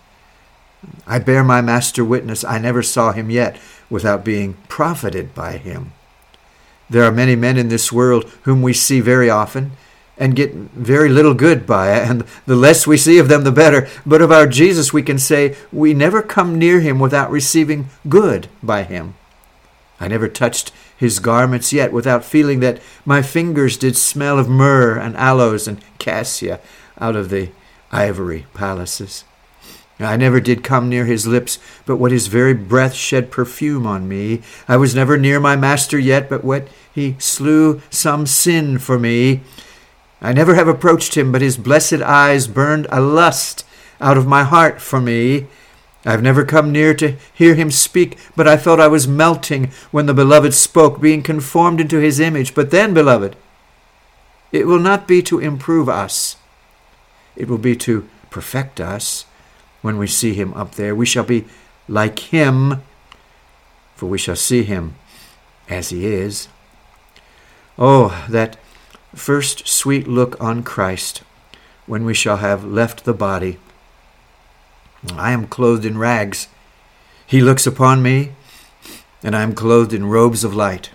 I 1.06 1.18
bear 1.18 1.44
my 1.44 1.60
master 1.60 2.04
witness, 2.04 2.44
I 2.44 2.58
never 2.58 2.82
saw 2.82 3.12
him 3.12 3.30
yet 3.30 3.56
without 3.88 4.24
being 4.24 4.54
profited 4.68 5.34
by 5.34 5.56
him. 5.56 5.92
There 6.90 7.04
are 7.04 7.12
many 7.12 7.36
men 7.36 7.56
in 7.56 7.68
this 7.68 7.92
world 7.92 8.30
whom 8.42 8.60
we 8.60 8.72
see 8.72 9.00
very 9.00 9.30
often, 9.30 9.72
and 10.16 10.36
get 10.36 10.52
very 10.54 11.08
little 11.08 11.34
good 11.34 11.66
by. 11.66 11.88
And 11.88 12.24
the 12.46 12.54
less 12.54 12.86
we 12.86 12.96
see 12.96 13.18
of 13.18 13.28
them, 13.28 13.42
the 13.44 13.50
better. 13.50 13.88
But 14.06 14.22
of 14.22 14.30
our 14.30 14.46
Jesus, 14.46 14.92
we 14.92 15.02
can 15.02 15.18
say, 15.18 15.56
we 15.72 15.92
never 15.92 16.22
come 16.22 16.58
near 16.58 16.80
him 16.80 16.98
without 17.00 17.30
receiving 17.30 17.88
good 18.08 18.48
by 18.62 18.84
him. 18.84 19.14
I 20.00 20.08
never 20.08 20.28
touched 20.28 20.72
his 20.96 21.18
garments 21.18 21.72
yet 21.72 21.92
without 21.92 22.24
feeling 22.24 22.60
that 22.60 22.80
my 23.04 23.22
fingers 23.22 23.76
did 23.76 23.96
smell 23.96 24.38
of 24.38 24.48
myrrh 24.48 24.98
and 24.98 25.16
aloes 25.16 25.68
and 25.68 25.80
cassia 25.98 26.60
out 27.00 27.16
of 27.16 27.30
the 27.30 27.50
ivory 27.92 28.46
palaces. 28.54 29.24
I 30.00 30.16
never 30.16 30.40
did 30.40 30.64
come 30.64 30.88
near 30.88 31.04
his 31.04 31.26
lips, 31.26 31.58
but 31.86 31.96
what 31.96 32.10
his 32.10 32.26
very 32.26 32.52
breath 32.52 32.94
shed 32.94 33.30
perfume 33.30 33.86
on 33.86 34.08
me. 34.08 34.42
I 34.66 34.76
was 34.76 34.94
never 34.94 35.16
near 35.16 35.38
my 35.38 35.54
master 35.54 35.98
yet, 35.98 36.28
but 36.28 36.42
what 36.42 36.66
he 36.92 37.14
slew 37.18 37.80
some 37.90 38.26
sin 38.26 38.78
for 38.78 38.98
me. 38.98 39.42
I 40.20 40.32
never 40.32 40.54
have 40.54 40.66
approached 40.66 41.16
him, 41.16 41.30
but 41.30 41.42
his 41.42 41.56
blessed 41.56 42.02
eyes 42.02 42.48
burned 42.48 42.88
a 42.90 43.00
lust 43.00 43.64
out 44.00 44.16
of 44.16 44.26
my 44.26 44.42
heart 44.42 44.80
for 44.80 45.00
me. 45.00 45.46
I 46.04 46.10
have 46.10 46.22
never 46.22 46.44
come 46.44 46.70
near 46.70 46.92
to 46.94 47.16
hear 47.32 47.54
him 47.54 47.70
speak, 47.70 48.18
but 48.36 48.46
I 48.46 48.56
felt 48.56 48.78
I 48.78 48.88
was 48.88 49.08
melting 49.08 49.70
when 49.90 50.06
the 50.06 50.14
beloved 50.14 50.52
spoke, 50.52 51.00
being 51.00 51.22
conformed 51.22 51.80
into 51.80 51.98
his 51.98 52.20
image. 52.20 52.54
But 52.54 52.70
then, 52.70 52.92
beloved, 52.92 53.36
it 54.52 54.66
will 54.66 54.78
not 54.78 55.08
be 55.08 55.22
to 55.22 55.38
improve 55.38 55.88
us, 55.88 56.36
it 57.36 57.48
will 57.48 57.58
be 57.58 57.74
to 57.76 58.08
perfect 58.30 58.80
us 58.80 59.24
when 59.80 59.98
we 59.98 60.06
see 60.06 60.34
him 60.34 60.52
up 60.54 60.74
there. 60.74 60.94
We 60.94 61.06
shall 61.06 61.24
be 61.24 61.46
like 61.88 62.18
him, 62.18 62.82
for 63.94 64.06
we 64.06 64.18
shall 64.18 64.36
see 64.36 64.62
him 64.62 64.94
as 65.68 65.88
he 65.88 66.06
is. 66.06 66.48
Oh, 67.78 68.24
that 68.28 68.56
first 69.14 69.66
sweet 69.66 70.06
look 70.06 70.40
on 70.40 70.62
Christ 70.62 71.22
when 71.86 72.04
we 72.04 72.14
shall 72.14 72.38
have 72.38 72.64
left 72.64 73.04
the 73.04 73.14
body. 73.14 73.58
I 75.12 75.32
am 75.32 75.46
clothed 75.46 75.84
in 75.84 75.98
rags. 75.98 76.48
He 77.26 77.40
looks 77.40 77.66
upon 77.66 78.02
me, 78.02 78.32
and 79.22 79.36
I 79.36 79.42
am 79.42 79.54
clothed 79.54 79.92
in 79.92 80.06
robes 80.06 80.44
of 80.44 80.54
light. 80.54 80.90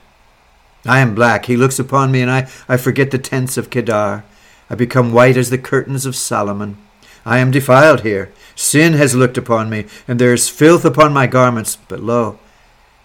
I 0.86 1.00
am 1.00 1.16
black. 1.16 1.46
He 1.46 1.58
looks 1.58 1.80
upon 1.80 2.12
me, 2.12 2.22
and 2.22 2.32
I, 2.32 2.50
I 2.68 2.78
forget 2.78 3.12
the 3.12 3.18
tents 3.18 3.58
of 3.58 3.70
Kedar. 3.70 4.24
I 4.70 4.76
become 4.76 5.14
white 5.14 5.38
as 5.38 5.50
the 5.50 5.58
curtains 5.58 6.06
of 6.06 6.16
Solomon. 6.16 6.78
I 7.26 7.40
am 7.40 7.52
defiled 7.52 8.02
here. 8.02 8.32
Sin 8.56 8.94
has 8.94 9.16
looked 9.16 9.38
upon 9.38 9.70
me, 9.70 9.86
and 10.08 10.20
there 10.20 10.34
is 10.34 10.50
filth 10.50 10.86
upon 10.86 11.14
my 11.14 11.28
garments. 11.28 11.78
But 11.88 12.02
lo, 12.02 12.40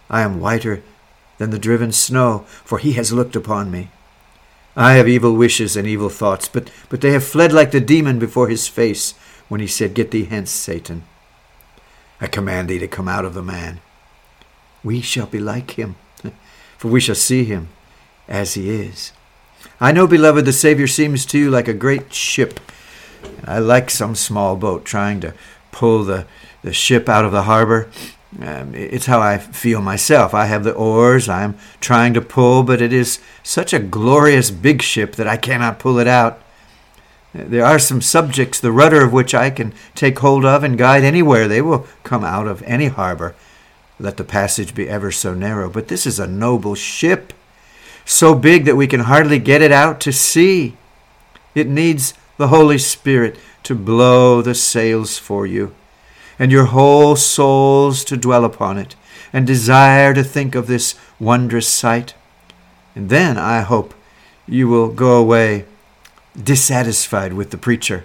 I 0.09 0.23
am 0.23 0.41
whiter 0.41 0.83
than 1.39 1.51
the 1.51 1.59
driven 1.59 1.93
snow, 1.93 2.45
for 2.65 2.79
he 2.79 2.93
has 2.93 3.13
looked 3.13 3.37
upon 3.37 3.71
me. 3.71 3.91
I 4.77 4.95
have 4.95 5.09
evil 5.09 5.35
wishes 5.35 5.77
and 5.77 5.87
evil 5.87 6.09
thoughts, 6.09 6.49
but, 6.49 6.71
but 6.89 7.01
they 7.01 7.13
have 7.13 7.25
fled 7.25 7.53
like 7.53 7.71
the 7.71 7.81
demon 7.81 8.19
before 8.19 8.49
his 8.49 8.67
face 8.67 9.15
when 9.55 9.61
he 9.61 9.69
said, 9.69 9.95
Get 9.95 10.11
thee 10.11 10.25
hence, 10.25 10.51
Satan. 10.51 11.05
I 12.21 12.27
command 12.27 12.69
thee 12.69 12.81
to 12.81 12.89
come 12.89 13.07
out 13.07 13.25
of 13.25 13.35
the 13.35 13.43
man. 13.43 13.79
We 14.83 15.01
shall 15.01 15.27
be 15.27 15.39
like 15.39 15.79
him, 15.79 15.95
for 16.77 16.89
we 16.89 16.99
shall 16.99 17.15
see 17.15 17.45
him 17.45 17.69
as 18.27 18.55
he 18.55 18.69
is. 18.69 19.13
I 19.81 19.93
know, 19.93 20.09
beloved, 20.09 20.45
the 20.45 20.53
Savior 20.53 20.89
seems 20.89 21.25
to 21.27 21.39
you 21.39 21.51
like 21.53 21.69
a 21.69 21.73
great 21.73 22.13
ship. 22.13 22.59
I 23.45 23.61
like 23.61 23.91
some 23.91 24.17
small 24.17 24.57
boat 24.57 24.85
trying 24.85 25.21
to 25.21 25.35
pull 25.71 26.03
the, 26.03 26.27
the 26.63 26.73
ship 26.73 27.09
out 27.09 27.25
of 27.25 27.31
the 27.31 27.45
harbor. 27.45 27.89
Um, 28.43 28.75
it's 28.75 29.07
how 29.07 29.21
I 29.21 29.39
feel 29.39 29.81
myself. 29.81 30.35
I 30.35 30.47
have 30.47 30.65
the 30.65 30.75
oars, 30.75 31.29
I'm 31.29 31.57
trying 31.81 32.13
to 32.15 32.21
pull, 32.21 32.65
but 32.65 32.83
it 32.83 32.93
is 32.93 33.21
such 33.45 33.73
a 33.73 33.79
glorious 33.79 34.51
big 34.51 34.83
ship 34.83 35.15
that 35.15 35.29
I 35.29 35.37
cannot 35.37 35.79
pull 35.79 36.01
it 36.01 36.09
out. 36.09 36.41
There 37.35 37.65
are 37.65 37.81
some 37.81 38.01
subjects, 38.01 38.61
the 38.61 38.71
rudder 38.71 39.05
of 39.05 39.13
which 39.13 39.35
I 39.35 39.51
can 39.51 39.75
take 39.97 40.21
hold 40.21 40.45
of 40.45 40.63
and 40.63 40.79
guide 40.79 41.03
anywhere. 41.03 41.49
They 41.49 41.61
will 41.61 41.87
come 42.05 42.23
out 42.23 42.47
of 42.47 42.63
any 42.63 42.87
harbor, 42.87 43.35
let 43.99 44.17
the 44.17 44.25
passage 44.25 44.73
be 44.73 44.89
ever 44.89 45.11
so 45.11 45.35
narrow. 45.35 45.69
But 45.69 45.89
this 45.89 46.07
is 46.07 46.21
a 46.21 46.29
noble 46.29 46.77
ship, 46.77 47.33
so 48.05 48.37
big 48.37 48.67
that 48.67 48.77
we 48.77 48.87
can 48.87 49.01
hardly 49.01 49.41
get 49.41 49.63
it 49.63 49.73
out 49.73 50.01
to 50.03 50.13
sea. 50.13 50.77
It 51.57 51.67
needs 51.67 52.15
the 52.37 52.49
Holy 52.49 52.79
Spirit 52.79 53.37
to 53.65 53.75
blow 53.75 54.41
the 54.41 54.55
sails 54.55 55.19
for 55.19 55.45
you, 55.45 55.75
and 56.39 56.53
your 56.53 56.67
whole 56.67 57.17
souls 57.17 58.05
to 58.05 58.17
dwell 58.17 58.45
upon 58.45 58.79
it, 58.79 58.95
and 59.33 59.45
desire 59.45 60.15
to 60.15 60.23
think 60.23 60.55
of 60.55 60.69
this 60.69 60.95
wondrous 61.19 61.67
sight. 61.67 62.15
And 62.95 63.09
then, 63.09 63.37
I 63.39 63.63
hope, 63.63 63.93
you 64.47 64.69
will 64.69 64.89
go 64.89 65.17
away 65.17 65.65
dissatisfied 66.41 67.33
with 67.33 67.51
the 67.51 67.59
preacher 67.59 68.05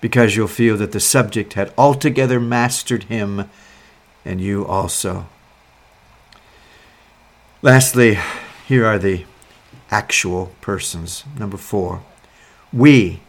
because 0.00 0.36
you'll 0.36 0.48
feel 0.48 0.76
that 0.76 0.92
the 0.92 1.00
subject 1.00 1.52
had 1.54 1.72
altogether 1.78 2.40
mastered 2.40 3.04
him 3.04 3.48
and 4.24 4.40
you 4.40 4.66
also. 4.66 5.26
Lastly, 7.60 8.18
here 8.66 8.84
are 8.84 8.98
the 8.98 9.24
actual 9.90 10.52
persons. 10.60 11.24
Number 11.38 11.56
four, 11.56 12.02
we 12.72 13.20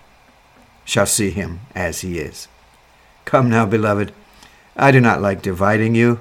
shall 0.86 1.06
see 1.06 1.30
him 1.30 1.60
as 1.76 2.02
he 2.02 2.18
is. 2.18 2.48
Come 3.26 3.50
now, 3.50 3.66
beloved, 3.66 4.12
I 4.76 4.92
do 4.92 5.00
not 5.00 5.22
like 5.22 5.42
dividing 5.42 5.96
you. 5.96 6.20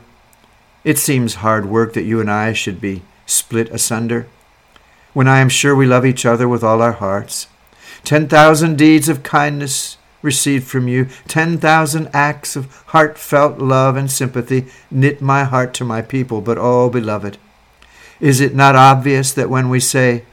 It 0.84 0.98
seems 0.98 1.36
hard 1.36 1.66
work 1.66 1.94
that 1.94 2.02
you 2.02 2.20
and 2.20 2.30
I 2.30 2.52
should 2.52 2.80
be 2.80 3.02
split 3.24 3.70
asunder, 3.70 4.26
when 5.12 5.28
I 5.28 5.38
am 5.38 5.48
sure 5.48 5.74
we 5.74 5.86
love 5.86 6.04
each 6.04 6.26
other 6.26 6.48
with 6.48 6.62
all 6.64 6.82
our 6.82 6.92
hearts. 6.92 7.46
Ten 8.04 8.28
thousand 8.28 8.76
deeds 8.78 9.08
of 9.08 9.22
kindness 9.22 9.96
received 10.22 10.66
from 10.66 10.88
you, 10.88 11.08
ten 11.26 11.58
thousand 11.58 12.08
acts 12.12 12.56
of 12.56 12.72
heartfelt 12.86 13.58
love 13.58 13.96
and 13.96 14.10
sympathy 14.10 14.66
knit 14.90 15.20
my 15.20 15.44
heart 15.44 15.74
to 15.74 15.84
my 15.84 16.02
people. 16.02 16.40
But, 16.40 16.58
oh, 16.58 16.90
beloved, 16.90 17.38
is 18.20 18.40
it 18.40 18.54
not 18.54 18.76
obvious 18.76 19.32
that 19.32 19.50
when 19.50 19.68
we 19.68 19.80
say, 19.80 20.24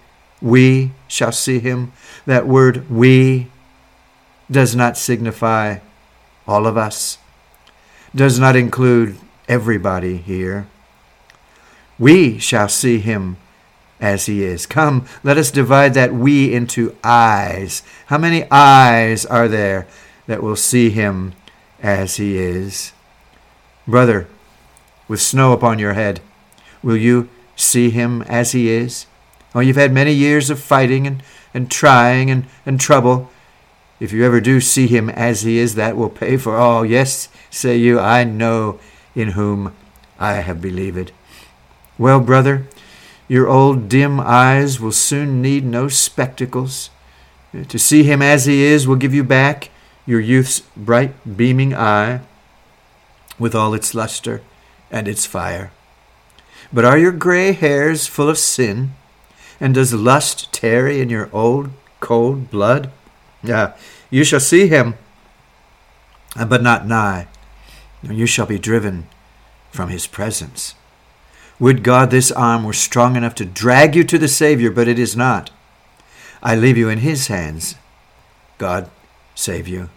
we 0.41 0.91
shall 1.07 1.32
see 1.32 1.59
him, 1.59 1.91
that 2.26 2.47
word 2.47 2.89
we 2.89 3.47
does 4.49 4.76
not 4.76 4.97
signify 4.97 5.80
all 6.47 6.65
of 6.65 6.78
us, 6.78 7.17
does 8.15 8.39
not 8.39 8.55
include 8.55 9.17
everybody 9.47 10.17
here? 10.17 10.67
We 11.97 12.39
shall 12.39 12.70
see 12.70 12.99
him 12.99 13.38
as 14.02 14.26
he 14.26 14.43
is. 14.43 14.66
Come, 14.66 15.06
let 15.24 15.38
us 15.38 15.52
divide 15.52 15.93
that 15.93 16.14
we 16.14 16.54
into 16.54 16.95
eyes. 17.04 17.84
How 18.08 18.18
many 18.18 18.50
eyes 18.50 19.26
are 19.26 19.47
there 19.47 19.88
that 20.28 20.43
will 20.43 20.56
see 20.56 20.89
him 20.89 21.34
as 21.82 22.16
he 22.16 22.38
is? 22.38 22.93
Brother, 23.88 24.28
with 25.08 25.22
snow 25.22 25.54
upon 25.54 25.80
your 25.80 25.93
head, 25.93 26.22
will 26.82 26.97
you 26.97 27.30
see 27.56 27.89
him 27.89 28.22
as 28.24 28.52
he 28.52 28.70
is? 28.70 29.06
Oh, 29.54 29.60
you've 29.60 29.76
had 29.76 29.91
many 29.91 30.14
years 30.14 30.50
of 30.50 30.60
fighting 30.60 31.08
and, 31.08 31.24
and 31.54 31.70
trying 31.70 32.30
and, 32.30 32.45
and 32.66 32.80
trouble. 32.80 33.32
If 34.00 34.14
you 34.14 34.24
ever 34.24 34.39
do 34.39 34.62
see 34.62 34.88
him 34.88 35.10
as 35.10 35.41
he 35.41 35.58
is, 35.58 35.76
that 35.76 35.97
will 35.97 36.10
pay 36.10 36.38
for 36.38 36.56
all. 36.56 36.86
Yes, 36.86 37.28
say 37.50 37.76
you, 37.76 38.00
I 38.00 38.24
know 38.24 38.80
in 39.16 39.30
whom 39.30 39.74
I 40.20 40.34
have 40.34 40.62
believed. 40.62 41.12
Well, 41.97 42.22
brother, 42.22 42.68
your 43.30 43.48
old 43.48 43.88
dim 43.88 44.20
eyes 44.20 44.80
will 44.80 44.92
soon 44.92 45.42
need 45.42 45.64
no 45.64 45.88
spectacles. 45.88 46.90
Uh, 47.54 47.64
to 47.64 47.80
see 47.80 48.04
him 48.04 48.22
as 48.22 48.46
he 48.46 48.64
is 48.64 48.88
will 48.88 48.96
give 48.96 49.14
you 49.14 49.24
back 49.24 49.70
your 50.06 50.20
youth's 50.20 50.62
bright 50.76 51.38
beaming 51.38 51.74
eye 51.74 52.22
with 53.38 53.54
all 53.54 53.74
its 53.74 53.94
luster 53.94 54.42
and 54.92 55.08
its 55.08 55.26
fire. 55.26 55.72
But 56.74 56.86
are 56.86 56.98
your 56.98 57.12
gray 57.12 57.52
hairs 57.54 58.08
full 58.08 58.30
of 58.30 58.38
sin? 58.38 58.92
And 59.60 59.76
does 59.76 59.94
lust 59.94 60.52
tarry 60.52 61.00
in 61.00 61.10
your 61.10 61.30
old 61.32 61.70
cold 62.00 62.50
blood? 62.50 62.90
Yeah, 63.44 63.74
you 64.10 64.24
shall 64.24 64.40
see 64.40 64.68
him, 64.68 64.96
uh, 66.36 66.46
but 66.46 66.64
not 66.64 66.88
nigh. 66.88 67.28
You 68.02 68.26
shall 68.26 68.46
be 68.46 68.58
driven 68.58 69.08
from 69.72 69.90
his 69.90 70.08
presence. 70.08 70.74
Would 71.60 71.84
God 71.84 72.10
this 72.10 72.32
arm 72.32 72.64
were 72.64 72.74
strong 72.74 73.16
enough 73.16 73.36
to 73.36 73.45
drag 73.45 73.95
you 73.95 74.03
to 74.05 74.18
the 74.18 74.28
Savior, 74.28 74.72
but 74.72 74.88
it 74.88 74.97
is 74.97 75.16
not. 75.16 75.51
I 76.41 76.55
leave 76.55 76.78
you 76.78 76.88
in 76.89 76.99
His 76.99 77.28
hands. 77.28 77.76
God 78.57 78.89
save 79.36 79.68
you. 79.68 79.89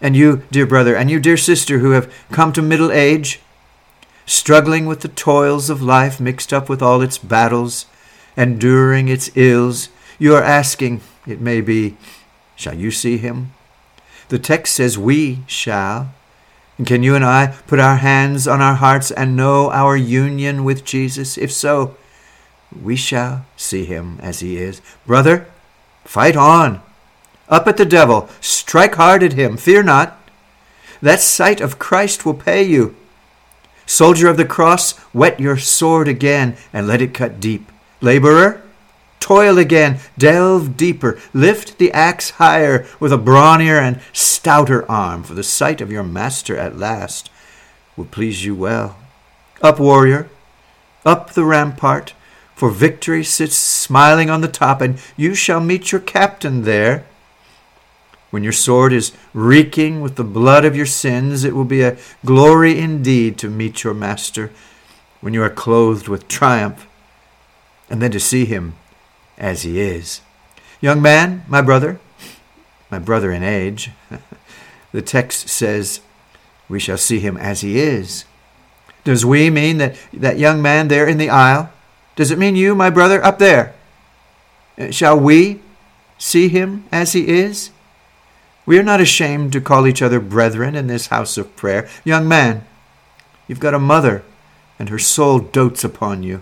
And 0.00 0.16
you, 0.16 0.42
dear 0.50 0.66
brother, 0.66 0.96
and 0.96 1.10
you, 1.10 1.20
dear 1.20 1.36
sister, 1.36 1.78
who 1.78 1.92
have 1.92 2.12
come 2.30 2.52
to 2.52 2.62
middle 2.62 2.90
age, 2.90 3.40
struggling 4.26 4.86
with 4.86 5.00
the 5.00 5.08
toils 5.08 5.70
of 5.70 5.80
life 5.80 6.20
mixed 6.20 6.52
up 6.52 6.68
with 6.68 6.82
all 6.82 7.00
its 7.00 7.16
battles, 7.16 7.86
enduring 8.36 9.08
its 9.08 9.30
ills, 9.36 9.88
you 10.18 10.34
are 10.34 10.42
asking, 10.42 11.00
it 11.26 11.40
may 11.40 11.60
be, 11.60 11.96
shall 12.56 12.74
you 12.74 12.90
see 12.90 13.18
him? 13.18 13.52
The 14.28 14.38
text 14.38 14.74
says, 14.74 14.98
We 14.98 15.40
shall. 15.46 16.12
And 16.78 16.86
can 16.86 17.02
you 17.02 17.14
and 17.14 17.24
I 17.24 17.54
put 17.66 17.78
our 17.78 17.96
hands 17.96 18.48
on 18.48 18.60
our 18.60 18.74
hearts 18.74 19.10
and 19.10 19.36
know 19.36 19.70
our 19.70 19.96
union 19.96 20.64
with 20.64 20.84
Jesus? 20.84 21.38
If 21.38 21.52
so, 21.52 21.96
we 22.82 22.96
shall 22.96 23.46
see 23.56 23.84
him 23.84 24.18
as 24.20 24.40
he 24.40 24.56
is. 24.56 24.80
Brother, 25.06 25.46
fight 26.04 26.36
on. 26.36 26.82
Up 27.48 27.68
at 27.68 27.76
the 27.76 27.84
devil. 27.84 28.28
Strike 28.40 28.96
hard 28.96 29.22
at 29.22 29.34
him. 29.34 29.56
Fear 29.56 29.84
not. 29.84 30.18
That 31.00 31.20
sight 31.20 31.60
of 31.60 31.78
Christ 31.78 32.24
will 32.24 32.34
pay 32.34 32.62
you. 32.62 32.96
Soldier 33.86 34.28
of 34.28 34.38
the 34.38 34.46
cross, 34.46 34.96
whet 35.12 35.38
your 35.38 35.58
sword 35.58 36.08
again 36.08 36.56
and 36.72 36.88
let 36.88 37.02
it 37.02 37.12
cut 37.14 37.38
deep. 37.38 37.70
Laborer, 38.00 38.62
Toil 39.24 39.56
again, 39.56 40.00
delve 40.18 40.76
deeper, 40.76 41.18
lift 41.32 41.78
the 41.78 41.90
axe 41.92 42.32
higher 42.32 42.84
with 43.00 43.10
a 43.10 43.16
brawnier 43.16 43.80
and 43.80 44.02
stouter 44.12 44.84
arm, 44.86 45.22
for 45.22 45.32
the 45.32 45.42
sight 45.42 45.80
of 45.80 45.90
your 45.90 46.02
master 46.02 46.58
at 46.58 46.76
last 46.76 47.30
will 47.96 48.04
please 48.04 48.44
you 48.44 48.54
well. 48.54 48.98
Up, 49.62 49.80
warrior, 49.80 50.28
up 51.06 51.32
the 51.32 51.46
rampart, 51.46 52.12
for 52.54 52.68
victory 52.68 53.24
sits 53.24 53.56
smiling 53.56 54.28
on 54.28 54.42
the 54.42 54.46
top, 54.46 54.82
and 54.82 54.98
you 55.16 55.34
shall 55.34 55.58
meet 55.58 55.90
your 55.90 56.02
captain 56.02 56.64
there. 56.64 57.06
When 58.28 58.44
your 58.44 58.52
sword 58.52 58.92
is 58.92 59.12
reeking 59.32 60.02
with 60.02 60.16
the 60.16 60.22
blood 60.22 60.66
of 60.66 60.76
your 60.76 60.84
sins, 60.84 61.44
it 61.44 61.54
will 61.54 61.64
be 61.64 61.80
a 61.80 61.96
glory 62.26 62.78
indeed 62.78 63.38
to 63.38 63.48
meet 63.48 63.84
your 63.84 63.94
master 63.94 64.50
when 65.22 65.32
you 65.32 65.42
are 65.42 65.48
clothed 65.48 66.08
with 66.08 66.28
triumph, 66.28 66.86
and 67.88 68.02
then 68.02 68.10
to 68.10 68.20
see 68.20 68.44
him 68.44 68.74
as 69.38 69.62
he 69.62 69.80
is. 69.80 70.20
Young 70.80 71.00
man, 71.00 71.44
my 71.48 71.60
brother, 71.60 71.98
my 72.90 72.98
brother 72.98 73.32
in 73.32 73.42
age, 73.42 73.90
the 74.92 75.02
text 75.02 75.48
says, 75.48 76.00
we 76.68 76.78
shall 76.78 76.98
see 76.98 77.20
him 77.20 77.36
as 77.36 77.60
he 77.60 77.78
is. 77.78 78.24
Does 79.04 79.24
we 79.24 79.50
mean 79.50 79.78
that, 79.78 79.96
that 80.12 80.38
young 80.38 80.62
man 80.62 80.88
there 80.88 81.06
in 81.06 81.18
the 81.18 81.30
aisle? 81.30 81.70
Does 82.16 82.30
it 82.30 82.38
mean 82.38 82.56
you, 82.56 82.74
my 82.74 82.90
brother, 82.90 83.22
up 83.24 83.38
there? 83.38 83.74
Uh, 84.78 84.90
shall 84.90 85.18
we 85.18 85.60
see 86.16 86.48
him 86.48 86.84
as 86.90 87.12
he 87.12 87.28
is? 87.28 87.70
We 88.66 88.78
are 88.78 88.82
not 88.82 89.00
ashamed 89.00 89.52
to 89.52 89.60
call 89.60 89.86
each 89.86 90.00
other 90.00 90.20
brethren 90.20 90.74
in 90.74 90.86
this 90.86 91.08
house 91.08 91.36
of 91.36 91.54
prayer. 91.54 91.88
Young 92.04 92.26
man, 92.26 92.64
You've 93.46 93.60
got 93.60 93.74
a 93.74 93.78
mother, 93.78 94.22
and 94.78 94.88
her 94.88 94.98
soul 94.98 95.38
dotes 95.38 95.84
upon 95.84 96.22
you. 96.22 96.40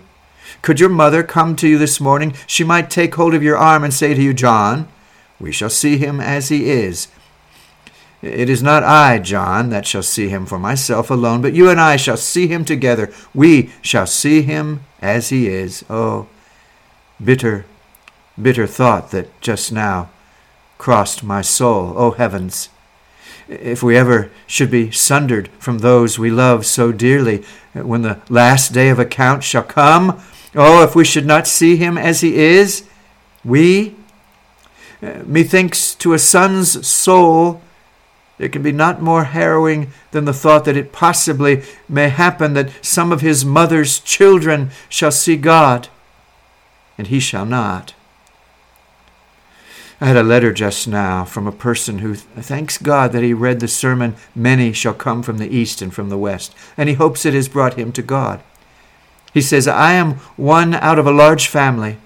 Could 0.61 0.79
your 0.79 0.89
mother 0.89 1.23
come 1.23 1.55
to 1.57 1.67
you 1.67 1.77
this 1.77 1.99
morning? 1.99 2.33
She 2.47 2.63
might 2.63 2.89
take 2.89 3.15
hold 3.15 3.33
of 3.33 3.43
your 3.43 3.57
arm 3.57 3.83
and 3.83 3.93
say 3.93 4.13
to 4.13 4.21
you, 4.21 4.33
John, 4.33 4.87
we 5.39 5.51
shall 5.51 5.69
see 5.69 5.97
him 5.97 6.19
as 6.19 6.49
he 6.49 6.69
is. 6.69 7.07
It 8.21 8.49
is 8.49 8.63
not 8.63 8.83
I, 8.83 9.19
John, 9.19 9.69
that 9.71 9.85
shall 9.85 10.03
see 10.03 10.29
him 10.29 10.45
for 10.45 10.57
myself 10.57 11.09
alone, 11.09 11.41
but 11.41 11.53
you 11.53 11.69
and 11.69 11.79
I 11.79 11.97
shall 11.97 12.15
see 12.15 12.47
him 12.47 12.63
together. 12.63 13.11
We 13.33 13.71
shall 13.81 14.07
see 14.07 14.43
him 14.43 14.79
as 15.01 15.27
he 15.27 15.49
is. 15.49 15.83
Oh, 15.89 16.27
bitter, 17.21 17.65
bitter 18.41 18.65
thought 18.65 19.11
that 19.11 19.41
just 19.41 19.73
now 19.73 20.09
crossed 20.77 21.21
my 21.21 21.41
soul. 21.41 21.93
Oh, 21.97 22.11
heavens! 22.11 22.69
If 23.49 23.83
we 23.83 23.97
ever 23.97 24.31
should 24.47 24.71
be 24.71 24.89
sundered 24.91 25.49
from 25.59 25.79
those 25.79 26.17
we 26.17 26.31
love 26.31 26.65
so 26.65 26.93
dearly, 26.93 27.43
when 27.73 28.03
the 28.03 28.21
last 28.29 28.71
day 28.71 28.87
of 28.87 28.99
account 28.99 29.43
shall 29.43 29.63
come, 29.63 30.21
oh, 30.55 30.83
if 30.83 30.95
we 30.95 31.05
should 31.05 31.25
not 31.25 31.47
see 31.47 31.75
him 31.75 31.97
as 31.97 32.21
he 32.21 32.35
is, 32.35 32.87
we, 33.43 33.95
uh, 35.01 35.23
methinks 35.25 35.95
to 35.95 36.13
a 36.13 36.19
son's 36.19 36.87
soul, 36.87 37.61
there 38.37 38.49
can 38.49 38.63
be 38.63 38.71
not 38.71 39.01
more 39.01 39.25
harrowing 39.25 39.91
than 40.11 40.25
the 40.25 40.33
thought 40.33 40.65
that 40.65 40.77
it 40.77 40.91
possibly 40.91 41.63
may 41.87 42.09
happen 42.09 42.53
that 42.53 42.71
some 42.83 43.11
of 43.11 43.21
his 43.21 43.45
mother's 43.45 43.99
children 43.99 44.71
shall 44.89 45.11
see 45.11 45.35
God, 45.35 45.87
and 46.97 47.07
he 47.07 47.19
shall 47.19 47.45
not. 47.45 47.93
I 50.01 50.07
had 50.07 50.17
a 50.17 50.23
letter 50.23 50.51
just 50.51 50.87
now 50.87 51.23
from 51.23 51.47
a 51.47 51.51
person 51.51 51.99
who 51.99 52.15
thanks 52.15 52.77
God 52.77 53.13
that 53.13 53.23
he 53.23 53.33
read 53.33 53.59
the 53.61 53.69
sermon, 53.69 54.15
Many 54.35 54.73
shall 54.73 54.93
come 54.93 55.23
from 55.23 55.37
the 55.37 55.55
east 55.55 55.81
and 55.81 55.93
from 55.93 56.09
the 56.09 56.17
west, 56.17 56.53
and 56.75 56.89
he 56.89 56.95
hopes 56.95 57.25
it 57.25 57.33
has 57.33 57.47
brought 57.47 57.75
him 57.75 57.91
to 57.93 58.01
God. 58.01 58.43
He 59.33 59.41
says, 59.41 59.67
I 59.67 59.93
am 59.93 60.13
one 60.37 60.75
out 60.75 60.99
of 60.99 61.07
a 61.07 61.11
large 61.11 61.47
family, 61.47 61.97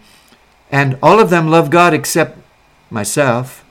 and 0.71 0.97
all 1.03 1.19
of 1.19 1.29
them 1.29 1.49
love 1.49 1.69
God 1.69 1.93
except 1.93 2.39
myself. 2.89 3.65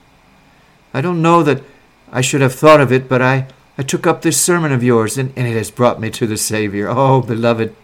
I 0.93 1.01
don't 1.01 1.21
know 1.21 1.41
that 1.43 1.63
I 2.11 2.21
should 2.21 2.41
have 2.41 2.53
thought 2.53 2.79
of 2.79 2.91
it, 2.91 3.09
but 3.09 3.21
I, 3.21 3.47
I 3.77 3.83
took 3.83 4.05
up 4.05 4.21
this 4.21 4.39
sermon 4.39 4.71
of 4.71 4.83
yours, 4.83 5.17
and, 5.17 5.33
and 5.35 5.47
it 5.47 5.57
has 5.57 5.71
brought 5.71 5.99
me 5.99 6.09
to 6.11 6.27
the 6.27 6.37
Savior. 6.37 6.87
Oh, 6.89 7.21
beloved, 7.21 7.75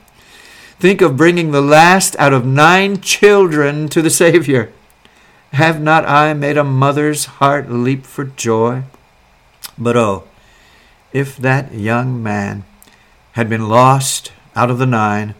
think 0.79 1.01
of 1.01 1.17
bringing 1.17 1.51
the 1.51 1.61
last 1.61 2.15
out 2.19 2.33
of 2.33 2.45
nine 2.45 3.01
children 3.01 3.89
to 3.89 4.01
the 4.01 4.09
Savior. 4.09 4.71
Have 5.53 5.81
not 5.81 6.05
I 6.05 6.33
made 6.33 6.57
a 6.57 6.63
mother's 6.63 7.25
heart 7.25 7.69
leap 7.71 8.05
for 8.05 8.25
joy? 8.25 8.83
But 9.77 9.97
oh, 9.97 10.27
if 11.11 11.37
that 11.37 11.73
young 11.73 12.21
man 12.21 12.63
had 13.33 13.49
been 13.49 13.69
lost 13.69 14.31
out 14.55 14.71
of 14.71 14.77
the 14.77 14.85
nine, 14.85 15.35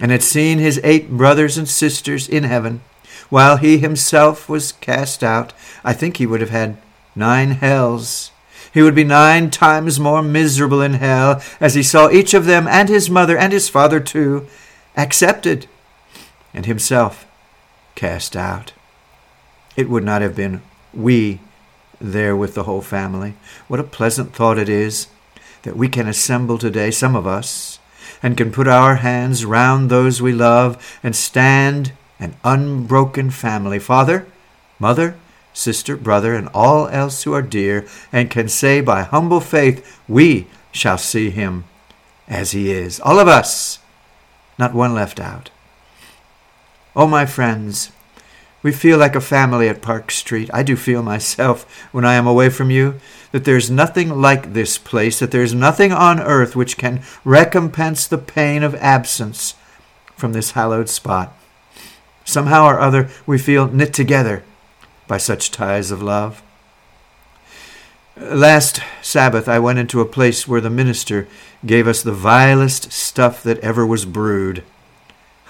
and 0.00 0.10
had 0.10 0.22
seen 0.22 0.58
his 0.58 0.80
eight 0.82 1.10
brothers 1.10 1.58
and 1.58 1.68
sisters 1.68 2.28
in 2.28 2.44
heaven, 2.44 2.80
while 3.28 3.58
he 3.58 3.78
himself 3.78 4.48
was 4.48 4.72
cast 4.72 5.22
out, 5.22 5.52
I 5.84 5.92
think 5.92 6.16
he 6.16 6.26
would 6.26 6.40
have 6.40 6.50
had 6.50 6.78
nine 7.14 7.52
hells. 7.52 8.32
He 8.72 8.82
would 8.82 8.94
be 8.94 9.04
nine 9.04 9.50
times 9.50 10.00
more 10.00 10.22
miserable 10.22 10.80
in 10.80 10.94
hell 10.94 11.42
as 11.60 11.74
he 11.74 11.82
saw 11.82 12.08
each 12.08 12.34
of 12.34 12.46
them 12.46 12.66
and 12.66 12.88
his 12.88 13.10
mother 13.10 13.36
and 13.36 13.52
his 13.52 13.68
father 13.68 14.00
too 14.00 14.46
accepted 14.96 15.66
and 16.54 16.66
himself 16.66 17.26
cast 17.94 18.36
out. 18.36 18.72
It 19.76 19.88
would 19.88 20.04
not 20.04 20.22
have 20.22 20.36
been 20.36 20.62
we 20.94 21.40
there 22.00 22.36
with 22.36 22.54
the 22.54 22.62
whole 22.62 22.82
family. 22.82 23.34
What 23.68 23.80
a 23.80 23.84
pleasant 23.84 24.34
thought 24.34 24.58
it 24.58 24.68
is 24.68 25.08
that 25.62 25.76
we 25.76 25.88
can 25.88 26.08
assemble 26.08 26.58
today, 26.58 26.90
some 26.90 27.14
of 27.14 27.26
us, 27.26 27.79
and 28.22 28.36
can 28.36 28.52
put 28.52 28.68
our 28.68 28.96
hands 28.96 29.44
round 29.44 29.90
those 29.90 30.20
we 30.20 30.32
love 30.32 30.98
and 31.02 31.16
stand 31.16 31.92
an 32.18 32.36
unbroken 32.44 33.30
family. 33.30 33.78
Father, 33.78 34.26
mother, 34.78 35.16
sister, 35.52 35.96
brother, 35.96 36.34
and 36.34 36.48
all 36.54 36.88
else 36.88 37.22
who 37.22 37.32
are 37.32 37.42
dear, 37.42 37.86
and 38.12 38.30
can 38.30 38.48
say 38.48 38.80
by 38.80 39.02
humble 39.02 39.40
faith, 39.40 40.00
We 40.08 40.46
shall 40.72 40.98
see 40.98 41.30
him 41.30 41.64
as 42.28 42.52
he 42.52 42.70
is. 42.70 43.00
All 43.00 43.18
of 43.18 43.28
us, 43.28 43.78
not 44.58 44.74
one 44.74 44.94
left 44.94 45.18
out. 45.18 45.50
Oh, 46.94 47.06
my 47.06 47.26
friends, 47.26 47.90
we 48.62 48.72
feel 48.72 48.98
like 48.98 49.16
a 49.16 49.20
family 49.20 49.68
at 49.68 49.82
Park 49.82 50.10
Street. 50.10 50.50
I 50.52 50.62
do 50.62 50.76
feel 50.76 51.02
myself 51.02 51.88
when 51.92 52.04
I 52.04 52.14
am 52.14 52.26
away 52.26 52.50
from 52.50 52.70
you 52.70 53.00
that 53.32 53.44
there's 53.44 53.70
nothing 53.70 54.20
like 54.20 54.52
this 54.52 54.76
place, 54.76 55.18
that 55.18 55.30
there's 55.30 55.54
nothing 55.54 55.92
on 55.92 56.20
earth 56.20 56.56
which 56.56 56.76
can 56.76 57.02
recompense 57.24 58.06
the 58.06 58.18
pain 58.18 58.62
of 58.62 58.74
absence 58.76 59.54
from 60.16 60.32
this 60.32 60.52
hallowed 60.52 60.88
spot. 60.88 61.36
Somehow 62.24 62.66
or 62.66 62.78
other, 62.78 63.08
we 63.26 63.38
feel 63.38 63.66
knit 63.66 63.94
together 63.94 64.44
by 65.06 65.16
such 65.16 65.50
ties 65.50 65.90
of 65.90 66.02
love. 66.02 66.42
Last 68.16 68.80
Sabbath, 69.00 69.48
I 69.48 69.58
went 69.58 69.78
into 69.78 70.00
a 70.00 70.04
place 70.04 70.46
where 70.46 70.60
the 70.60 70.68
minister 70.68 71.26
gave 71.64 71.88
us 71.88 72.02
the 72.02 72.12
vilest 72.12 72.92
stuff 72.92 73.42
that 73.42 73.58
ever 73.60 73.86
was 73.86 74.04
brewed. 74.04 74.62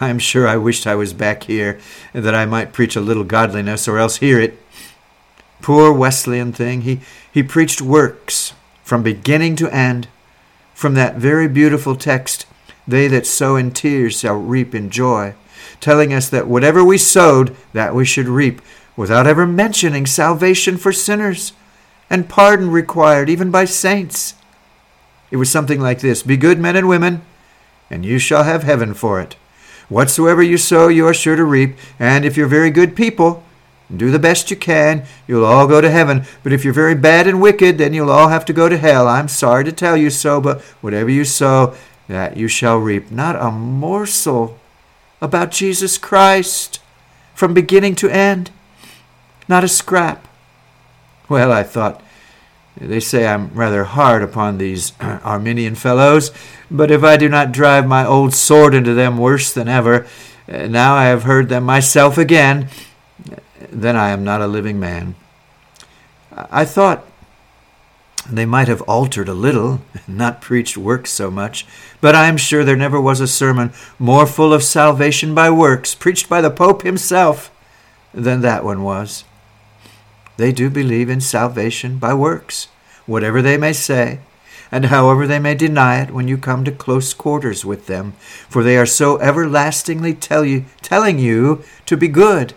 I 0.00 0.08
am 0.08 0.18
sure 0.18 0.48
I 0.48 0.56
wished 0.56 0.86
I 0.86 0.94
was 0.94 1.12
back 1.12 1.44
here, 1.44 1.78
that 2.14 2.34
I 2.34 2.46
might 2.46 2.72
preach 2.72 2.96
a 2.96 3.02
little 3.02 3.24
godliness, 3.24 3.86
or 3.86 3.98
else 3.98 4.16
hear 4.16 4.40
it. 4.40 4.58
Poor 5.60 5.92
Wesleyan 5.92 6.52
thing, 6.52 6.82
he, 6.82 7.00
he 7.30 7.42
preached 7.42 7.82
works 7.82 8.54
from 8.82 9.02
beginning 9.02 9.56
to 9.56 9.72
end. 9.74 10.08
From 10.74 10.94
that 10.94 11.16
very 11.16 11.46
beautiful 11.46 11.94
text, 11.96 12.46
they 12.88 13.08
that 13.08 13.26
sow 13.26 13.56
in 13.56 13.72
tears 13.72 14.20
shall 14.20 14.36
reap 14.36 14.74
in 14.74 14.88
joy, 14.88 15.34
telling 15.80 16.14
us 16.14 16.30
that 16.30 16.48
whatever 16.48 16.82
we 16.82 16.96
sowed, 16.96 17.54
that 17.74 17.94
we 17.94 18.06
should 18.06 18.26
reap, 18.26 18.62
without 18.96 19.26
ever 19.26 19.46
mentioning 19.46 20.06
salvation 20.06 20.78
for 20.78 20.92
sinners 20.92 21.52
and 22.08 22.28
pardon 22.28 22.70
required 22.70 23.28
even 23.28 23.50
by 23.50 23.66
saints. 23.66 24.34
It 25.30 25.36
was 25.36 25.50
something 25.50 25.80
like 25.80 26.00
this 26.00 26.22
Be 26.22 26.38
good 26.38 26.58
men 26.58 26.74
and 26.74 26.88
women, 26.88 27.22
and 27.90 28.04
you 28.04 28.18
shall 28.18 28.44
have 28.44 28.62
heaven 28.62 28.94
for 28.94 29.20
it. 29.20 29.36
Whatsoever 29.90 30.40
you 30.40 30.56
sow, 30.56 30.86
you 30.86 31.06
are 31.08 31.12
sure 31.12 31.34
to 31.34 31.44
reap, 31.44 31.76
and 31.98 32.24
if 32.24 32.36
you're 32.36 32.46
very 32.46 32.70
good 32.70 32.94
people, 32.94 33.42
do 33.94 34.12
the 34.12 34.20
best 34.20 34.48
you 34.48 34.56
can, 34.56 35.04
you'll 35.26 35.44
all 35.44 35.66
go 35.66 35.80
to 35.80 35.90
heaven. 35.90 36.24
But 36.44 36.52
if 36.52 36.64
you're 36.64 36.72
very 36.72 36.94
bad 36.94 37.26
and 37.26 37.42
wicked, 37.42 37.76
then 37.76 37.92
you'll 37.92 38.12
all 38.12 38.28
have 38.28 38.44
to 38.44 38.52
go 38.52 38.68
to 38.68 38.78
hell. 38.78 39.08
I'm 39.08 39.26
sorry 39.26 39.64
to 39.64 39.72
tell 39.72 39.96
you 39.96 40.08
so, 40.08 40.40
but 40.40 40.60
whatever 40.80 41.10
you 41.10 41.24
sow, 41.24 41.74
that 42.06 42.36
you 42.36 42.46
shall 42.46 42.78
reap. 42.78 43.10
Not 43.10 43.34
a 43.34 43.50
morsel 43.50 44.60
about 45.20 45.50
Jesus 45.50 45.98
Christ 45.98 46.80
from 47.34 47.52
beginning 47.52 47.96
to 47.96 48.08
end. 48.08 48.52
Not 49.48 49.64
a 49.64 49.68
scrap. 49.68 50.28
Well, 51.28 51.50
I 51.50 51.64
thought, 51.64 52.00
they 52.76 53.00
say 53.00 53.26
I'm 53.26 53.52
rather 53.54 53.84
hard 53.84 54.22
upon 54.22 54.58
these 54.58 54.92
Arminian 55.00 55.74
fellows, 55.74 56.30
but 56.70 56.90
if 56.90 57.02
I 57.02 57.16
do 57.16 57.28
not 57.28 57.52
drive 57.52 57.86
my 57.86 58.04
old 58.04 58.34
sword 58.34 58.74
into 58.74 58.94
them 58.94 59.18
worse 59.18 59.52
than 59.52 59.68
ever, 59.68 60.06
uh, 60.48 60.66
now 60.66 60.94
I 60.94 61.06
have 61.06 61.24
heard 61.24 61.48
them 61.48 61.64
myself 61.64 62.16
again, 62.16 62.68
then 63.70 63.96
I 63.96 64.10
am 64.10 64.24
not 64.24 64.40
a 64.40 64.46
living 64.46 64.80
man. 64.80 65.14
I 66.32 66.64
thought 66.64 67.04
they 68.28 68.46
might 68.46 68.68
have 68.68 68.82
altered 68.82 69.28
a 69.28 69.34
little, 69.34 69.80
not 70.08 70.40
preached 70.40 70.76
works 70.76 71.10
so 71.10 71.30
much, 71.30 71.66
but 72.00 72.14
I 72.14 72.28
am 72.28 72.36
sure 72.36 72.64
there 72.64 72.76
never 72.76 73.00
was 73.00 73.20
a 73.20 73.26
sermon 73.26 73.72
more 73.98 74.26
full 74.26 74.52
of 74.52 74.62
salvation 74.62 75.34
by 75.34 75.50
works, 75.50 75.94
preached 75.94 76.28
by 76.28 76.40
the 76.40 76.50
Pope 76.50 76.82
himself, 76.82 77.50
than 78.12 78.40
that 78.40 78.64
one 78.64 78.82
was. 78.82 79.24
They 80.40 80.52
do 80.52 80.70
believe 80.70 81.10
in 81.10 81.20
salvation 81.20 81.98
by 81.98 82.14
works, 82.14 82.68
whatever 83.04 83.42
they 83.42 83.58
may 83.58 83.74
say, 83.74 84.20
and 84.72 84.86
however 84.86 85.26
they 85.26 85.38
may 85.38 85.54
deny 85.54 86.00
it 86.00 86.12
when 86.12 86.28
you 86.28 86.38
come 86.38 86.64
to 86.64 86.72
close 86.72 87.12
quarters 87.12 87.62
with 87.66 87.88
them, 87.88 88.12
for 88.48 88.62
they 88.62 88.78
are 88.78 88.86
so 88.86 89.18
everlastingly 89.18 90.14
tell 90.14 90.42
you, 90.42 90.64
telling 90.80 91.18
you 91.18 91.62
to 91.84 91.94
be 91.94 92.08
good 92.08 92.54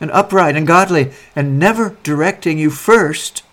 and 0.00 0.10
upright 0.10 0.56
and 0.56 0.66
godly, 0.66 1.12
and 1.36 1.56
never 1.56 1.96
directing 2.02 2.58
you 2.58 2.68
first 2.68 3.44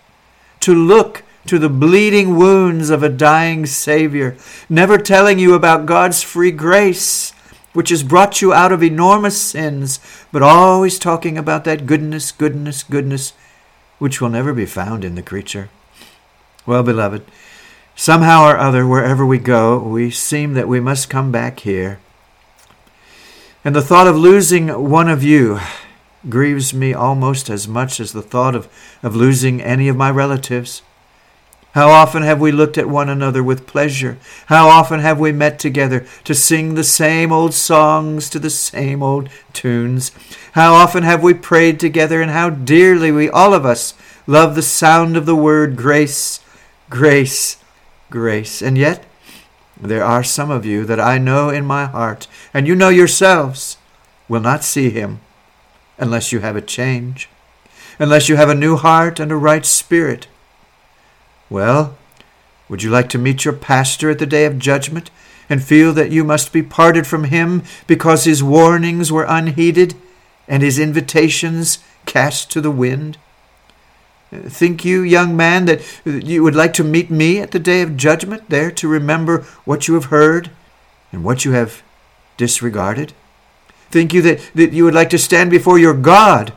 to 0.58 0.74
look 0.74 1.22
to 1.46 1.56
the 1.60 1.68
bleeding 1.68 2.34
wounds 2.34 2.90
of 2.90 3.04
a 3.04 3.08
dying 3.08 3.64
Savior, 3.64 4.36
never 4.68 4.98
telling 4.98 5.38
you 5.38 5.54
about 5.54 5.86
God's 5.86 6.20
free 6.20 6.50
grace, 6.50 7.30
which 7.74 7.90
has 7.90 8.02
brought 8.02 8.42
you 8.42 8.52
out 8.52 8.72
of 8.72 8.82
enormous 8.82 9.40
sins, 9.40 10.00
but 10.32 10.42
always 10.42 10.98
talking 10.98 11.38
about 11.38 11.62
that 11.62 11.86
goodness, 11.86 12.32
goodness, 12.32 12.82
goodness 12.82 13.34
which 13.98 14.20
will 14.20 14.28
never 14.28 14.52
be 14.52 14.66
found 14.66 15.04
in 15.04 15.14
the 15.14 15.22
creature. 15.22 15.68
Well, 16.66 16.82
beloved, 16.82 17.24
somehow 17.96 18.44
or 18.44 18.56
other, 18.56 18.86
wherever 18.86 19.24
we 19.24 19.38
go, 19.38 19.78
we 19.78 20.10
seem 20.10 20.54
that 20.54 20.68
we 20.68 20.80
must 20.80 21.10
come 21.10 21.32
back 21.32 21.60
here. 21.60 21.98
And 23.64 23.74
the 23.74 23.82
thought 23.82 24.06
of 24.06 24.16
losing 24.16 24.68
one 24.88 25.08
of 25.08 25.22
you 25.22 25.60
grieves 26.28 26.74
me 26.74 26.94
almost 26.94 27.50
as 27.50 27.68
much 27.68 28.00
as 28.00 28.12
the 28.12 28.22
thought 28.22 28.54
of, 28.54 28.68
of 29.02 29.16
losing 29.16 29.60
any 29.60 29.88
of 29.88 29.96
my 29.96 30.10
relatives. 30.10 30.82
How 31.78 31.90
often 31.90 32.24
have 32.24 32.40
we 32.40 32.50
looked 32.50 32.76
at 32.76 32.88
one 32.88 33.08
another 33.08 33.40
with 33.40 33.68
pleasure? 33.68 34.18
How 34.46 34.66
often 34.68 34.98
have 34.98 35.20
we 35.20 35.30
met 35.30 35.60
together 35.60 36.04
to 36.24 36.34
sing 36.34 36.74
the 36.74 36.82
same 36.82 37.30
old 37.30 37.54
songs 37.54 38.28
to 38.30 38.40
the 38.40 38.50
same 38.50 39.00
old 39.00 39.28
tunes? 39.52 40.10
How 40.54 40.74
often 40.74 41.04
have 41.04 41.22
we 41.22 41.34
prayed 41.34 41.78
together, 41.78 42.20
and 42.20 42.32
how 42.32 42.50
dearly 42.50 43.12
we, 43.12 43.30
all 43.30 43.54
of 43.54 43.64
us, 43.64 43.94
love 44.26 44.56
the 44.56 44.60
sound 44.60 45.16
of 45.16 45.24
the 45.24 45.36
word 45.36 45.76
grace, 45.76 46.40
grace, 46.90 47.58
grace. 48.10 48.60
And 48.60 48.76
yet, 48.76 49.04
there 49.80 50.02
are 50.02 50.24
some 50.24 50.50
of 50.50 50.66
you 50.66 50.84
that 50.84 50.98
I 50.98 51.18
know 51.18 51.48
in 51.48 51.64
my 51.64 51.84
heart, 51.84 52.26
and 52.52 52.66
you 52.66 52.74
know 52.74 52.88
yourselves, 52.88 53.76
will 54.28 54.40
not 54.40 54.64
see 54.64 54.90
him 54.90 55.20
unless 55.96 56.32
you 56.32 56.40
have 56.40 56.56
a 56.56 56.60
change, 56.60 57.28
unless 58.00 58.28
you 58.28 58.34
have 58.34 58.48
a 58.48 58.54
new 58.56 58.74
heart 58.74 59.20
and 59.20 59.30
a 59.30 59.36
right 59.36 59.64
spirit. 59.64 60.26
Well, 61.50 61.96
would 62.68 62.82
you 62.82 62.90
like 62.90 63.08
to 63.10 63.18
meet 63.18 63.44
your 63.44 63.54
pastor 63.54 64.10
at 64.10 64.18
the 64.18 64.26
day 64.26 64.44
of 64.44 64.58
judgment 64.58 65.10
and 65.48 65.62
feel 65.62 65.92
that 65.94 66.12
you 66.12 66.22
must 66.24 66.52
be 66.52 66.62
parted 66.62 67.06
from 67.06 67.24
him 67.24 67.62
because 67.86 68.24
his 68.24 68.42
warnings 68.42 69.10
were 69.10 69.24
unheeded 69.26 69.94
and 70.46 70.62
his 70.62 70.78
invitations 70.78 71.78
cast 72.04 72.50
to 72.52 72.60
the 72.60 72.70
wind? 72.70 73.16
Think 74.30 74.84
you, 74.84 75.00
young 75.00 75.34
man, 75.34 75.64
that 75.64 75.80
you 76.04 76.42
would 76.42 76.54
like 76.54 76.74
to 76.74 76.84
meet 76.84 77.10
me 77.10 77.38
at 77.40 77.52
the 77.52 77.58
day 77.58 77.80
of 77.80 77.96
judgment, 77.96 78.50
there 78.50 78.70
to 78.72 78.86
remember 78.86 79.42
what 79.64 79.88
you 79.88 79.94
have 79.94 80.06
heard 80.06 80.50
and 81.10 81.24
what 81.24 81.46
you 81.46 81.52
have 81.52 81.82
disregarded? 82.36 83.14
Think 83.90 84.12
you 84.12 84.20
that, 84.20 84.50
that 84.54 84.74
you 84.74 84.84
would 84.84 84.94
like 84.94 85.08
to 85.10 85.18
stand 85.18 85.50
before 85.50 85.78
your 85.78 85.94
God 85.94 86.52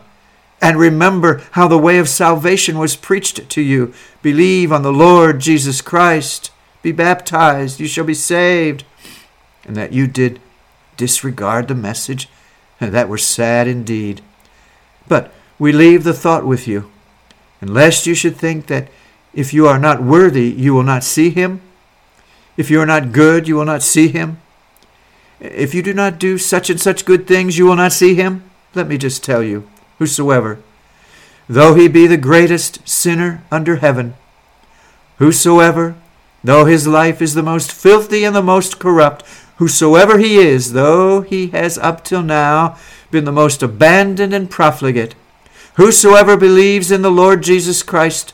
and 0.61 0.77
remember 0.77 1.41
how 1.51 1.67
the 1.67 1.77
way 1.77 1.97
of 1.97 2.07
salvation 2.07 2.77
was 2.77 2.95
preached 2.95 3.49
to 3.49 3.61
you? 3.61 3.93
Believe 4.21 4.71
on 4.71 4.83
the 4.83 4.93
Lord 4.93 5.39
Jesus 5.39 5.81
Christ, 5.81 6.51
be 6.81 6.91
baptized, 6.91 7.79
you 7.79 7.87
shall 7.87 8.05
be 8.05 8.13
saved. 8.13 8.83
And 9.65 9.75
that 9.75 9.93
you 9.93 10.07
did 10.07 10.39
disregard 10.97 11.67
the 11.67 11.75
message? 11.75 12.29
That 12.79 13.09
were 13.09 13.17
sad 13.17 13.67
indeed. 13.67 14.21
But 15.07 15.31
we 15.59 15.71
leave 15.71 16.03
the 16.03 16.13
thought 16.13 16.45
with 16.45 16.67
you 16.67 16.91
lest 17.61 18.07
you 18.07 18.15
should 18.15 18.35
think 18.35 18.67
that 18.67 18.87
if 19.33 19.53
you 19.53 19.67
are 19.67 19.79
not 19.79 20.03
worthy, 20.03 20.49
you 20.49 20.73
will 20.73 20.83
not 20.83 21.03
see 21.03 21.29
him. 21.29 21.61
If 22.57 22.69
you 22.69 22.81
are 22.81 22.85
not 22.85 23.11
good, 23.11 23.47
you 23.47 23.55
will 23.55 23.65
not 23.65 23.83
see 23.83 24.07
him. 24.09 24.41
If 25.39 25.73
you 25.73 25.81
do 25.81 25.93
not 25.93 26.19
do 26.19 26.37
such 26.37 26.69
and 26.69 26.79
such 26.79 27.05
good 27.05 27.27
things, 27.27 27.57
you 27.57 27.65
will 27.65 27.75
not 27.75 27.93
see 27.93 28.15
him. 28.15 28.43
Let 28.75 28.87
me 28.87 28.97
just 28.97 29.23
tell 29.23 29.41
you, 29.41 29.67
whosoever, 30.01 30.57
though 31.47 31.75
he 31.75 31.87
be 31.87 32.07
the 32.07 32.17
greatest 32.17 32.87
sinner 32.89 33.43
under 33.51 33.75
heaven, 33.75 34.15
whosoever, 35.19 35.93
though 36.43 36.65
his 36.65 36.87
life 36.87 37.21
is 37.21 37.35
the 37.35 37.43
most 37.43 37.71
filthy 37.71 38.23
and 38.23 38.35
the 38.35 38.41
most 38.41 38.79
corrupt, 38.79 39.23
whosoever 39.57 40.17
he 40.17 40.37
is, 40.37 40.73
though 40.73 41.21
he 41.21 41.49
has 41.49 41.77
up 41.77 42.03
till 42.03 42.23
now 42.23 42.75
been 43.11 43.25
the 43.25 43.31
most 43.31 43.61
abandoned 43.61 44.33
and 44.33 44.49
profligate, 44.49 45.13
Whosoever 45.75 46.35
believes 46.35 46.91
in 46.91 47.03
the 47.03 47.11
Lord 47.11 47.43
Jesus 47.43 47.83
Christ 47.83 48.33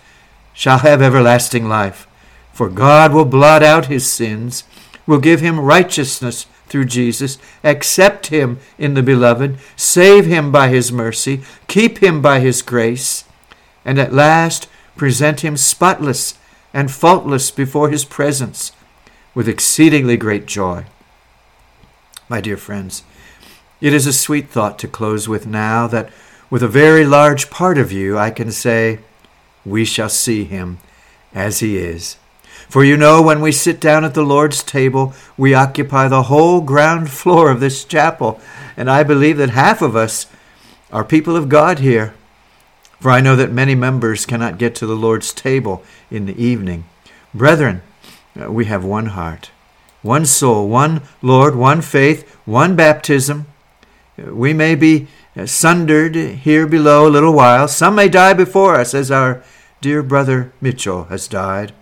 shall 0.54 0.78
have 0.78 1.02
everlasting 1.02 1.68
life. 1.68 2.08
For 2.54 2.70
God 2.70 3.14
will 3.14 3.26
blot 3.26 3.62
out 3.62 3.88
his 3.88 4.10
sins, 4.10 4.64
will 5.06 5.20
give 5.20 5.42
him 5.42 5.60
righteousness 5.60 6.46
through 6.68 6.86
Jesus, 6.86 7.38
accept 7.64 8.28
him 8.28 8.60
in 8.78 8.94
the 8.94 9.04
beloved, 9.04 9.58
save 9.76 10.26
him 10.26 10.52
by 10.52 10.70
his 10.70 10.92
mercy, 10.92 11.42
keep 11.68 12.00
him 12.00 12.22
by 12.22 12.40
his 12.40 12.62
grace, 12.62 13.24
and 13.86 14.00
at 14.00 14.14
last 14.14 14.68
present 14.96 15.42
him 15.42 15.56
spotless 15.58 16.38
and 16.74 16.92
faultless 16.92 17.52
before 17.52 17.90
his 17.90 18.06
presence 18.06 18.72
with 19.34 19.48
exceedingly 19.48 20.18
great 20.18 20.46
joy. 20.46 20.86
My 22.28 22.42
dear 22.42 22.58
friends, 22.58 23.04
it 23.80 23.94
is 23.94 24.08
a 24.08 24.14
sweet 24.14 24.50
thought 24.50 24.80
to 24.80 24.88
close 24.88 25.30
with 25.30 25.46
now 25.46 25.88
that 25.88 26.10
with 26.50 26.64
a 26.64 26.68
very 26.68 27.06
large 27.06 27.50
part 27.50 27.78
of 27.78 27.92
you, 27.92 28.18
I 28.18 28.32
can 28.32 28.52
say, 28.52 29.00
We 29.66 29.86
shall 29.86 30.10
see 30.10 30.44
him 30.44 30.80
as 31.34 31.60
he 31.60 31.78
is. 31.78 32.18
For 32.70 32.84
you 32.84 32.98
know, 32.98 33.22
when 33.22 33.42
we 33.42 33.54
sit 33.54 33.80
down 33.80 34.04
at 34.04 34.14
the 34.14 34.24
Lord's 34.24 34.62
table, 34.62 35.14
we 35.38 35.54
occupy 35.54 36.08
the 36.08 36.24
whole 36.24 36.60
ground 36.60 37.10
floor 37.10 37.50
of 37.50 37.62
this 37.62 37.86
chapel, 37.86 38.42
and 38.76 38.90
I 38.90 39.04
believe 39.04 39.38
that 39.38 39.52
half 39.52 39.82
of 39.82 39.96
us 39.96 40.28
are 40.92 41.06
people 41.06 41.38
of 41.38 41.50
God 41.50 41.80
here. 41.80 42.14
For 43.00 43.12
I 43.12 43.22
know 43.22 43.36
that 43.36 43.52
many 43.52 43.76
members 43.76 44.26
cannot 44.26 44.58
get 44.58 44.76
to 44.76 44.86
the 44.86 44.96
Lord's 44.96 45.32
table 45.34 45.84
in 46.12 46.26
the 46.26 46.42
evening. 46.44 46.86
Brethren, 47.34 47.84
uh, 48.40 48.52
we 48.52 48.66
have 48.66 48.84
one 48.84 49.08
heart, 49.08 49.52
one 50.02 50.26
soul, 50.26 50.68
one 50.68 51.04
Lord, 51.22 51.56
one 51.56 51.82
faith, 51.82 52.36
one 52.46 52.76
baptism. 52.76 53.46
Uh, 54.18 54.34
we 54.34 54.54
may 54.54 54.76
be 54.76 55.08
uh, 55.38 55.46
sundered 55.46 56.16
here 56.16 56.68
below 56.68 57.08
a 57.08 57.10
little 57.10 57.34
while. 57.34 57.68
Some 57.68 57.96
may 57.96 58.10
die 58.10 58.34
before 58.34 58.76
us, 58.76 58.94
as 58.94 59.12
our 59.12 59.44
dear 59.80 60.04
brother 60.04 60.52
Mitchell 60.60 61.06
has 61.06 61.28
died. 61.28 61.74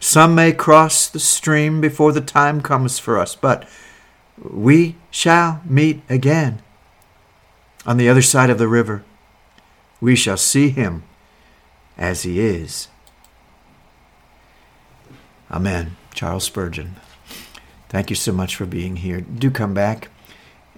Some 0.00 0.34
may 0.34 0.52
cross 0.52 1.08
the 1.08 1.20
stream 1.20 1.80
before 1.80 2.12
the 2.12 2.20
time 2.20 2.60
comes 2.60 2.98
for 2.98 3.18
us, 3.18 3.34
but 3.34 3.66
we 4.38 4.96
shall 5.10 5.60
meet 5.64 6.02
again 6.08 6.62
on 7.84 7.96
the 7.96 8.08
other 8.08 8.22
side 8.22 8.50
of 8.50 8.58
the 8.58 8.68
river. 8.68 9.02
We 10.00 10.14
shall 10.14 10.36
see 10.36 10.68
him 10.68 11.02
as 11.96 12.22
he 12.22 12.38
is. 12.40 12.86
Amen. 15.50 15.96
Charles 16.14 16.44
Spurgeon. 16.44 16.94
Thank 17.88 18.10
you 18.10 18.16
so 18.16 18.32
much 18.32 18.54
for 18.54 18.66
being 18.66 18.96
here. 18.96 19.22
Do 19.22 19.50
come 19.50 19.72
back. 19.74 20.10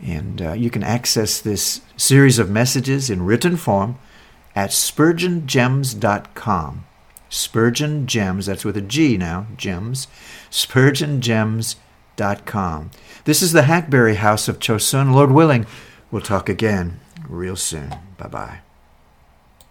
And 0.02 0.40
uh, 0.40 0.52
you 0.52 0.70
can 0.70 0.82
access 0.82 1.38
this 1.40 1.82
series 1.96 2.38
of 2.38 2.48
messages 2.48 3.10
in 3.10 3.26
written 3.26 3.56
form 3.56 3.98
at 4.54 4.70
spurgeongems.com. 4.70 6.84
Spurgeon 7.30 8.06
Gems, 8.06 8.44
that's 8.46 8.64
with 8.64 8.76
a 8.76 8.82
G 8.82 9.16
now, 9.16 9.46
gems, 9.56 10.08
spurgeongems.com. 10.50 12.90
This 13.24 13.40
is 13.40 13.52
the 13.52 13.62
Hackberry 13.62 14.16
House 14.16 14.48
of 14.48 14.58
Chosun. 14.58 15.14
Lord 15.14 15.30
willing, 15.30 15.64
we'll 16.10 16.22
talk 16.22 16.48
again 16.48 16.98
real 17.28 17.54
soon. 17.56 17.94
Bye 18.18 18.28
bye. 18.28 18.58